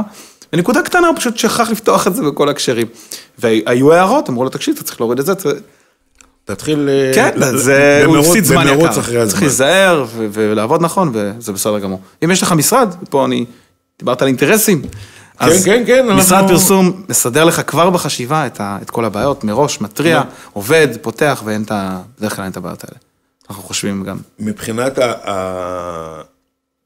ונקודה 0.53 0.81
קטנה, 0.81 1.07
הוא 1.07 1.17
פשוט 1.17 1.37
שכח 1.37 1.69
לפתוח 1.71 2.07
את 2.07 2.15
זה 2.15 2.23
בכל 2.23 2.49
הקשרים. 2.49 2.87
והיו 3.37 3.93
הערות, 3.93 4.29
אמרו 4.29 4.43
לו, 4.43 4.49
תקשיב, 4.49 4.73
אתה 4.75 4.83
צריך 4.83 5.01
להוריד 5.01 5.19
את 5.19 5.25
זה, 5.25 5.33
תתחיל... 6.45 6.89
אה, 6.89 7.11
כן, 7.15 7.57
זה, 7.57 8.01
הוא 8.05 8.13
במרוץ- 8.13 8.27
הפסיד 8.27 8.43
זמן 8.43 8.67
יקר. 8.67 8.93
צריך. 8.93 9.41
להיזהר 9.41 10.05
ולעבוד 10.17 10.81
נכון, 10.81 11.11
וזה 11.13 11.51
בסדר 11.51 11.79
גמור. 11.79 12.01
אם 12.23 12.31
יש 12.31 12.43
לך 12.43 12.51
משרד, 12.51 12.95
פה 13.09 13.25
אני, 13.25 13.45
דיברת 13.99 14.21
על 14.21 14.27
אינטרסים. 14.27 14.81
אז 15.39 15.65
כן, 15.65 15.83
כן, 15.87 16.07
משרד 16.11 16.37
אנחנו- 16.39 16.47
פרסום 16.57 17.03
מסדר 17.09 17.45
לך 17.45 17.61
כבר 17.67 17.89
בחשיבה 17.89 18.45
את, 18.47 18.59
ה, 18.59 18.77
את 18.81 18.89
כל 18.89 19.05
הבעיות, 19.05 19.43
מראש, 19.43 19.81
מתריע, 19.81 20.23
עובד, 20.53 20.87
פותח, 21.01 21.41
ואין 21.45 21.63
את 21.63 21.71
ה... 21.71 22.01
בדרך 22.19 22.35
כלל 22.35 22.43
אין 22.43 22.51
את 22.51 22.57
הבעיות 22.57 22.83
האלה. 22.83 22.97
אנחנו 23.49 23.63
חושבים 23.63 24.03
גם. 24.03 24.17
מבחינת 24.39 24.97
ה... 24.97 25.29
ה... 25.29 26.21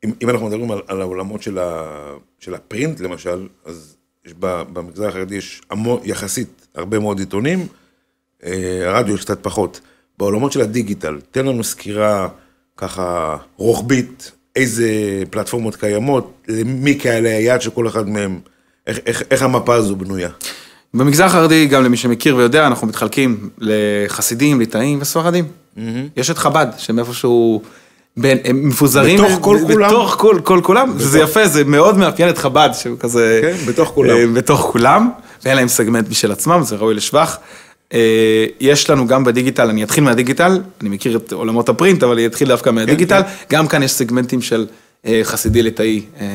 אם, 0.05 0.11
אם 0.21 0.29
אנחנו 0.29 0.45
מדברים 0.47 0.71
על, 0.71 0.81
על 0.87 1.01
העולמות 1.01 1.41
של, 1.41 1.59
ה, 1.59 1.83
של 2.39 2.53
הפרינט 2.55 2.99
למשל, 2.99 3.47
אז 3.65 3.95
יש 4.25 4.33
ב, 4.39 4.61
במגזר 4.73 5.07
החרדי 5.07 5.35
יש 5.35 5.61
המון, 5.69 5.99
יחסית 6.03 6.67
הרבה 6.75 6.99
מאוד 6.99 7.19
עיתונים, 7.19 7.67
אה, 8.43 8.81
הרדיו 8.85 9.15
יש 9.15 9.21
קצת 9.21 9.43
פחות. 9.43 9.81
בעולמות 10.17 10.51
של 10.51 10.61
הדיגיטל, 10.61 11.19
תן 11.31 11.45
לנו 11.45 11.63
סקירה 11.63 12.27
ככה 12.77 13.37
רוחבית, 13.57 14.31
איזה 14.57 14.87
פלטפורמות 15.29 15.75
קיימות, 15.75 16.47
מי 16.65 16.95
קהלי 16.95 17.29
היעד 17.29 17.61
של 17.61 17.69
כל 17.69 17.87
אחד 17.87 18.09
מהם, 18.09 18.39
איך, 18.87 18.99
איך, 19.05 19.23
איך 19.31 19.41
המפה 19.41 19.75
הזו 19.75 19.95
בנויה. 19.95 20.29
במגזר 20.93 21.25
החרדי, 21.25 21.65
גם 21.65 21.83
למי 21.83 21.97
שמכיר 21.97 22.35
ויודע, 22.35 22.67
אנחנו 22.67 22.87
מתחלקים 22.87 23.49
לחסידים, 23.59 24.59
ליטאים 24.59 25.01
וספרדים. 25.01 25.45
יש 26.17 26.29
את 26.31 26.37
חב"ד, 26.37 26.67
שהם 26.77 26.99
איפשהו... 26.99 27.61
בין, 28.17 28.37
הם 28.43 28.67
מפוזרים, 28.67 29.19
בתוך 29.21 29.39
כל 29.41 29.57
ב- 29.57 29.71
כולם? 29.71 29.89
בתוך 29.89 30.15
כל, 30.19 30.39
כל 30.43 30.61
כולם, 30.63 30.93
וזה 30.95 31.19
יפה, 31.19 31.47
זה 31.47 31.63
מאוד 31.63 31.97
מאפיין 31.97 32.29
את 32.29 32.37
חב"ד, 32.37 32.69
שהוא 32.73 32.97
כזה, 32.99 33.39
כן, 33.41 33.65
בתוך 33.67 33.89
כולם. 33.89 34.17
אה, 34.17 34.27
בתוך 34.27 34.61
כולם, 34.71 35.09
ואין 35.45 35.57
להם 35.57 35.67
סגמנט 35.67 36.09
משל 36.09 36.31
עצמם, 36.31 36.61
זה 36.63 36.75
ראוי 36.75 36.93
לשבח. 36.93 37.37
אה, 37.93 38.45
יש 38.59 38.89
לנו 38.89 39.07
גם 39.07 39.23
בדיגיטל, 39.23 39.69
אני 39.69 39.83
אתחיל 39.83 40.03
מהדיגיטל, 40.03 40.61
אני 40.81 40.89
מכיר 40.89 41.17
את 41.17 41.31
עולמות 41.31 41.69
הפרינט, 41.69 42.03
אבל 42.03 42.13
אני 42.13 42.25
אתחיל 42.25 42.47
דווקא 42.47 42.69
מהדיגיטל, 42.69 43.21
גם 43.49 43.67
כאן 43.67 43.83
יש 43.83 43.91
סגמנטים 43.91 44.41
של 44.41 44.65
אה, 45.05 45.19
חסידי 45.23 45.63
ליטאי, 45.63 46.01
אה, 46.19 46.25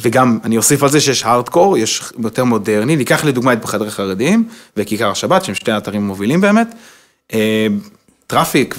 וגם 0.00 0.38
אני 0.44 0.56
אוסיף 0.56 0.82
על 0.82 0.88
זה 0.88 1.00
שיש 1.00 1.24
הארדקור, 1.24 1.78
יש 1.78 2.02
יותר 2.24 2.44
מודרני, 2.44 2.96
ניקח 2.96 3.24
לדוגמה 3.24 3.52
את 3.52 3.60
בחדרי 3.60 3.90
חרדיים 3.90 4.48
וכיכר 4.76 5.10
השבת, 5.10 5.44
שהם 5.44 5.54
שתי 5.54 5.72
האתרים 5.72 6.06
מובילים 6.06 6.40
באמת, 6.40 6.74
traffic 8.26 8.76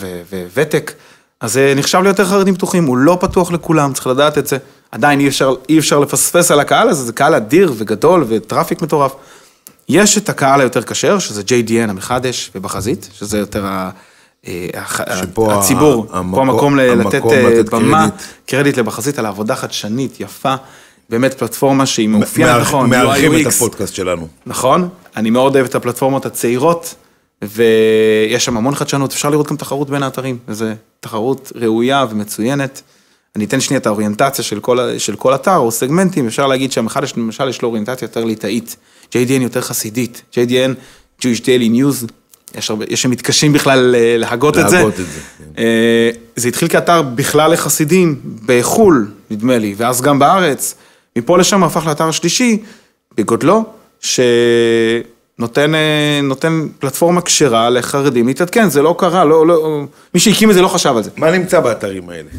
וותק, 0.54 0.94
אז 1.42 1.54
זה 1.54 1.74
נחשב 1.76 2.02
ליותר 2.04 2.26
חרדים 2.26 2.56
פתוחים, 2.56 2.86
הוא 2.86 2.98
לא 2.98 3.18
פתוח 3.22 3.52
לכולם, 3.52 3.94
צריך 3.94 4.08
לדעת 4.08 4.38
את 4.38 4.48
זה. 4.48 4.58
עדיין 4.92 5.20
אי 5.20 5.28
אפשר, 5.28 5.54
אי 5.70 5.80
אפשר 5.80 6.00
לפספס 6.00 6.52
על 6.52 6.60
הקהל 6.60 6.90
הזה, 6.90 7.04
זה 7.04 7.14
קהל 7.14 7.36
אדיר 7.36 7.74
וגדול 7.78 8.26
ו 8.28 8.35
traffic 8.35 8.82
מטורף. 8.82 9.16
יש 9.94 10.18
את 10.18 10.30
הקהל 10.30 10.60
היותר 10.62 10.82
כשר, 10.84 11.20
שזה 11.20 11.42
JDN 11.42 11.90
המחדש 11.90 12.52
ובחזית, 12.56 13.10
שזה 13.14 13.38
יותר 13.40 13.66
ה... 13.66 13.90
אה, 14.48 14.68
שפה 15.22 15.54
הציבור, 15.54 16.06
המקום- 16.12 16.36
פה 16.36 16.52
המקום 16.52 16.76
לתת 16.80 17.14
המקום 17.14 17.32
אה, 17.34 17.50
לתת 17.50 17.70
במה, 17.70 18.00
קרדיט. 18.10 18.22
קרדיט 18.46 18.78
לבחזית 18.78 19.20
על 19.20 19.26
העבודה 19.26 19.56
חדשנית, 19.56 20.20
יפה, 20.20 20.56
באמת 21.10 21.34
פלטפורמה 21.34 21.86
שהיא 21.86 22.08
מאופיינת 22.10 22.62
נכון, 22.62 22.90
מארחים 22.90 23.32
UI 23.32 23.42
את. 23.42 23.48
הפודקאסט 23.48 23.96
שלנו. 23.96 24.28
נכון, 24.46 24.90
אני 25.16 25.30
מאוד 25.30 25.56
אוהב 25.56 25.66
את 25.66 25.76
הפלטפורמות 25.76 26.26
הצעירות, 26.26 26.96
ויש 27.42 28.46
שם 28.46 28.58
המון 28.58 28.76
חדשנות, 28.76 29.12
אפשר 29.14 29.30
לראות 29.30 29.48
גם 29.48 29.56
תחרות 29.56 29.90
בין 29.90 30.04
האתרים, 30.04 30.38
וזו 30.48 30.66
תחרות 31.00 31.52
ראויה 31.56 32.06
ומצוינת. 32.10 32.82
אני 33.36 33.46
אתן 33.46 33.60
שנייה 33.60 33.80
את 33.80 33.86
האוריינטציה 33.86 34.44
של 34.44 34.60
כל, 34.60 34.98
של 34.98 35.16
כל 35.16 35.36
אתר 35.36 35.58
או 35.58 35.72
סגמנטים, 35.72 36.28
אפשר 36.28 36.48
להגיד 36.48 36.72
שהמחד 36.72 37.04
יש 37.04 37.18
למשל 37.18 37.50
יש 37.50 37.62
לו 37.62 37.68
אוריינטציה 37.68 38.06
יותר 38.06 38.26
ליטאית, 38.26 38.76
JDN 39.12 39.42
יותר 39.42 39.62
חסידית, 39.62 40.22
JDN, 40.34 40.72
Jewish 41.22 41.40
Daily 41.40 41.70
News, 41.74 42.12
יש, 42.56 42.70
הרבה, 42.70 42.86
יש 42.90 43.02
שמתקשים 43.02 43.54
בכלל 43.54 43.96
אה, 43.96 44.18
להגות 44.18 44.58
את 44.58 44.70
זה. 44.70 44.76
להגות 44.76 44.94
את 44.94 45.06
זה, 45.06 45.20
כן. 45.38 45.44
אה, 45.58 46.10
זה 46.36 46.48
התחיל 46.48 46.68
כאתר 46.68 47.02
בכלל 47.02 47.52
לחסידים, 47.52 48.22
בחו"ל, 48.46 49.12
נדמה 49.30 49.58
לי, 49.58 49.74
ואז 49.78 50.02
גם 50.02 50.20
בארץ. 50.20 50.76
מפה 51.18 51.38
לשם 51.38 51.64
הפך 51.64 51.86
לאתר 51.88 52.08
השלישי, 52.08 52.58
בגודלו, 53.18 53.64
שנותן 54.00 55.76
אה, 55.76 56.20
נותן 56.24 56.68
פלטפורמה 56.80 57.22
כשרה 57.22 57.70
לחרדים 57.70 58.28
להתעדכן, 58.28 58.70
זה 58.70 58.82
לא 58.82 58.96
קרה, 58.98 59.26
לא, 59.26 59.48
לא, 59.48 59.84
מי 60.14 60.20
שהקים 60.20 60.50
את 60.50 60.56
זה 60.56 60.62
לא 60.62 60.68
חשב 60.68 60.94
על 60.98 61.04
זה. 61.04 61.10
מה 61.18 61.32
נמצא 61.32 61.60
באתרים 61.60 62.10
האלה? 62.10 62.30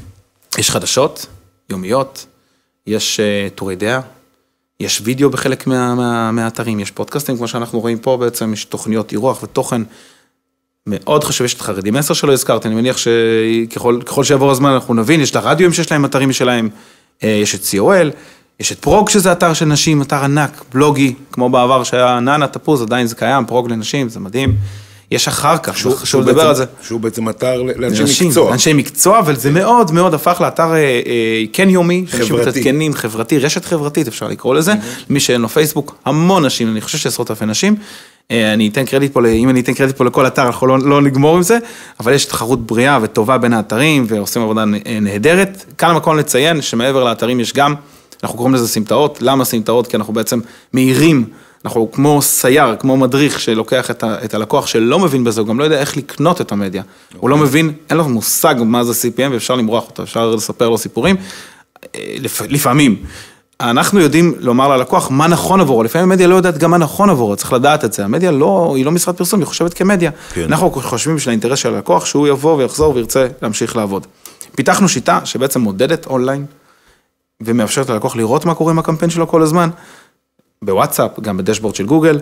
יש 0.59 0.71
חדשות, 0.71 1.27
יומיות, 1.71 2.27
יש 2.87 3.21
אה, 3.21 3.49
טורי 3.55 3.77
דעה, 3.77 4.01
יש 4.81 5.01
וידאו 5.05 5.31
בחלק 5.31 5.67
מה, 5.67 5.95
מה, 5.95 6.33
מהאתרים, 6.33 6.81
יש 6.81 6.91
פודקאסטים, 6.91 7.37
כמו 7.37 7.49
שאנחנו 7.49 7.81
רואים 7.81 7.99
פה 7.99 8.17
בעצם, 8.17 8.53
יש 8.53 8.65
תוכניות 8.65 9.13
אירוח 9.13 9.43
ותוכן. 9.43 9.83
מאוד 10.87 11.25
חשוב, 11.25 11.45
יש 11.45 11.55
את 11.55 11.61
חרדים 11.61 11.97
10 11.97 12.15
שלא 12.15 12.33
הזכרתי, 12.33 12.69
אני 12.69 12.75
מניח 12.75 12.97
שככל 12.97 14.01
ככל 14.07 14.25
שיעבור 14.25 14.51
הזמן 14.51 14.71
אנחנו 14.71 14.95
נבין, 14.95 15.21
יש 15.21 15.31
את 15.31 15.37
הרדיואים 15.37 15.73
שיש 15.73 15.93
להם 15.93 16.05
אתרים 16.05 16.29
משלהם, 16.29 16.69
אה, 17.25 17.29
יש 17.29 17.55
את 17.55 17.61
COL, 17.61 18.11
יש 18.61 18.73
את 18.73 18.79
פרוג 18.79 19.09
שזה 19.09 19.33
אתר 19.33 19.55
של 19.55 19.65
נשים, 19.65 20.03
אתר 20.03 20.25
ענק, 20.25 20.65
בלוגי, 20.73 21.15
כמו 21.33 21.51
בעבר 21.51 21.85
שהיה 21.85 22.21
נאנה 22.21 22.47
תפוז, 22.49 22.83
עדיין 22.83 23.07
זה 23.07 23.15
קיים, 23.15 23.47
פרוג 23.47 23.71
לנשים, 23.71 24.09
זה 24.09 24.21
מדהים. 24.21 24.57
יש 25.13 25.29
אחר 25.29 25.57
כך, 25.59 25.73
חשוב 25.97 26.21
לדבר 26.23 26.35
בעצם- 26.35 26.49
על 26.49 26.55
זה. 26.55 26.65
שהוא 26.83 27.01
בעצם 27.01 27.29
אתר 27.29 27.63
לאנשי 27.63 27.99
לאנשים, 28.01 28.29
מקצוע. 28.29 28.53
אנשי 28.53 28.73
מקצוע, 28.73 29.19
אבל 29.19 29.37
זה 29.37 29.51
מאוד 29.51 29.93
מאוד 29.93 30.15
הפך 30.15 30.41
לאתר 30.41 30.73
אה, 30.73 30.77
אה, 30.77 31.01
כן 31.53 31.71
יומי, 31.71 32.05
שאנשים. 32.11 32.37
מתעדכנים, 32.37 32.95
חברתי, 32.95 33.39
רשת 33.39 33.65
חברתית 33.65 34.09
אפשר 34.09 34.29
לקרוא 34.29 34.55
לזה, 34.55 34.73
מי 35.11 35.21
שאין 35.21 35.41
לו 35.41 35.49
פייסבוק, 35.49 35.97
המון 36.05 36.47
נשים, 36.47 36.69
אני 36.73 36.81
חושב 36.81 36.99
שעשרות 36.99 37.31
אלפי 37.31 37.47
נשים. 37.47 37.77
אה, 38.31 38.53
אני 38.55 38.69
אתן 38.69 38.85
קרדיט 38.85 39.13
פה, 39.13 39.21
אם 39.29 39.49
אני 39.49 39.61
אתן 39.61 39.75
קרדיט 39.75 39.97
פה 39.97 40.05
לכל 40.05 40.27
אתר, 40.27 40.47
אנחנו 40.47 40.67
לא, 40.67 40.79
לא 40.79 41.03
נגמור 41.03 41.37
עם 41.37 41.43
זה, 41.43 41.59
אבל 42.01 42.13
יש 42.13 42.25
תחרות 42.25 42.67
בריאה 42.67 42.99
וטובה 43.03 43.39
בין 43.39 43.53
האתרים, 43.53 44.05
ועושים 44.09 44.43
עבודה 44.43 44.65
אה, 44.87 45.01
נהדרת. 45.01 45.65
כאן 45.79 45.91
המקום 45.91 46.17
לציין 46.17 46.63
שמעבר 46.63 47.05
לאתרים 47.05 47.41
יש 47.41 47.53
גם, 47.53 47.75
אנחנו 48.23 48.37
קוראים 48.39 48.55
לזה 48.55 48.69
סמטאות, 48.69 49.19
למה 49.23 49.45
סמטאות? 49.45 49.87
כי 49.87 49.97
אנחנו 49.97 50.13
בעצם 50.13 50.41
מאירים. 50.75 51.25
אנחנו 51.65 51.93
כמו 51.93 52.23
סייר, 52.23 52.77
כמו 52.77 52.97
מדריך 52.97 53.41
שלוקח 53.41 53.91
את, 53.91 54.03
ה, 54.03 54.25
את 54.25 54.35
הלקוח 54.35 54.67
שלא 54.67 54.99
מבין 54.99 55.25
בזה, 55.25 55.41
הוא 55.41 55.49
גם 55.49 55.59
לא 55.59 55.65
יודע 55.65 55.79
איך 55.79 55.97
לקנות 55.97 56.41
את 56.41 56.53
המדיה. 56.53 56.83
הוא 57.17 57.31
לא 57.31 57.37
מבין, 57.37 57.73
אין 57.91 57.99
לו 57.99 58.09
מושג 58.09 58.55
מה 58.59 58.85
זה 58.85 58.93
CPM 58.93 59.33
ואפשר 59.33 59.55
למרוח 59.55 59.87
אותו, 59.89 60.03
אפשר 60.03 60.31
לספר 60.31 60.69
לו 60.69 60.79
סיפורים. 60.79 61.17
אה, 61.95 62.15
לפ, 62.21 62.41
לפעמים. 62.49 62.97
אנחנו 63.61 64.01
יודעים 64.01 64.35
לומר 64.39 64.77
ללקוח 64.77 65.11
מה 65.11 65.27
נכון 65.27 65.61
עבורו, 65.61 65.83
לפעמים 65.83 66.13
המדיה 66.13 66.27
לא 66.27 66.35
יודעת 66.35 66.59
גם 66.59 66.71
מה 66.71 66.79
נכון 66.79 67.11
עבורו, 67.11 67.37
צריך 67.37 67.53
לדעת 67.53 67.85
את 67.85 67.93
זה. 67.93 68.05
המדיה 68.05 68.31
לא, 68.31 68.73
היא 68.77 68.85
לא 68.85 68.91
משרד 68.91 69.17
פרסום, 69.17 69.41
היא 69.41 69.47
חושבת 69.47 69.75
כמדיה. 69.75 70.11
כן. 70.35 70.43
אנחנו 70.43 70.71
חושבים 70.71 71.17
בשביל 71.17 71.31
האינטרס 71.31 71.59
של 71.59 71.75
הלקוח, 71.75 72.05
שהוא 72.05 72.29
יבוא 72.29 72.57
ויחזור 72.57 72.95
וירצה 72.95 73.27
להמשיך 73.43 73.77
לעבוד. 73.77 74.07
פיתחנו 74.57 74.89
שיטה 74.89 75.21
שבעצם 75.25 75.61
מודדת 75.61 76.07
אונליין, 76.07 76.47
ומאפשרת 77.41 77.91
ללקוח 77.91 78.17
לראות 78.17 78.45
מה 78.45 78.55
קורה 78.55 78.73
עם 78.73 78.79
הקמפיין 78.79 79.11
שלו 79.11 79.29
כל 79.29 79.43
הזמן, 79.43 79.71
בוואטסאפ, 80.63 81.21
גם 81.21 81.37
בדשבורד 81.37 81.75
של 81.75 81.87
גוגל. 81.87 82.19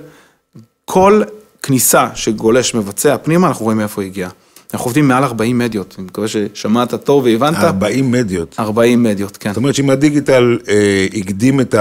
כל 0.85 1.23
כניסה 1.63 2.07
שגולש 2.15 2.75
מבצע 2.75 3.17
פנימה, 3.23 3.49
אנחנו 3.49 3.65
רואים 3.65 3.79
מאיפה 3.79 4.03
הוא 4.03 4.07
הגיע. 4.07 4.29
אנחנו 4.75 4.87
עובדים 4.87 5.09
מעל 5.09 5.25
40 5.25 5.59
מדיות, 5.59 5.95
אני 5.99 6.07
מקווה 6.07 6.27
ששמעת 6.29 6.95
טוב 6.95 7.25
והבנת. 7.25 7.57
40 7.57 8.11
מדיות. 8.11 8.57
40 8.59 9.03
מדיות, 9.03 9.37
כן. 9.37 9.51
זאת 9.51 9.57
אומרת 9.57 9.75
שאם 9.75 9.91
הדיגיטל 9.91 10.59
אה, 10.69 11.07
הקדים 11.17 11.61
את 11.61 11.75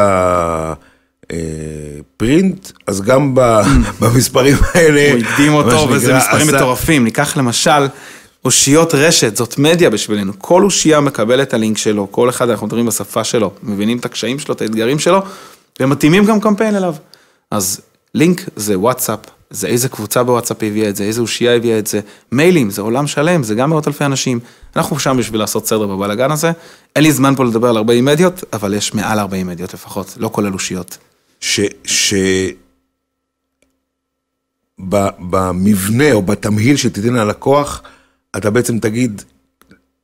הפרינט, 1.30 2.72
אז 2.88 3.02
גם 3.02 3.36
ב- 3.36 3.62
במספרים 4.02 4.56
האלה... 4.74 5.12
הוא 5.12 5.20
הקדים 5.20 5.54
אותו, 5.54 5.88
וזה 5.90 6.18
מספרים 6.18 6.48
עשה- 6.48 6.58
מטורפים. 6.58 7.04
ניקח 7.04 7.38
למשל 7.38 7.88
אושיות 8.46 8.96
רשת, 8.96 9.36
זאת 9.36 9.58
מדיה 9.58 9.90
בשבילנו. 9.90 10.34
כל 10.38 10.64
אושייה 10.64 11.00
מקבל 11.00 11.42
את 11.42 11.54
הלינק 11.54 11.78
שלו, 11.78 12.08
כל 12.12 12.30
אחד, 12.30 12.50
אנחנו 12.50 12.68
מדברים 12.68 12.86
בשפה 12.86 13.24
שלו, 13.24 13.52
מבינים 13.64 13.98
את 13.98 14.06
הקשיים 14.06 14.40
שלו, 14.40 14.54
את 14.56 14.62
האתגרים 14.62 15.00
שלו, 15.00 15.20
ומתאימים 15.80 16.26
גם 16.26 16.40
קמפיין 16.40 16.76
אליו. 16.76 16.96
אז 17.52 17.82
לינק 18.14 18.50
זה 18.56 18.80
וואטסאפ, 18.80 19.20
זה 19.50 19.68
איזה 19.68 19.90
קבוצה 19.90 20.24
בוואטסאפ 20.24 20.58
הביאה 20.64 20.90
את 20.90 20.96
זה, 20.96 21.04
איזה 21.04 21.22
אושייה 21.22 21.56
הביאה 21.56 21.80
את 21.80 21.88
זה, 21.88 22.00
מיילים, 22.32 22.70
זה 22.70 22.82
עולם 22.82 23.08
שלם, 23.08 23.44
זה 23.44 23.56
גם 23.56 23.70
מאות 23.70 23.88
אלפי 23.88 24.06
אנשים. 24.06 24.40
אנחנו 24.76 25.00
שם 25.00 25.18
בשביל 25.20 25.40
לעשות 25.40 25.68
סדר 25.68 25.88
בבלאגן 25.88 26.32
הזה. 26.32 26.52
אין 26.96 27.04
לי 27.04 27.12
זמן 27.12 27.36
פה 27.36 27.46
לדבר 27.46 27.70
על 27.70 27.78
40 27.78 28.06
מדיות, 28.06 28.44
אבל 28.54 28.74
יש 28.74 28.94
מעל 28.94 29.20
40 29.20 29.48
מדיות 29.48 29.74
לפחות, 29.74 30.14
לא 30.18 30.30
כולל 30.34 30.54
אושיות. 30.54 30.98
ש... 31.40 31.60
ש... 31.84 32.14
במבנה 35.20 36.12
או 36.12 36.22
בתמהיל 36.22 36.76
שתיתן 36.76 37.14
ללקוח, 37.14 37.82
אתה 38.38 38.50
בעצם 38.50 38.80
תגיד 38.80 39.22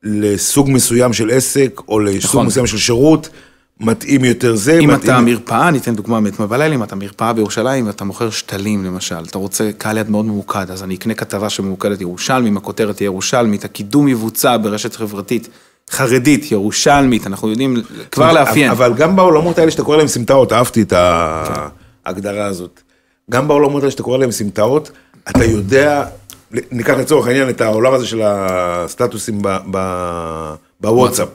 לסוג 0.04 0.70
מסוים 0.70 1.14
של 1.14 1.30
עסק, 1.30 1.82
או 1.88 2.00
לסוג 2.00 2.30
נכון. 2.30 2.46
מסוים 2.46 2.68
של 2.68 2.78
שירות, 2.78 3.30
מתאים 3.80 4.26
יותר 4.26 4.56
זה, 4.56 4.80
אם 4.80 4.90
מתאים... 4.90 5.12
אתה 5.12 5.22
מרפאה, 5.22 5.68
אני 5.68 5.78
אתן 5.78 5.96
דוגמה 5.96 6.20
מאתמול 6.20 6.48
בלילה, 6.48 6.76
אם 6.76 6.84
אתה 6.84 6.96
מרפאה 6.96 7.34
בירושלים 7.34 7.88
ואתה 7.88 8.04
מוכר 8.04 8.30
שתלים 8.30 8.86
למשל, 8.86 9.24
אתה 9.30 9.38
רוצה 9.38 9.70
קהל 9.78 9.98
יד 9.98 10.10
מאוד 10.10 10.26
ממוקד, 10.26 10.72
אז 10.72 10.84
אני 10.84 10.96
אקנה 10.96 11.14
כתבה 11.14 11.50
שממוקדת 11.50 12.02
ירושלמית, 12.02 12.58
הכותרת 12.58 12.96
תהיה 12.96 13.06
ירושלמית, 13.06 13.66
הקידום 13.66 14.08
יבוצע 14.08 14.58
ברשת 14.58 14.96
חברתית 14.96 15.50
חרדית, 15.90 16.52
ירושלמית, 16.52 17.28
אנחנו 17.28 17.50
יודעים 17.50 17.78
כבר 18.12 18.34
לאפיין. 18.34 18.72
אבל 18.72 18.94
גם 18.94 19.16
בעולמות 19.16 19.58
האלה 19.60 19.72
שאתה 19.72 19.84
קורא 19.84 19.98
להם 19.98 20.08
סמטאות, 20.08 20.54
אהבתי 20.54 20.82
את 20.82 20.94
ההגדרה 22.06 22.46
הזאת. 22.46 22.82
גם 23.32 23.48
בעולמות 23.48 23.82
האלה 23.84 23.92
שאתה 23.92 24.04
קורא 24.04 24.18
להם 24.18 24.32
סמטאות, 24.32 24.92
אתה 25.30 25.46
יודע, 25.46 26.06
ניקח 26.52 26.94
לצורך 26.94 27.28
העניין 27.28 27.50
את 27.50 27.62
העולם 27.62 27.94
הזה 27.94 28.06
של 28.06 28.22
הסטטוסים 28.24 29.42
ב- 29.42 29.58
ב- 29.72 30.54
בוואטסאפ. 30.82 31.28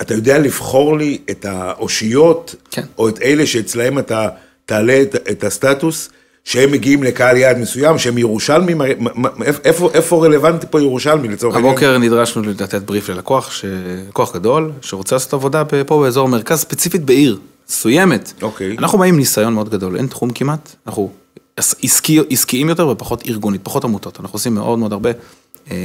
אתה 0.00 0.14
יודע 0.14 0.38
לבחור 0.38 0.98
לי 0.98 1.18
את 1.30 1.44
האושיות, 1.44 2.54
כן. 2.70 2.82
או 2.98 3.08
את 3.08 3.18
אלה 3.22 3.46
שאצלהם 3.46 3.98
אתה 3.98 4.28
תעלה 4.66 5.02
את, 5.02 5.14
את 5.30 5.44
הסטטוס, 5.44 6.10
שהם 6.44 6.72
מגיעים 6.72 7.02
לקהל 7.02 7.36
יעד 7.36 7.58
מסוים, 7.58 7.98
שהם 7.98 8.18
ירושלמים, 8.18 8.80
איפה, 9.64 9.90
איפה 9.94 10.24
רלוונטי 10.26 10.66
פה 10.70 10.80
ירושלמי 10.80 11.28
לצורך 11.28 11.54
העניין? 11.54 11.72
הבוקר 11.72 11.98
נדרשנו 11.98 12.42
לתת 12.42 12.82
בריף 12.82 13.08
ללקוח, 13.08 13.50
ש- 13.50 13.64
לקוח 14.08 14.34
גדול, 14.34 14.72
שרוצה 14.82 15.14
לעשות 15.14 15.32
עבודה 15.32 15.62
פה 15.64 16.00
באזור 16.02 16.28
מרכז, 16.28 16.58
ספציפית 16.60 17.04
בעיר 17.04 17.38
מסוימת. 17.68 18.32
אוקיי. 18.42 18.76
אנחנו 18.78 18.98
באים 18.98 19.14
עם 19.14 19.20
ניסיון 19.20 19.54
מאוד 19.54 19.68
גדול, 19.68 19.96
אין 19.96 20.06
תחום 20.06 20.30
כמעט, 20.30 20.76
אנחנו 20.86 21.10
עס- 21.56 21.74
עסקי, 21.82 22.20
עסקיים 22.30 22.68
יותר 22.68 22.88
ופחות 22.88 23.22
ארגונית, 23.28 23.60
פחות 23.64 23.84
עמותות, 23.84 24.20
אנחנו 24.20 24.36
עושים 24.36 24.54
מאוד 24.54 24.78
מאוד 24.78 24.92
הרבה 24.92 25.10
אה, 25.70 25.76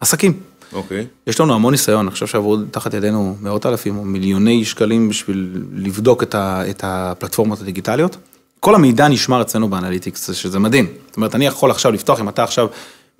עסקים. 0.00 0.32
אוקיי. 0.72 1.06
יש 1.26 1.40
לנו 1.40 1.54
המון 1.54 1.72
ניסיון, 1.72 2.06
אני 2.06 2.10
חושב 2.10 2.26
שעברו 2.26 2.56
תחת 2.70 2.94
ידינו 2.94 3.36
מאות 3.40 3.66
אלפים 3.66 3.98
או 3.98 4.04
מיליוני 4.04 4.64
שקלים 4.64 5.08
בשביל 5.08 5.62
לבדוק 5.74 6.22
את, 6.22 6.34
ה, 6.34 6.62
את 6.70 6.84
הפלטפורמות 6.86 7.60
הדיגיטליות. 7.60 8.16
כל 8.60 8.74
המידע 8.74 9.08
נשמר 9.08 9.42
אצלנו 9.42 9.68
באנליטיקס, 9.68 10.30
שזה 10.32 10.58
מדהים. 10.58 10.86
זאת 11.06 11.16
אומרת, 11.16 11.34
אני 11.34 11.46
יכול 11.46 11.70
עכשיו 11.70 11.92
לפתוח, 11.92 12.20
אם 12.20 12.28
אתה 12.28 12.42
עכשיו 12.42 12.68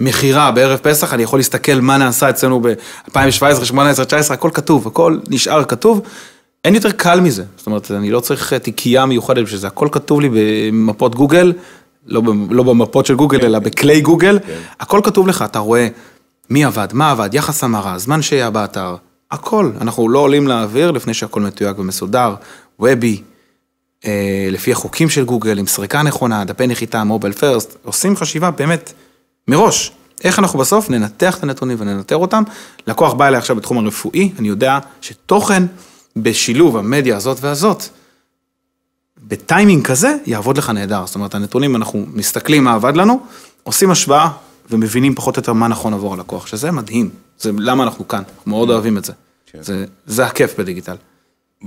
מכירה 0.00 0.50
בערב 0.50 0.78
פסח, 0.82 1.14
אני 1.14 1.22
יכול 1.22 1.38
להסתכל 1.38 1.80
מה 1.80 1.98
נעשה 1.98 2.30
אצלנו 2.30 2.60
ב-2017, 2.60 3.08
2018, 3.08 4.02
2019, 4.02 4.36
הכל 4.36 4.50
כתוב, 4.54 4.86
הכל 4.86 5.18
נשאר 5.28 5.64
כתוב. 5.64 6.00
אין 6.64 6.74
יותר 6.74 6.90
קל 6.90 7.20
מזה, 7.20 7.44
זאת 7.56 7.66
אומרת, 7.66 7.90
אני 7.90 8.10
לא 8.10 8.20
צריך 8.20 8.52
תיקייה 8.52 9.06
מיוחדת 9.06 9.44
בשביל 9.44 9.60
זה, 9.60 9.66
הכל 9.66 9.88
כתוב 9.92 10.20
לי 10.20 10.28
במפות 10.32 11.14
גוגל, 11.14 11.52
לא, 12.06 12.22
לא 12.50 12.62
במפות 12.62 13.06
של 13.06 13.14
גוגל, 13.14 13.44
אלא 13.44 13.58
בכלי 13.58 14.00
גוגל, 14.00 14.38
הכל 14.80 15.00
כתוב 15.04 15.28
לך, 15.28 15.42
אתה 15.42 15.58
רואה 15.58 15.88
מי 16.50 16.64
עבד, 16.64 16.88
מה 16.92 17.10
עבד, 17.10 17.34
יחס 17.34 17.64
המרה, 17.64 17.98
זמן 17.98 18.22
שהייה 18.22 18.50
באתר, 18.50 18.96
הכל. 19.30 19.70
אנחנו 19.80 20.08
לא 20.08 20.18
עולים 20.18 20.48
לאוויר 20.48 20.90
לפני 20.90 21.14
שהכל 21.14 21.40
מתויג 21.40 21.78
ומסודר, 21.78 22.34
וובי, 22.78 23.22
אה, 24.04 24.48
לפי 24.50 24.72
החוקים 24.72 25.10
של 25.10 25.24
גוגל, 25.24 25.58
עם 25.58 25.66
סריקה 25.66 26.02
נכונה, 26.02 26.44
דפי 26.44 26.66
נחיתה, 26.66 27.04
מובייל 27.04 27.32
פרסט, 27.32 27.76
עושים 27.84 28.16
חשיבה 28.16 28.50
באמת 28.50 28.92
מראש. 29.48 29.92
איך 30.24 30.38
אנחנו 30.38 30.58
בסוף 30.58 30.90
ננתח 30.90 31.38
את 31.38 31.42
הנתונים 31.42 31.76
וננטר 31.80 32.16
אותם. 32.16 32.42
לקוח 32.86 33.12
בא 33.12 33.26
אליי 33.26 33.38
עכשיו 33.38 33.56
בתחום 33.56 33.78
הרפואי, 33.78 34.32
אני 34.38 34.48
יודע 34.48 34.78
שתוכן 35.00 35.62
בשילוב 36.16 36.76
המדיה 36.76 37.16
הזאת 37.16 37.38
והזאת, 37.40 37.84
בטיימינג 39.28 39.86
כזה, 39.86 40.16
יעבוד 40.26 40.58
לך 40.58 40.70
נהדר. 40.70 41.06
זאת 41.06 41.14
אומרת, 41.14 41.34
הנתונים, 41.34 41.76
אנחנו 41.76 42.06
מסתכלים 42.12 42.64
מה 42.64 42.74
עבד 42.74 42.96
לנו, 42.96 43.20
עושים 43.62 43.90
השוואה, 43.90 44.30
ומבינים 44.70 45.14
פחות 45.14 45.36
או 45.36 45.40
יותר 45.40 45.52
מה 45.52 45.68
נכון 45.68 45.94
עבור 45.94 46.14
הלקוח, 46.14 46.46
שזה 46.46 46.70
מדהים, 46.70 47.10
זה 47.38 47.50
למה 47.58 47.84
אנחנו 47.84 48.08
כאן, 48.08 48.22
מאוד 48.46 48.70
אוהבים 48.70 48.98
את 48.98 49.04
זה. 49.04 49.12
כן. 49.46 49.62
זה, 49.62 49.84
זה 50.06 50.26
הכיף 50.26 50.58
בדיגיטל. 50.58 50.96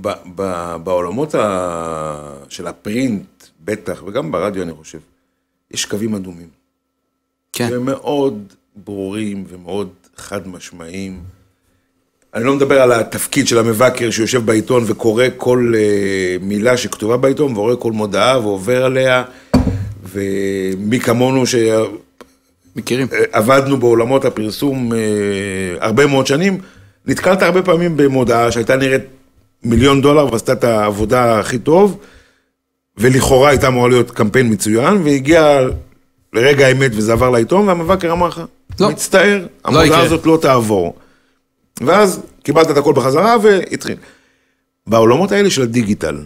ב- 0.01 0.13
ב- 0.35 0.75
בעולמות 0.83 1.35
ה... 1.35 2.35
של 2.49 2.67
הפרינט, 2.67 3.43
בטח, 3.65 4.03
וגם 4.07 4.31
ברדיו 4.31 4.63
אני 4.63 4.73
חושב, 4.73 4.99
יש 5.71 5.85
קווים 5.85 6.15
אדומים. 6.15 6.47
כן, 7.53 7.69
והם 7.71 7.85
מאוד 7.85 8.53
ברורים 8.75 9.45
ומאוד 9.49 9.89
חד 10.17 10.47
משמעיים. 10.47 11.19
אני 12.33 12.43
לא 12.43 12.55
מדבר 12.55 12.81
על 12.81 12.91
התפקיד 12.91 13.47
של 13.47 13.57
המבקר 13.57 14.11
שיושב 14.11 14.45
בעיתון 14.45 14.83
וקורא 14.87 15.25
כל 15.37 15.73
אה, 15.75 16.37
מילה 16.41 16.77
שכתובה 16.77 17.17
בעיתון, 17.17 17.57
ורואה 17.57 17.75
כל 17.75 17.91
מודעה 17.91 18.39
ועובר 18.39 18.85
עליה, 18.85 19.23
ומי 20.03 20.99
כמונו 20.99 21.43
מכירים. 22.75 23.07
שעבדנו 23.11 23.77
בעולמות 23.77 24.25
הפרסום 24.25 24.93
אה, 24.93 24.97
הרבה 25.79 26.07
מאוד 26.07 26.27
שנים, 26.27 26.57
נתקלת 27.05 27.41
הרבה 27.41 27.61
פעמים 27.61 27.97
במודעה 27.97 28.51
שהייתה 28.51 28.75
נראית 28.75 29.01
מיליון 29.63 30.01
דולר 30.01 30.33
ועשתה 30.33 30.53
את 30.53 30.63
העבודה 30.63 31.39
הכי 31.39 31.59
טוב, 31.59 31.97
ולכאורה 32.97 33.49
הייתה 33.49 33.67
אמורה 33.67 33.89
להיות 33.89 34.11
קמפיין 34.11 34.51
מצוין, 34.51 35.01
והגיע 35.03 35.59
לרגע 36.33 36.67
האמת 36.67 36.91
וזה 36.95 37.13
עבר 37.13 37.29
לעיתון, 37.29 37.67
והמבקר 37.67 38.11
אמר 38.11 38.27
לך, 38.27 38.41
לא. 38.79 38.89
מצטער, 38.89 39.45
המודעה 39.65 39.85
יקרה." 39.85 40.01
הזאת 40.01 40.25
לא 40.25 40.39
תעבור. 40.41 40.95
ואז 41.81 42.21
קיבלת 42.43 42.71
את 42.71 42.77
הכל 42.77 42.93
בחזרה 42.93 43.35
והתחיל. 43.41 43.95
בעולמות 44.87 45.31
האלה 45.31 45.49
של 45.49 45.61
הדיגיטל, 45.61 46.17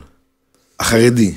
החרדי, 0.79 1.33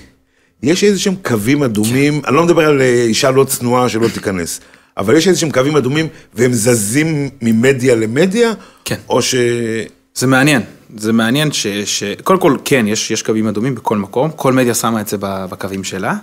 יש 0.62 0.84
איזה 0.84 0.98
שהם 0.98 1.14
קווים 1.22 1.62
אדומים, 1.62 2.22
אני 2.26 2.36
לא 2.36 2.44
מדבר 2.44 2.66
על 2.66 2.80
אה, 2.80 3.02
אישה 3.02 3.30
לא 3.30 3.44
צנועה 3.44 3.88
שלא 3.88 4.08
תיכנס, 4.08 4.60
אבל 5.00 5.16
יש 5.16 5.28
איזה 5.28 5.40
שהם 5.40 5.50
קווים 5.50 5.76
אדומים 5.76 6.08
והם 6.34 6.52
זזים 6.52 7.30
ממדיה 7.42 7.94
למדיה, 7.94 8.52
כן. 8.84 8.96
או 9.08 9.22
ש... 9.22 9.34
זה 10.14 10.26
מעניין, 10.26 10.62
זה 10.96 11.12
מעניין 11.12 11.52
ש... 11.52 11.66
ש... 11.66 12.02
קודם 12.24 12.40
כל, 12.40 12.56
כן, 12.64 12.84
יש, 12.88 13.10
יש 13.10 13.22
קווים 13.22 13.46
אדומים 13.46 13.74
בכל 13.74 13.96
מקום, 13.96 14.30
כל 14.36 14.52
מדיה 14.52 14.74
שמה 14.74 15.00
את 15.00 15.08
זה 15.08 15.16
בקווים 15.20 15.84
שלה. 15.84 16.14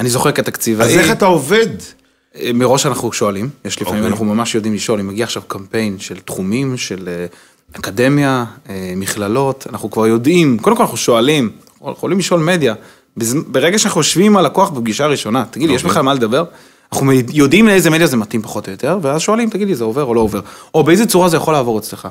אני 0.00 0.08
זוכר 0.08 0.32
כתקציבאי, 0.32 0.86
אז 0.86 0.96
איך 0.96 1.10
אתה 1.10 1.26
עובד? 1.26 1.66
מראש 2.54 2.86
אנחנו 2.86 3.12
שואלים, 3.12 3.48
יש 3.64 3.82
לפעמים, 3.82 3.98
אוקיי. 3.98 4.10
אנחנו 4.10 4.24
ממש 4.24 4.54
יודעים 4.54 4.74
לשאול, 4.74 5.00
אם 5.00 5.08
מגיע 5.08 5.24
עכשיו 5.24 5.42
קמפיין 5.46 5.98
של 5.98 6.18
תחומים, 6.20 6.76
של 6.76 7.08
אה, 7.08 7.26
אקדמיה, 7.72 8.44
אה, 8.68 8.92
מכללות, 8.96 9.66
אנחנו 9.70 9.90
כבר 9.90 10.06
יודעים, 10.06 10.58
קודם 10.58 10.76
כל 10.76 10.82
אנחנו 10.82 10.96
שואלים, 10.96 11.50
אנחנו 11.74 11.92
יכולים 11.92 12.18
לשאול 12.18 12.40
מדיה, 12.40 12.74
ברגע 13.46 13.78
שאנחנו 13.78 14.00
יושבים 14.00 14.26
עם 14.26 14.36
הלקוח 14.36 14.70
בפגישה 14.70 15.04
הראשונה, 15.04 15.44
תגיד 15.50 15.68
לי, 15.68 15.74
יש 15.74 15.82
אוקיי. 15.82 15.90
בכלל 15.90 16.02
מה 16.02 16.14
לדבר? 16.14 16.44
אנחנו 16.92 17.12
יודעים 17.12 17.66
לאיזה 17.66 17.90
מדיה 17.90 18.06
זה 18.06 18.16
מתאים 18.16 18.42
פחות 18.42 18.66
או 18.66 18.72
יותר, 18.72 18.98
ואז 19.02 19.20
שואלים, 19.20 19.50
תגיד 19.50 19.68
לי, 19.68 19.74
זה 19.74 19.84
עובר 19.84 20.04
או 20.04 20.14
לא 20.14 20.20
עובר, 20.20 20.40
או 20.74 20.84
באיזה 20.84 21.06
צורה 21.06 21.28
זה 21.28 21.36
יכול 21.36 21.54
לעבור 21.54 21.78
אצלך. 21.78 22.08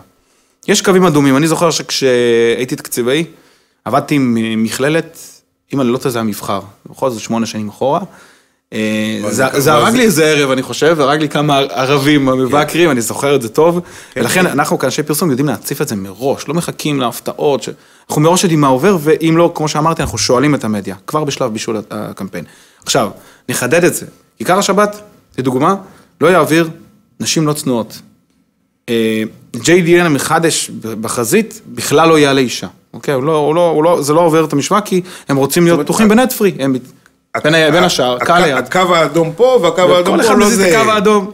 יש 0.68 0.82
קווים 0.82 1.06
אדומים, 1.06 1.38
אני 1.38 1.48
זוכר 1.48 1.72
שכשהייתי 1.72 2.76
תקציבאי, 2.76 3.26
עבדתי 3.86 4.16
עם 4.16 4.64
מכללת, 4.64 5.20
אם 5.74 5.82
אני 5.82 5.90
לא 5.90 5.98
טועה 5.98 6.12
זה 6.12 6.20
היה 6.20 6.24
מבחר, 6.24 6.60
בכל 6.90 7.10
זאת 7.10 7.22
שמונה 7.22 7.46
שנים 7.46 7.70
אחורה. 7.70 8.00
אה, 8.74 9.20
זה 9.32 9.74
הרג 9.74 9.96
לי 9.96 10.04
איזה 10.04 10.26
ערב, 10.26 10.52
אני 10.52 10.62
חושב, 10.64 11.00
הרג 11.00 11.22
לי 11.22 11.30
כמה 11.30 11.58
ערבים 11.58 12.26
מבקרים, 12.26 12.92
אני 12.92 13.02
זוכר 13.02 13.36
את 13.36 13.42
זה 13.42 13.50
טוב. 13.50 13.80
ולכן 14.16 14.46
אנחנו 14.46 14.80
כאנשי 14.80 15.04
פרסום 15.04 15.30
יודעים 15.30 15.48
להציף 15.48 15.82
את 15.82 15.88
זה 15.88 15.96
מראש, 15.96 16.48
לא 16.48 16.54
מחכים 16.54 17.00
להפתעות, 17.00 17.70
אנחנו 18.10 18.22
מראש 18.22 18.44
יודעים 18.44 18.62
מה 18.62 18.68
עובר, 18.68 18.98
ואם 19.02 19.38
לא, 19.38 19.52
כמו 19.56 19.68
שאמרתי, 19.68 20.02
אנחנו 20.02 20.18
שואלים 20.18 20.56
את 20.56 20.64
המדיה, 20.64 20.96
כבר 21.08 21.24
בשלב 21.24 21.54
בישול 21.54 21.82
הקמפיין. 21.92 22.46
עכשיו, 22.84 23.10
נחדד 23.50 23.84
את 23.84 23.94
זה. 23.94 24.06
כיכר 24.38 24.58
השבת, 24.58 25.02
לדוגמה, 25.38 25.76
לא 26.22 26.28
יעביר 26.28 26.70
נשים 27.20 27.48
לא 27.48 27.54
צנועות. 27.54 28.02
אה, 28.90 29.24
JDN 29.56 30.02
המחדש 30.02 30.70
בחזית 31.02 31.62
בכלל 31.68 32.10
לא 32.10 32.20
יעלה 32.20 32.42
אישה, 32.42 32.68
אוקיי? 32.94 33.14
הוא 33.14 33.24
לא, 33.24 33.38
הוא 33.38 33.56
לא, 33.56 33.70
הוא 33.70 33.84
לא, 33.84 34.02
זה 34.02 34.14
לא 34.14 34.20
עובר 34.20 34.46
את 34.46 34.54
המשוואה 34.54 34.82
כי 34.82 35.02
הם 35.30 35.38
רוצים 35.38 35.66
להיות 35.66 35.80
פתוחים 35.80 36.10
בנט 36.10 36.34
פרי, 36.34 36.54
הם 36.60 36.74
בין 37.44 37.72
בין 37.72 37.84
השאר, 37.84 38.20
קהל 38.20 38.44
היעד. 38.44 38.66
הקו 38.66 38.96
האדום 38.96 39.32
פה 39.36 39.60
והקו 39.64 39.82
האדום 39.82 40.18
כל 40.18 40.24
פה 40.24 40.28
אחד 40.28 40.40
לא 40.40 40.46
מזיז 40.46 40.60
את 40.60 40.70
זה. 40.70 40.82
הקו 40.82 40.92
האדום. 40.92 41.32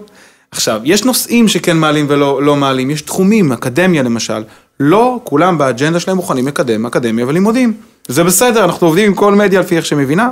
עכשיו, 0.52 0.82
יש 0.84 1.04
נושאים 1.04 1.48
שכן 1.48 1.78
מעלים 1.78 2.06
ולא 2.10 2.44
לא 2.44 2.56
מעלים, 2.56 2.92
יש 2.92 3.02
תחומים, 3.02 3.52
אקדמיה 3.52 4.04
למשל, 4.04 4.44
לא 4.80 5.20
כולם 5.24 5.58
באג'נדה 5.58 6.00
שלהם 6.00 6.18
מוכנים 6.18 6.48
לקדם 6.48 6.86
אקדמיה 6.86 7.28
ולימודים. 7.28 7.74
זה 8.08 8.24
בסדר, 8.24 8.64
אנחנו 8.66 8.88
עובדים 8.88 9.06
עם 9.06 9.14
כל 9.14 9.36
מדיה 9.36 9.60
לפי 9.60 9.78
איך 9.78 9.86
שמבינה, 9.86 10.30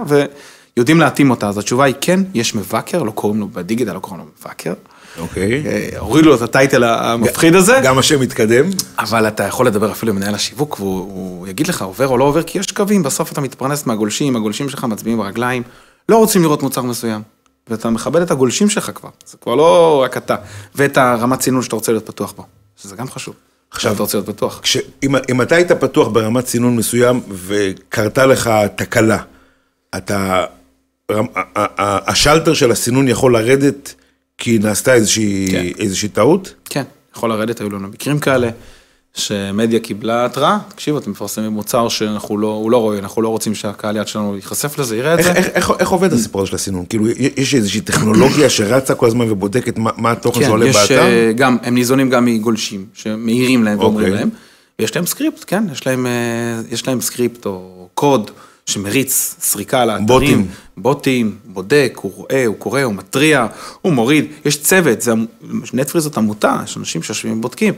ויודעים 0.78 1.00
להתאים 1.00 1.32
אותה. 1.32 1.50
אז 1.50 1.58
התשובה 1.58 1.86
היא 1.86 1.96
כן, 2.02 2.20
יש 2.34 2.56
מבקר, 2.56 3.04
לא 3.04 3.12
קוראים 3.12 3.40
לו 3.40 3.48
בדיגיטל, 3.48 3.94
לא 3.94 4.00
קוראים 4.00 4.20
לו 4.20 4.32
מבקר. 4.40 4.74
אוקיי. 5.20 5.64
אה, 5.66 5.90
הורידו 6.00 6.30
לו 6.30 6.36
את 6.36 6.42
הטייטל 6.42 6.84
המפחיד 6.84 7.56
הזה. 7.56 7.82
גם 7.84 7.98
השם 7.98 8.20
מתקדם. 8.20 8.66
אבל 9.00 9.28
אתה 9.28 9.44
יכול 9.44 9.68
לדבר 9.68 9.92
אפילו 9.92 10.12
עם 10.12 10.18
מנהל 10.18 10.36
השיווק, 10.36 10.80
והוא 10.80 11.00
הוא 11.00 11.48
יגיד 11.48 11.68
לך 11.68 11.82
עובר 11.82 12.08
או 12.08 12.18
לא 12.18 12.24
עובר, 12.24 12.44
כי 12.44 12.60
יש 12.60 12.72
קווים, 12.72 13.04
בסוף 13.04 13.32
אתה 13.32 13.42
מתפרנס 13.42 13.86
מהגולשים, 13.86 14.36
הגולשים 14.36 14.70
שלך 14.70 14.84
מצביעים 14.84 15.18
ברגליים, 15.18 15.64
לא 16.10 16.18
רוצים 16.18 16.44
לראות 16.44 16.64
מוצר 16.64 16.82
מסוים. 16.82 17.22
ואתה 17.68 17.90
מכבד 17.90 18.22
את 18.22 18.32
הגולשים 18.32 18.70
שלך 18.70 18.92
כבר, 18.96 19.10
זה 19.26 19.38
כבר 19.38 19.56
לא 19.56 20.02
רק 20.04 20.18
אתה. 20.18 20.36
ואת 20.76 20.98
הרמת 20.98 21.40
צינון 21.40 21.62
שאתה 21.62 21.76
רוצה 21.76 21.92
להיות 21.92 22.06
פתוח 22.06 22.32
בו, 22.32 22.46
שזה 22.82 22.96
גם 22.96 23.10
חשוב. 23.10 23.36
עכשיו 23.72 23.94
אתה 23.94 24.02
רוצה 24.02 24.18
להיות 24.18 24.30
בטוח. 24.30 24.60
כש, 24.64 24.78
אם, 25.04 25.16
אם 25.30 25.42
אתה 25.42 25.56
היית 25.56 25.72
פתוח 25.72 26.08
ברמת 26.08 26.48
סינון 26.48 26.76
מסוים 26.76 27.22
וקרתה 27.30 28.26
לך 28.26 28.50
תקלה, 28.76 29.18
אתה, 29.98 30.46
השלטר 31.78 32.54
של 32.54 32.72
הסינון 32.72 33.08
יכול 33.08 33.34
לרדת 33.34 33.96
כי 34.38 34.60
נעשתה 34.60 34.94
איזושהי, 34.94 35.48
כן. 35.52 35.66
איזושהי 35.80 36.10
טעות? 36.10 36.54
כן, 36.66 36.84
יכול 37.16 37.30
לרדת, 37.30 37.60
היו 37.60 37.70
לנו 37.70 37.88
מקרים 37.88 38.20
כאלה, 38.20 38.50
שמדיה 39.14 39.80
קיבלה 39.80 40.26
התראה, 40.26 40.58
תקשיבו, 40.70 40.98
אתם 40.98 41.12
מפרסמים 41.12 41.52
מוצר 41.52 41.90
שאנחנו 41.90 42.38
לא, 42.38 42.48
הוא 42.48 42.72
לא 42.72 42.78
רואה, 42.78 43.00
אנחנו 43.00 43.22
לא 43.22 43.30
רוצים 43.30 43.56
שהקהל 43.56 43.98
יד 43.98 44.08
שלנו 44.08 44.36
ייחשף 44.36 44.80
לזה, 44.80 44.98
יראה 44.98 45.14
את 45.14 45.24
זה. 45.24 45.32
איך, 45.32 45.48
איך, 45.48 45.72
איך 45.80 45.90
עובד 45.90 46.14
הסיפור 46.14 46.46
של 46.46 46.56
הסינון? 46.56 46.86
כאילו, 46.90 47.08
יש 47.38 47.56
איזושהי 47.56 47.82
טכנולוגיה 47.82 48.50
שרצה 48.50 48.96
כל 48.96 49.08
הזמן 49.08 49.32
ובודקת 49.32 49.78
מה, 49.78 49.92
מה 49.98 50.12
התוכן 50.12 50.40
כן, 50.40 50.46
שעולה 50.46 50.66
יש 50.66 50.76
באתר? 50.76 51.02
אה, 51.02 51.32
גם, 51.36 51.58
הם 51.64 51.76
ניזונים 51.76 52.10
גם 52.10 52.26
מגולשים, 52.26 52.86
שמעירים 52.94 53.64
להם 53.64 53.80
ואומרים 53.80 54.08
אוקיי. 54.08 54.20
להם, 54.20 54.30
ויש 54.80 54.96
להם 54.96 55.06
סקריפט, 55.06 55.44
כן, 55.48 55.64
יש 55.72 55.88
להם, 55.88 56.06
אה, 56.06 56.12
יש 56.72 56.88
להם 56.88 57.02
סקריפט 57.02 57.46
או 57.46 57.88
קוד 57.94 58.32
שמריץ 58.66 59.36
סריקה 59.40 59.82
על 59.82 59.90
האתרים. 59.90 60.08
בוטים. 60.08 60.48
בוטים, 60.78 61.38
בודק, 61.46 61.98
הוא 62.02 62.12
רואה, 62.16 62.46
הוא 62.46 62.56
קורא, 62.56 62.82
הוא 62.82 62.94
מתריע, 62.94 63.48
הוא 63.82 63.94
מוריד, 63.94 64.26
יש 64.46 64.62
צוות, 64.62 65.02
זה, 65.02 65.14
נטפרי 65.74 66.02
זאת 66.02 66.18
עמותה, 66.18 66.62
יש 66.64 66.78
אנשים 66.78 67.04
שיושבים 67.04 67.38
ובודקים. 67.38 67.74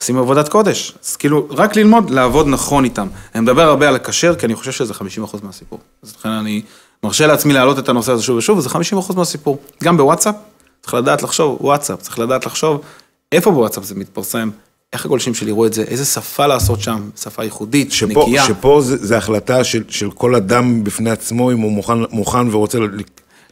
עושים 0.00 0.18
עבודת 0.18 0.48
קודש, 0.48 0.94
אז 1.04 1.16
כאילו, 1.16 1.46
רק 1.50 1.76
ללמוד 1.76 2.10
לעבוד 2.10 2.46
נכון 2.48 2.84
איתם. 2.84 3.08
אני 3.34 3.40
מדבר 3.40 3.62
הרבה 3.62 3.88
על 3.88 3.94
לקשר, 3.94 4.34
כי 4.34 4.46
אני 4.46 4.54
חושב 4.54 4.72
שזה 4.72 4.94
50% 4.94 4.96
מהסיפור. 5.42 5.78
אז 6.02 6.14
לכן 6.18 6.28
אני 6.28 6.62
מרשה 7.04 7.26
לעצמי 7.26 7.52
להעלות 7.52 7.78
את 7.78 7.88
הנושא 7.88 8.12
הזה 8.12 8.22
שוב 8.22 8.36
ושוב, 8.36 8.58
וזה 8.58 8.68
50% 8.68 9.16
מהסיפור. 9.16 9.58
גם 9.82 9.96
בוואטסאפ, 9.96 10.34
צריך 10.82 10.94
לדעת 10.94 11.22
לחשוב, 11.22 11.58
וואטסאפ, 11.60 12.02
צריך 12.02 12.18
לדעת 12.18 12.46
לחשוב 12.46 12.80
איפה 13.32 13.50
בוואטסאפ 13.50 13.84
זה 13.84 13.94
מתפרסם, 13.94 14.50
איך 14.92 15.04
הגולשים 15.04 15.34
שלי 15.34 15.48
יראו 15.50 15.66
את 15.66 15.72
זה, 15.72 15.82
איזה 15.82 16.04
שפה 16.04 16.46
לעשות 16.46 16.80
שם, 16.80 17.10
שפה 17.22 17.44
ייחודית, 17.44 17.92
שפה, 17.92 18.06
נקייה. 18.06 18.44
שפה 18.46 18.80
זה, 18.84 18.96
זה 18.96 19.16
החלטה 19.16 19.64
של, 19.64 19.82
של 19.88 20.10
כל 20.10 20.34
אדם 20.34 20.84
בפני 20.84 21.10
עצמו, 21.10 21.52
אם 21.52 21.58
הוא 21.58 21.72
מוכן, 21.72 21.98
מוכן 22.10 22.48
ורוצה 22.50 22.78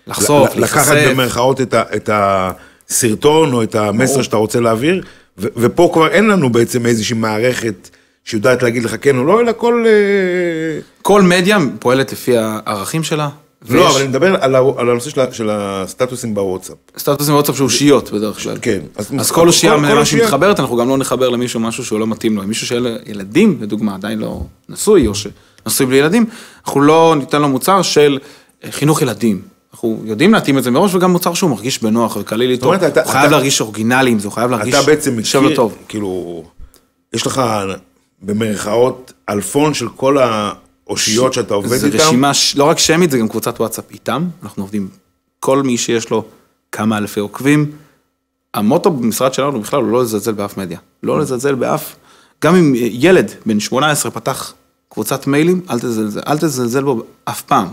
לחשוף, 0.06 0.56
ל- 0.56 0.60
לקחת 0.60 0.94
להיחשף. 0.94 1.10
במרכאות 1.10 1.60
את, 1.60 1.74
ה, 1.74 1.82
את 1.96 2.10
הסרטון 2.12 3.52
או 3.52 3.62
את 3.62 3.74
המסר 3.74 4.22
שאתה 4.22 4.36
רוצה 4.36 4.60
להעביר, 4.60 5.02
ו, 5.38 5.46
ופה 5.56 5.90
כבר 5.92 6.08
אין 6.08 6.26
לנו 6.26 6.52
בעצם 6.52 6.86
איזושהי 6.86 7.16
מערכת 7.16 7.88
שיודעת 8.24 8.62
להגיד 8.62 8.84
לך 8.84 8.96
כן 9.00 9.18
או 9.18 9.24
לא, 9.24 9.40
אלא 9.40 9.52
כל... 9.56 9.84
אה, 9.86 10.80
כל 11.02 11.22
מדיה 11.22 11.58
פועלת 11.78 12.12
לפי 12.12 12.36
הערכים 12.36 13.02
שלה. 13.04 13.28
לא, 13.70 13.90
אבל 13.90 14.00
אני 14.00 14.08
מדבר 14.08 14.34
על, 14.42 14.54
ה, 14.54 14.58
על 14.76 14.90
הנושא 14.90 15.10
של, 15.10 15.20
ה- 15.20 15.32
של 15.32 15.50
הסטטוסים 15.52 16.34
בוואטסאפ. 16.34 16.76
סטטוסים 16.98 17.32
בוואטסאפ 17.34 17.56
שהוא 17.56 17.64
אושיות 17.66 18.10
בדרך 18.12 18.42
כלל. 18.42 18.56
כן. 18.62 18.80
אז 18.96 19.10
אז 19.18 19.30
כל 19.30 19.46
אושייה 19.48 19.72
אושייה- 19.74 20.04
שמתחברת, 20.04 20.60
אנחנו 20.60 20.76
גם 20.76 20.88
לא 20.88 20.98
נחבר 20.98 21.28
למישהו 21.28 21.60
משהו 21.60 21.84
שהוא 21.84 22.00
לא 22.00 22.06
מתאים 22.06 22.36
לו. 22.36 22.42
מישהו 22.42 22.66
שאין 22.66 22.82
לו 22.82 22.90
ילדים, 23.06 23.58
לדוגמה, 23.60 23.94
עדיין 23.94 24.18
לא 24.18 24.40
נשוי, 24.68 25.06
או 25.06 25.12
שנשוי 25.14 25.86
בלי 25.86 25.96
ילדים, 25.96 26.26
אנחנו 26.66 26.80
לא 26.80 27.14
ניתן 27.18 27.42
לו 27.42 27.48
מוצר 27.48 27.82
של 27.82 28.18
אה, 28.64 28.70
חינוך 28.72 29.02
ילדים. 29.02 29.42
אנחנו 29.72 30.02
יודעים 30.04 30.32
להתאים 30.34 30.58
את 30.58 30.64
זה 30.64 30.70
מראש, 30.70 30.94
וגם 30.94 31.10
מוצר 31.12 31.34
שהוא 31.34 31.50
מרגיש 31.50 31.82
בנוח 31.82 32.16
וקליל 32.16 32.50
איתו. 32.50 32.66
הוא 32.74 32.76
חייב 33.06 33.30
להרגיש 33.30 33.60
אורגינלי 33.60 34.10
עם 34.10 34.18
זה, 34.18 34.28
הוא 34.28 34.32
חייב 34.34 34.50
להרגיש 34.50 34.74
אתה 34.74 34.82
בעצם 34.86 35.16
מכיר. 35.16 35.24
כאילו, 35.88 36.42
יש 37.14 37.26
לך 37.26 37.42
במרכאות 38.22 39.12
אלפון 39.28 39.74
של 39.74 39.88
כל 39.88 40.16
האושיות 40.88 41.32
שאתה 41.32 41.54
עובד 41.54 41.76
זה 41.76 41.86
איתן. 41.86 41.98
רשימה, 41.98 42.34
ש- 42.34 42.56
לא 42.56 42.64
רק 42.64 42.78
שמית, 42.78 43.10
זה 43.10 43.18
גם 43.18 43.28
קבוצת 43.28 43.60
וואטסאפ 43.60 43.84
איתם. 43.90 44.24
אנחנו 44.42 44.62
עובדים, 44.62 44.88
כל 45.40 45.62
מי 45.62 45.76
שיש 45.78 46.10
לו 46.10 46.24
כמה 46.72 46.98
אלפי 46.98 47.20
עוקבים. 47.20 47.70
המוטו 48.54 48.90
במשרד 48.90 49.34
שלנו 49.34 49.60
בכלל 49.60 49.80
הוא 49.82 49.90
לא 49.92 50.02
לזלזל 50.02 50.32
באף 50.32 50.56
מדיה. 50.56 50.78
לא 51.02 51.20
לזלזל 51.20 51.54
באף, 51.54 51.96
גם 52.44 52.54
אם 52.54 52.72
ילד 52.76 53.30
בן 53.46 53.60
18 53.60 54.10
פתח 54.12 54.54
קבוצת 54.88 55.26
מיילים, 55.26 55.60
אל 55.70 55.78
תזלזל, 55.78 56.20
אל 56.26 56.38
תזלזל 56.38 56.82
בו 56.82 57.02
אף 57.24 57.42
פעם. 57.42 57.68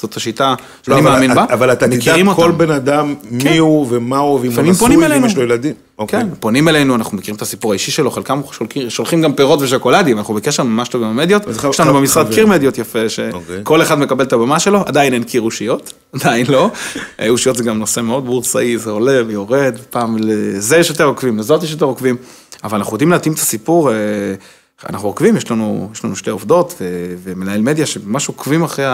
זאת 0.00 0.16
השיטה 0.16 0.50
לא, 0.50 0.56
שאני 0.96 1.00
אבל- 1.00 1.10
מאמין 1.10 1.34
בה. 1.34 1.44
אבל 1.52 1.72
אתה 1.72 1.86
תדע 1.88 2.14
כל 2.36 2.42
אותם. 2.42 2.58
בן 2.58 2.70
אדם 2.70 3.14
מי 3.30 3.58
הוא 3.58 3.86
ומה 3.90 4.18
הוא, 4.18 4.40
ואם 4.40 4.52
הוא 4.52 4.62
נשוי, 4.62 4.96
ואם. 4.96 5.24
יש 5.24 5.36
לו 5.36 5.42
ילדים. 5.42 5.72
אוקיי. 5.98 6.20
כן, 6.20 6.28
פונים 6.40 6.68
אלינו, 6.68 6.94
אנחנו 6.94 7.16
מכירים 7.16 7.36
את 7.36 7.42
הסיפור 7.42 7.72
האישי 7.72 7.90
שלו, 7.90 8.10
חלקם 8.10 8.40
שולחים, 8.52 8.90
שולחים 8.90 9.22
גם 9.22 9.32
פירות 9.32 9.62
ושוקולדים, 9.62 10.18
אנחנו 10.18 10.34
בקשר 10.34 10.62
ממש 10.62 10.88
טוב 10.88 11.02
עם 11.02 11.08
המדיות. 11.08 11.42
יש 11.70 11.80
לנו 11.80 11.94
במשרד. 11.94 12.34
קיר 12.34 12.46
מדיות 12.46 12.78
יפה, 12.78 12.98
אוקיי. 13.32 13.58
שכל 13.62 13.82
אחד 13.82 13.98
מקבל 13.98 14.24
את 14.24 14.32
הבמה 14.32 14.60
שלו, 14.60 14.82
עדיין 14.86 15.12
אין 15.14 15.22
קיר 15.22 15.42
אושיות, 15.42 15.92
עדיין 16.20 16.46
לא. 16.48 16.70
אה, 17.20 17.28
אושיות 17.28 17.56
זה 17.56 17.64
גם 17.64 17.78
נושא 17.78 18.00
מאוד 18.00 18.26
בורסאי, 18.26 18.78
זה 18.78 18.90
עולה 18.90 19.20
ויורד, 19.26 19.76
פעם 19.90 20.16
לזה 20.20 20.76
יש 20.76 20.90
יותר 20.90 21.04
עוקבים, 21.04 21.38
לזאת 21.38 21.62
יש 21.62 21.70
יותר 21.70 21.84
עוקבים, 21.86 22.16
אבל 22.64 22.78
אנחנו 22.78 22.94
יודעים 22.94 23.10
להתאים 23.10 23.32
את 23.34 23.38
הסיפור, 23.38 23.90
אה, 23.90 23.94
אנחנו 24.90 25.08
עוקבים, 25.08 25.36
יש 25.36 25.50
לנו, 25.50 25.90
יש 25.92 26.04
לנו 26.04 26.16
שתי 26.16 26.30
עובדות 26.30 26.74
ו- 26.80 26.84
ומנהל 27.22 27.60
מדיה 27.62 27.86
שממש 27.86 28.28
עוקבים 28.28 28.62
אחרי 28.62 28.84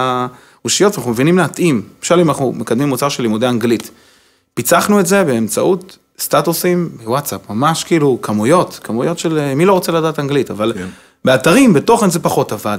האושיות, 0.65 0.95
ואנחנו 0.95 1.11
מבינים 1.11 1.39
להתאים. 1.39 1.83
למשל, 2.01 2.21
אם 2.21 2.29
אנחנו 2.29 2.53
מקדמים 2.53 2.89
מוצר 2.89 3.09
של 3.09 3.23
לימודי 3.23 3.47
אנגלית, 3.47 3.91
פיצחנו 4.55 5.01
את 5.01 5.07
זה 5.07 5.25
באמצעות 5.25 5.99
סטטוסים 6.19 6.91
בוואטסאפ, 7.05 7.41
ממש 7.51 7.85
כאילו 7.85 8.19
כמויות, 8.23 8.81
כמויות 8.83 9.19
של 9.19 9.39
אה, 9.39 9.55
מי 9.55 9.65
לא 9.65 9.73
רוצה 9.73 9.93
לדעת 9.93 10.19
אנגלית, 10.19 10.51
אבל 10.51 10.73
כן. 10.77 10.87
באתרים, 11.25 11.73
בתוכן 11.73 12.11
זה 12.11 12.19
פחות 12.19 12.53
עבד, 12.53 12.79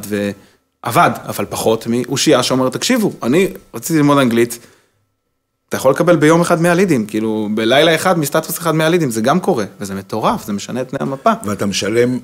ועבד, 0.84 1.12
אבל 1.26 1.46
פחות 1.50 1.88
מאושייה 1.88 2.44
שאומרת, 2.44 2.74
תקשיבו, 2.74 3.12
אני 3.24 3.48
רציתי 3.74 4.00
ללמוד 4.00 4.18
אנגלית, 4.18 4.60
אתה 5.72 5.78
יכול 5.78 5.92
לקבל 5.92 6.16
ביום 6.16 6.42
אחד 6.42 6.62
100 6.62 6.74
לידים, 6.74 7.06
כאילו 7.06 7.50
בלילה 7.54 7.96
אחד 7.96 8.20
מסטטוס 8.20 8.58
אחד 8.60 8.76
100 8.76 8.90
לידים, 8.90 9.12
זה 9.12 9.22
גם 9.22 9.40
קורה, 9.40 9.66
וזה 9.82 9.96
מטורף, 9.96 10.46
זה 10.46 10.54
משנה 10.54 10.82
את 10.82 10.90
פני 10.90 11.00
המפה. 11.02 11.32
ואתה 11.46 11.66
משלם 11.66 12.20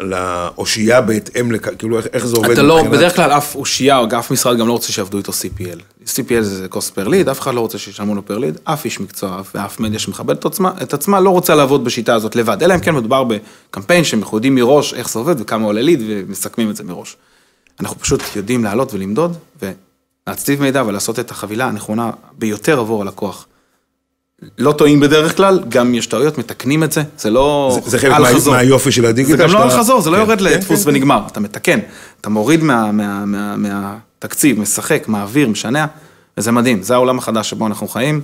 לאושייה 0.00 1.00
בהתאם 1.00 1.52
לכ... 1.52 1.68
כאילו, 1.78 1.96
איך- 1.98 2.06
איך 2.12 2.26
זה 2.26 2.36
עובד 2.36 2.50
אתה 2.50 2.62
לא, 2.62 2.76
מבחינת- 2.76 2.92
בדרך 2.92 3.16
כלל 3.16 3.30
אף 3.32 3.54
אושייה 3.54 3.98
או 3.98 4.06
אף 4.18 4.30
משרד 4.30 4.58
גם 4.58 4.68
לא 4.68 4.72
רוצה 4.72 4.92
שיעבדו 4.92 5.18
איתו 5.18 5.32
CPL. 5.32 5.78
CPL 6.06 6.40
זה 6.42 6.66
cost 6.72 6.98
per 6.98 7.08
lead, 7.08 7.30
אף 7.30 7.40
אחד 7.40 7.54
לא 7.54 7.60
רוצה 7.60 7.78
שישלמו 7.78 8.14
לו 8.14 8.22
per 8.28 8.40
lead, 8.40 8.58
אף 8.64 8.84
איש 8.84 9.00
מקצוע 9.00 9.42
ואף 9.54 9.80
מדיה 9.80 9.98
שמכבדת 9.98 10.38
את 10.38 10.44
עצמה, 10.44 10.72
את 10.82 10.94
עצמה 10.94 11.20
לא 11.20 11.30
רוצה 11.30 11.54
לעבוד 11.54 11.84
בשיטה 11.84 12.14
הזאת 12.14 12.36
לבד, 12.36 12.62
אלא 12.62 12.74
אם 12.74 12.80
כן 12.80 12.94
מדובר 12.94 13.24
בקמפיין 13.24 14.04
שאנחנו 14.04 14.36
יודעים 14.36 14.54
מראש 14.54 14.94
איך 14.94 15.08
זה 15.10 15.18
עובד 15.18 15.34
וכמה 15.40 15.66
עולה 15.66 15.82
ליד 15.82 16.02
ומסכמים 16.08 16.70
את 16.70 16.76
זה 16.76 16.84
מראש. 16.84 17.16
אנחנו 17.80 17.98
פשוט 17.98 18.22
יודעים 18.36 18.64
לעלות 18.64 18.94
ולמדוד 18.94 19.36
ולהצטיב 20.28 20.60
מידע 20.62 20.82
ולעשות 20.86 21.18
את 21.18 21.30
החבילה 21.30 21.66
הנכונה 21.66 22.10
ביותר 22.38 22.78
עבור 22.80 23.02
הלקוח. 23.02 23.46
לא 24.58 24.72
טועים 24.72 25.00
בדרך 25.00 25.36
כלל, 25.36 25.60
גם 25.68 25.94
יש 25.94 26.06
טעויות, 26.06 26.38
מתקנים 26.38 26.84
את 26.84 26.92
זה, 26.92 27.02
זה 27.18 27.30
לא 27.30 27.78
זה- 27.84 27.90
זה 27.90 27.98
חלק 27.98 28.12
מה-. 28.12 28.50
מהיופי 28.50 28.92
של 28.92 29.04
הדיגיטל. 29.06 29.36
זה 29.36 29.42
גם 29.42 29.52
לא 29.52 29.62
על 29.62 29.70
חזור, 29.70 30.00
זה 30.00 30.10
לא 30.10 30.16
כן, 30.16 30.22
יורד 30.22 30.38
כן, 30.38 30.44
לדפוס 30.44 30.84
כן, 30.84 30.90
ונגמר, 30.90 31.22
אתה 31.26 31.40
מתקן, 31.40 31.78
אתה 32.20 32.28
מוריד 32.30 32.62
מה- 32.62 32.92
מה- 32.92 33.24
מה- 33.24 33.56
מהתקציב, 33.56 34.60
משחק, 34.60 35.04
מעביר, 35.08 35.48
משנע, 35.48 35.86
וזה 36.38 36.52
מדהים, 36.52 36.82
זה 36.82 36.94
העולם 36.94 37.18
החדש 37.18 37.50
שבו 37.50 37.66
אנחנו 37.66 37.88
חיים, 37.88 38.20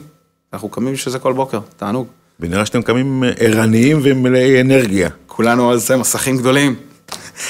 אנחנו 0.52 0.68
קמים 0.68 0.92
בשביל 0.94 1.12
זה 1.12 1.18
כל 1.18 1.32
בוקר, 1.32 1.60
תענוג. 1.76 2.06
ונראה 2.40 2.66
שאתם 2.66 2.82
קמים 2.82 3.22
ערניים 3.38 4.00
ומלאי 4.02 4.60
אנרגיה. 4.60 5.08
כולנו 5.26 5.70
על 5.70 5.78
זה 5.78 5.96
מסכים 5.96 6.36
גדולים, 6.36 6.74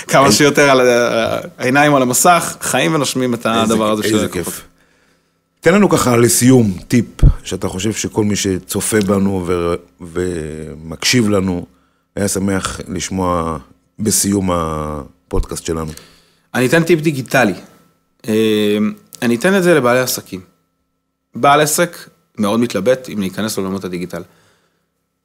כמה 0.08 0.32
שיותר 0.32 0.70
על 0.70 0.80
ה- 0.80 1.38
העיניים 1.58 1.94
על 1.94 2.02
המסך, 2.02 2.56
חיים 2.60 2.94
ונושמים 2.94 3.34
את 3.34 3.46
הדבר 3.46 3.90
הזה 3.90 4.02
של 4.02 4.08
איזה 4.14 4.20
הלקוחות. 4.20 4.44
כיף. 4.54 4.64
תן 5.60 5.74
לנו 5.74 5.88
ככה 5.88 6.16
לסיום 6.16 6.72
טיפ, 6.88 7.06
שאתה 7.44 7.68
חושב 7.68 7.92
שכל 7.92 8.24
מי 8.24 8.36
שצופה 8.36 9.00
בנו 9.00 9.44
ו... 9.46 9.74
ומקשיב 10.00 11.28
לנו, 11.28 11.66
היה 12.16 12.28
שמח 12.28 12.80
לשמוע 12.88 13.58
בסיום 13.98 14.50
הפודקאסט 14.52 15.64
שלנו. 15.66 15.92
אני 16.54 16.66
אתן 16.66 16.82
טיפ 16.84 17.00
דיגיטלי. 17.00 17.54
אה, 18.28 18.78
אני 19.22 19.34
אתן 19.36 19.56
את 19.56 19.62
זה 19.62 19.74
לבעלי 19.74 20.00
עסקים. 20.00 20.40
בעל 21.34 21.60
עסק 21.60 21.96
מאוד 22.38 22.60
מתלבט 22.60 23.08
אם 23.12 23.20
להיכנס 23.20 23.58
לעולמות 23.58 23.84
הדיגיטל. 23.84 24.22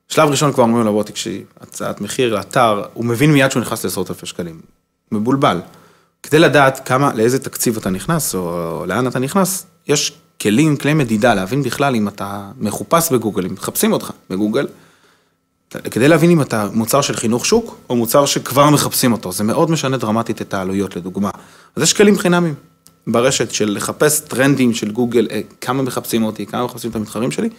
שלב 0.09 0.29
ראשון 0.29 0.53
כבר 0.53 0.63
אומרים 0.63 0.85
לו, 0.85 0.93
בוא 0.93 1.03
תקשיב, 1.03 1.43
הצעת 1.61 2.01
מחיר 2.01 2.35
לאתר, 2.35 2.83
הוא 2.93 3.05
מבין 3.05 3.31
מיד 3.31 3.51
שהוא 3.51 3.61
נכנס 3.61 3.83
לעשרות 3.83 4.09
אלפי 4.09 4.25
שקלים. 4.25 4.61
מבולבל. 5.11 5.61
כדי 6.23 6.39
לדעת 6.39 6.87
כמה, 6.87 7.13
לאיזה 7.13 7.39
תקציב 7.39 7.77
אתה 7.77 7.89
נכנס, 7.89 8.35
או, 8.35 8.83
לאן 8.87 9.07
אתה 9.07 9.19
נכנס, 9.19 9.65
יש 9.87 10.13
כלים, 10.41 10.77
כלי 10.77 10.93
מדידה, 10.93 11.33
להבין 11.33 11.63
בכלל 11.63 11.95
אם 11.95 12.07
אתה 12.07 12.51
מחופש 12.57 13.11
בגוגל, 13.11 13.45
אם 13.45 13.53
מחפשים 13.53 13.93
אותך 13.93 14.11
בגוגל, 14.29 14.67
כדי 15.91 16.07
להבין 16.07 16.29
אם 16.29 16.41
אתה 16.41 16.67
מוצר 16.73 17.01
של 17.01 17.15
חינוך 17.15 17.45
שוק, 17.45 17.77
או 17.89 17.95
מוצר 17.95 18.25
שכבר 18.25 18.69
מחפשים 18.69 19.11
אותו, 19.11 19.31
זה 19.31 19.43
מאוד 19.43 19.71
משנה 19.71 19.97
דרמטית 19.97 20.41
את 20.41 20.53
העלויות, 20.53 20.95
לדוגמה. 20.95 21.29
אז 21.75 21.83
יש 21.83 21.93
כלים 21.93 22.17
חינמים 22.17 22.53
ברשת 23.07 23.51
של 23.51 23.71
לחפש 23.75 24.19
טרנדים 24.19 24.73
של 24.73 24.91
גוגל, 24.91 25.27
אה, 25.31 25.41
כמה 25.61 25.83
מחפשים 25.83 26.23
אותי, 26.23 26.45
כמה 26.45 26.65
מחפשים 26.65 26.91
את 26.91 26.95
המתחרים 26.95 27.31
שלי, 27.31 27.49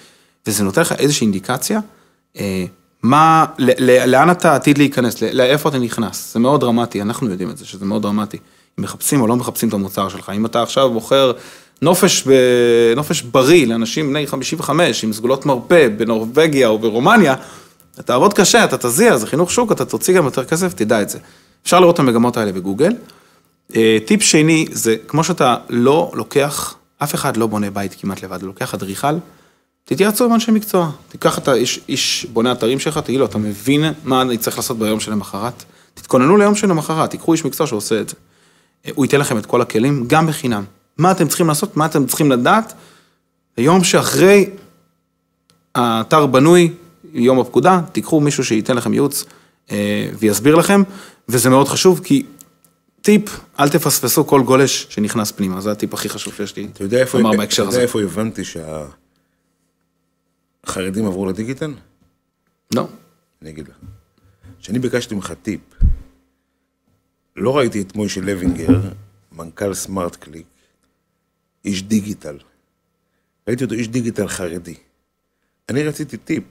וזה 0.47 0.65
נותן 0.65 0.81
לך 0.81 0.93
איזושהי 0.93 1.25
אינדיקציה, 1.25 1.81
מה, 3.03 3.45
ל- 3.59 3.91
ל- 3.91 4.11
לאן 4.11 4.31
אתה 4.31 4.55
עתיד 4.55 4.79
להיכנס, 4.79 5.23
לאיפה 5.23 5.69
אתה 5.69 5.79
נכנס, 5.79 6.33
זה 6.33 6.39
מאוד 6.39 6.61
דרמטי, 6.61 7.03
אנחנו 7.03 7.31
יודעים 7.31 7.51
את 7.51 7.59
זה, 7.59 7.67
שזה 7.67 7.85
מאוד 7.85 8.03
דרמטי. 8.03 8.37
אם 8.79 8.85
מחפשים 8.85 9.21
או 9.21 9.27
לא 9.27 9.37
מחפשים 9.37 9.69
את 9.69 9.75
המוצר 9.75 10.09
שלך, 10.09 10.33
אם 10.37 10.47
אתה 10.47 10.63
עכשיו 10.63 10.93
בוחר 10.93 11.33
נופש, 11.83 12.23
ב, 12.27 12.31
נופש 12.97 13.23
בריא 13.23 13.67
לאנשים 13.67 14.11
בני 14.11 14.27
55 14.27 15.05
עם 15.05 15.13
סגולות 15.13 15.47
מרפא 15.47 15.89
בנורבגיה 15.89 16.69
או 16.69 16.79
ברומניה, 16.79 17.35
אתה 17.95 18.03
תעבוד 18.03 18.35
קשה, 18.35 18.65
אתה 18.65 18.79
תזיע, 18.79 19.17
זה 19.17 19.27
חינוך 19.27 19.51
שוק, 19.51 19.73
אתה 19.73 19.85
תוציא 19.85 20.17
גם 20.17 20.25
יותר 20.25 20.45
כסף, 20.45 20.75
תדע 20.75 21.03
את 21.03 21.09
זה. 21.09 21.19
אפשר 21.65 21.81
לראות 21.81 21.95
את 21.95 22.01
המגמות 22.01 22.37
האלה 22.37 22.53
בגוגל. 22.53 22.93
אה, 23.77 23.99
טיפ 24.05 24.23
שני, 24.23 24.67
זה 24.73 24.97
כמו 25.09 25.25
שאתה 25.25 25.57
לא 25.71 26.11
לוקח, 26.15 26.75
אף 26.99 27.15
אחד 27.15 27.37
לא 27.37 27.47
בונה 27.47 27.71
בית 27.71 27.97
כמעט 28.01 28.23
לבד, 28.23 28.43
לוקח 28.43 28.75
אדריכל, 28.75 29.15
תתייעצו 29.89 30.25
עם 30.25 30.35
אנשי 30.35 30.51
מקצוע. 30.51 30.91
תיקח 31.09 31.39
את 31.39 31.49
האיש, 31.49 31.81
איש 31.89 32.27
בונה 32.33 32.53
אתרים 32.53 32.79
שלך, 32.79 32.99
תגיד 32.99 33.21
לו, 33.21 33.27
אתה 33.27 33.39
מבין 33.39 33.85
מה 34.05 34.23
אני 34.23 34.39
צריך 34.39 34.57
לעשות 34.57 34.79
ביום 34.79 35.01
שלמחרת? 35.01 35.65
תתכוננו 35.95 36.37
ליום 36.37 36.55
שלמחרת, 36.55 37.11
תיקחו 37.11 37.33
איש 37.33 37.45
מקצוע 37.45 37.67
שעושה 37.67 38.01
את 38.01 38.09
זה. 38.09 38.15
אה, 38.87 38.91
הוא 38.95 39.05
ייתן 39.05 39.21
לכם 39.21 39.39
את 39.39 39.47
כל 39.47 39.61
הכלים, 39.61 40.05
גם 40.07 40.27
בחינם. 40.27 40.65
מה 40.99 41.13
אתם 41.13 41.29
צריכים 41.29 41.47
לעשות, 41.47 41.77
מה 41.77 41.87
אתם 41.87 42.07
צריכים 42.07 42.33
לדעת, 42.33 42.73
ביום 43.57 43.85
שאחרי 43.85 44.51
האתר 45.75 46.27
בנוי, 46.27 46.73
יום 47.13 47.41
הפקודה, 47.41 47.81
תיקחו 47.93 48.21
מישהו 48.21 48.45
שייתן 48.45 48.77
לכם 48.77 48.93
ייעוץ 48.93 49.25
אה, 49.71 50.09
ויסביר 50.19 50.55
לכם, 50.55 50.83
וזה 51.29 51.51
מאוד 51.51 51.69
חשוב, 51.69 52.01
כי 52.05 52.27
טיפ, 53.03 53.41
אל 53.61 53.69
תפספסו 53.69 54.27
כל 54.27 54.43
גולש 54.43 54.87
שנכנס 54.91 55.33
פנימה, 55.33 55.61
זה 55.61 55.73
הטיפ 55.73 55.95
הכי 55.95 56.09
חשוב 56.09 56.35
שיש 56.35 56.57
לי 56.57 56.69
אתה 56.73 56.85
יודע 56.85 57.01
איפה, 57.01 57.19
אתה 57.19 57.75
יודע. 57.77 57.83
איפה 57.83 58.03
הבנתי 58.03 58.43
שהחרדים 60.67 61.07
עברו 61.07 61.27
לדיגיטל? 61.27 61.75
לא, 62.75 62.89
אני 63.43 63.51
אגיד 63.51 63.69
לך. 63.69 63.77
כשאני 64.61 64.79
ביקשתי 64.79 65.15
ממך 65.15 65.33
טיפ, 65.43 65.61
לא 67.37 67.57
ראיתי 67.57 67.83
את 67.83 67.97
מוישה 67.97 68.21
לוינגר, 68.21 68.81
מנכ"ל 69.33 69.75
סמארט 69.75 70.17
קליק, 70.17 70.47
איש 71.65 71.83
דיגיטל. 71.83 72.39
ראיתי 73.49 73.65
אותו 73.65 73.75
איש 73.75 73.89
דיגיטל 73.89 74.29
חרדי. 74.29 74.75
אני 75.69 75.83
רציתי 75.83 76.17
טיפ 76.17 76.45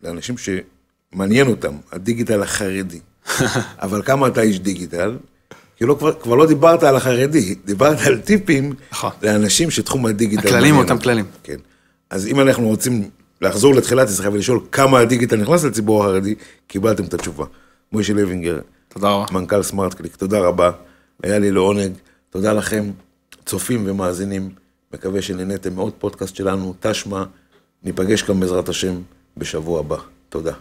לאנשים 0.00 0.34
שמעניין 0.38 1.46
אותם, 1.46 1.76
הדיגיטל 1.92 2.42
החרדי. 2.42 3.00
אבל 3.84 4.02
כמה 4.02 4.26
אתה 4.26 4.40
איש 4.40 4.60
דיגיטל? 4.60 5.18
כי 5.76 5.84
לא, 5.84 5.96
כבר, 5.98 6.20
כבר 6.20 6.34
לא 6.34 6.46
דיברת 6.46 6.82
על 6.82 6.96
החרדי, 6.96 7.54
דיברת 7.64 7.98
על 8.06 8.20
טיפים 8.20 8.74
נכון. 8.92 9.10
לאנשים 9.22 9.70
שתחום 9.70 10.06
הדיגיטל 10.06 10.48
הכללים 10.48 10.76
אותם 10.76 10.98
כללים. 10.98 11.24
כן. 11.42 11.56
אז 12.10 12.26
אם 12.26 12.40
אנחנו 12.40 12.68
רוצים 12.68 13.10
לחזור 13.40 13.74
לתחילת 13.74 14.08
השיחה 14.08 14.28
ולשאול 14.32 14.60
כמה 14.72 15.00
הדיגיטל 15.00 15.36
נכנס 15.36 15.64
לציבור 15.64 16.04
החרדי, 16.04 16.34
קיבלתם 16.66 17.04
את 17.04 17.14
התשובה. 17.14 17.44
מוישה 17.92 18.12
לוינגר, 18.12 18.60
תודה 18.88 19.10
רבה. 19.10 19.26
מנכ"ל 19.32 19.62
סמארט 19.62 19.94
קליק, 19.94 20.16
תודה 20.16 20.38
רבה. 20.38 20.70
היה 21.22 21.38
לי 21.38 21.50
לעונג. 21.50 21.92
תודה 22.30 22.52
לכם, 22.52 22.90
צופים 23.46 23.84
ומאזינים. 23.86 24.50
מקווה 24.94 25.22
שנהניתם 25.22 25.74
מאוד 25.74 25.92
פודקאסט 25.98 26.36
שלנו, 26.36 26.74
תשמע. 26.80 27.24
ניפגש 27.84 28.22
כאן 28.22 28.40
בעזרת 28.40 28.68
השם 28.68 28.94
בשבוע 29.36 29.80
הבא. 29.80 29.96
תודה. 30.28 30.52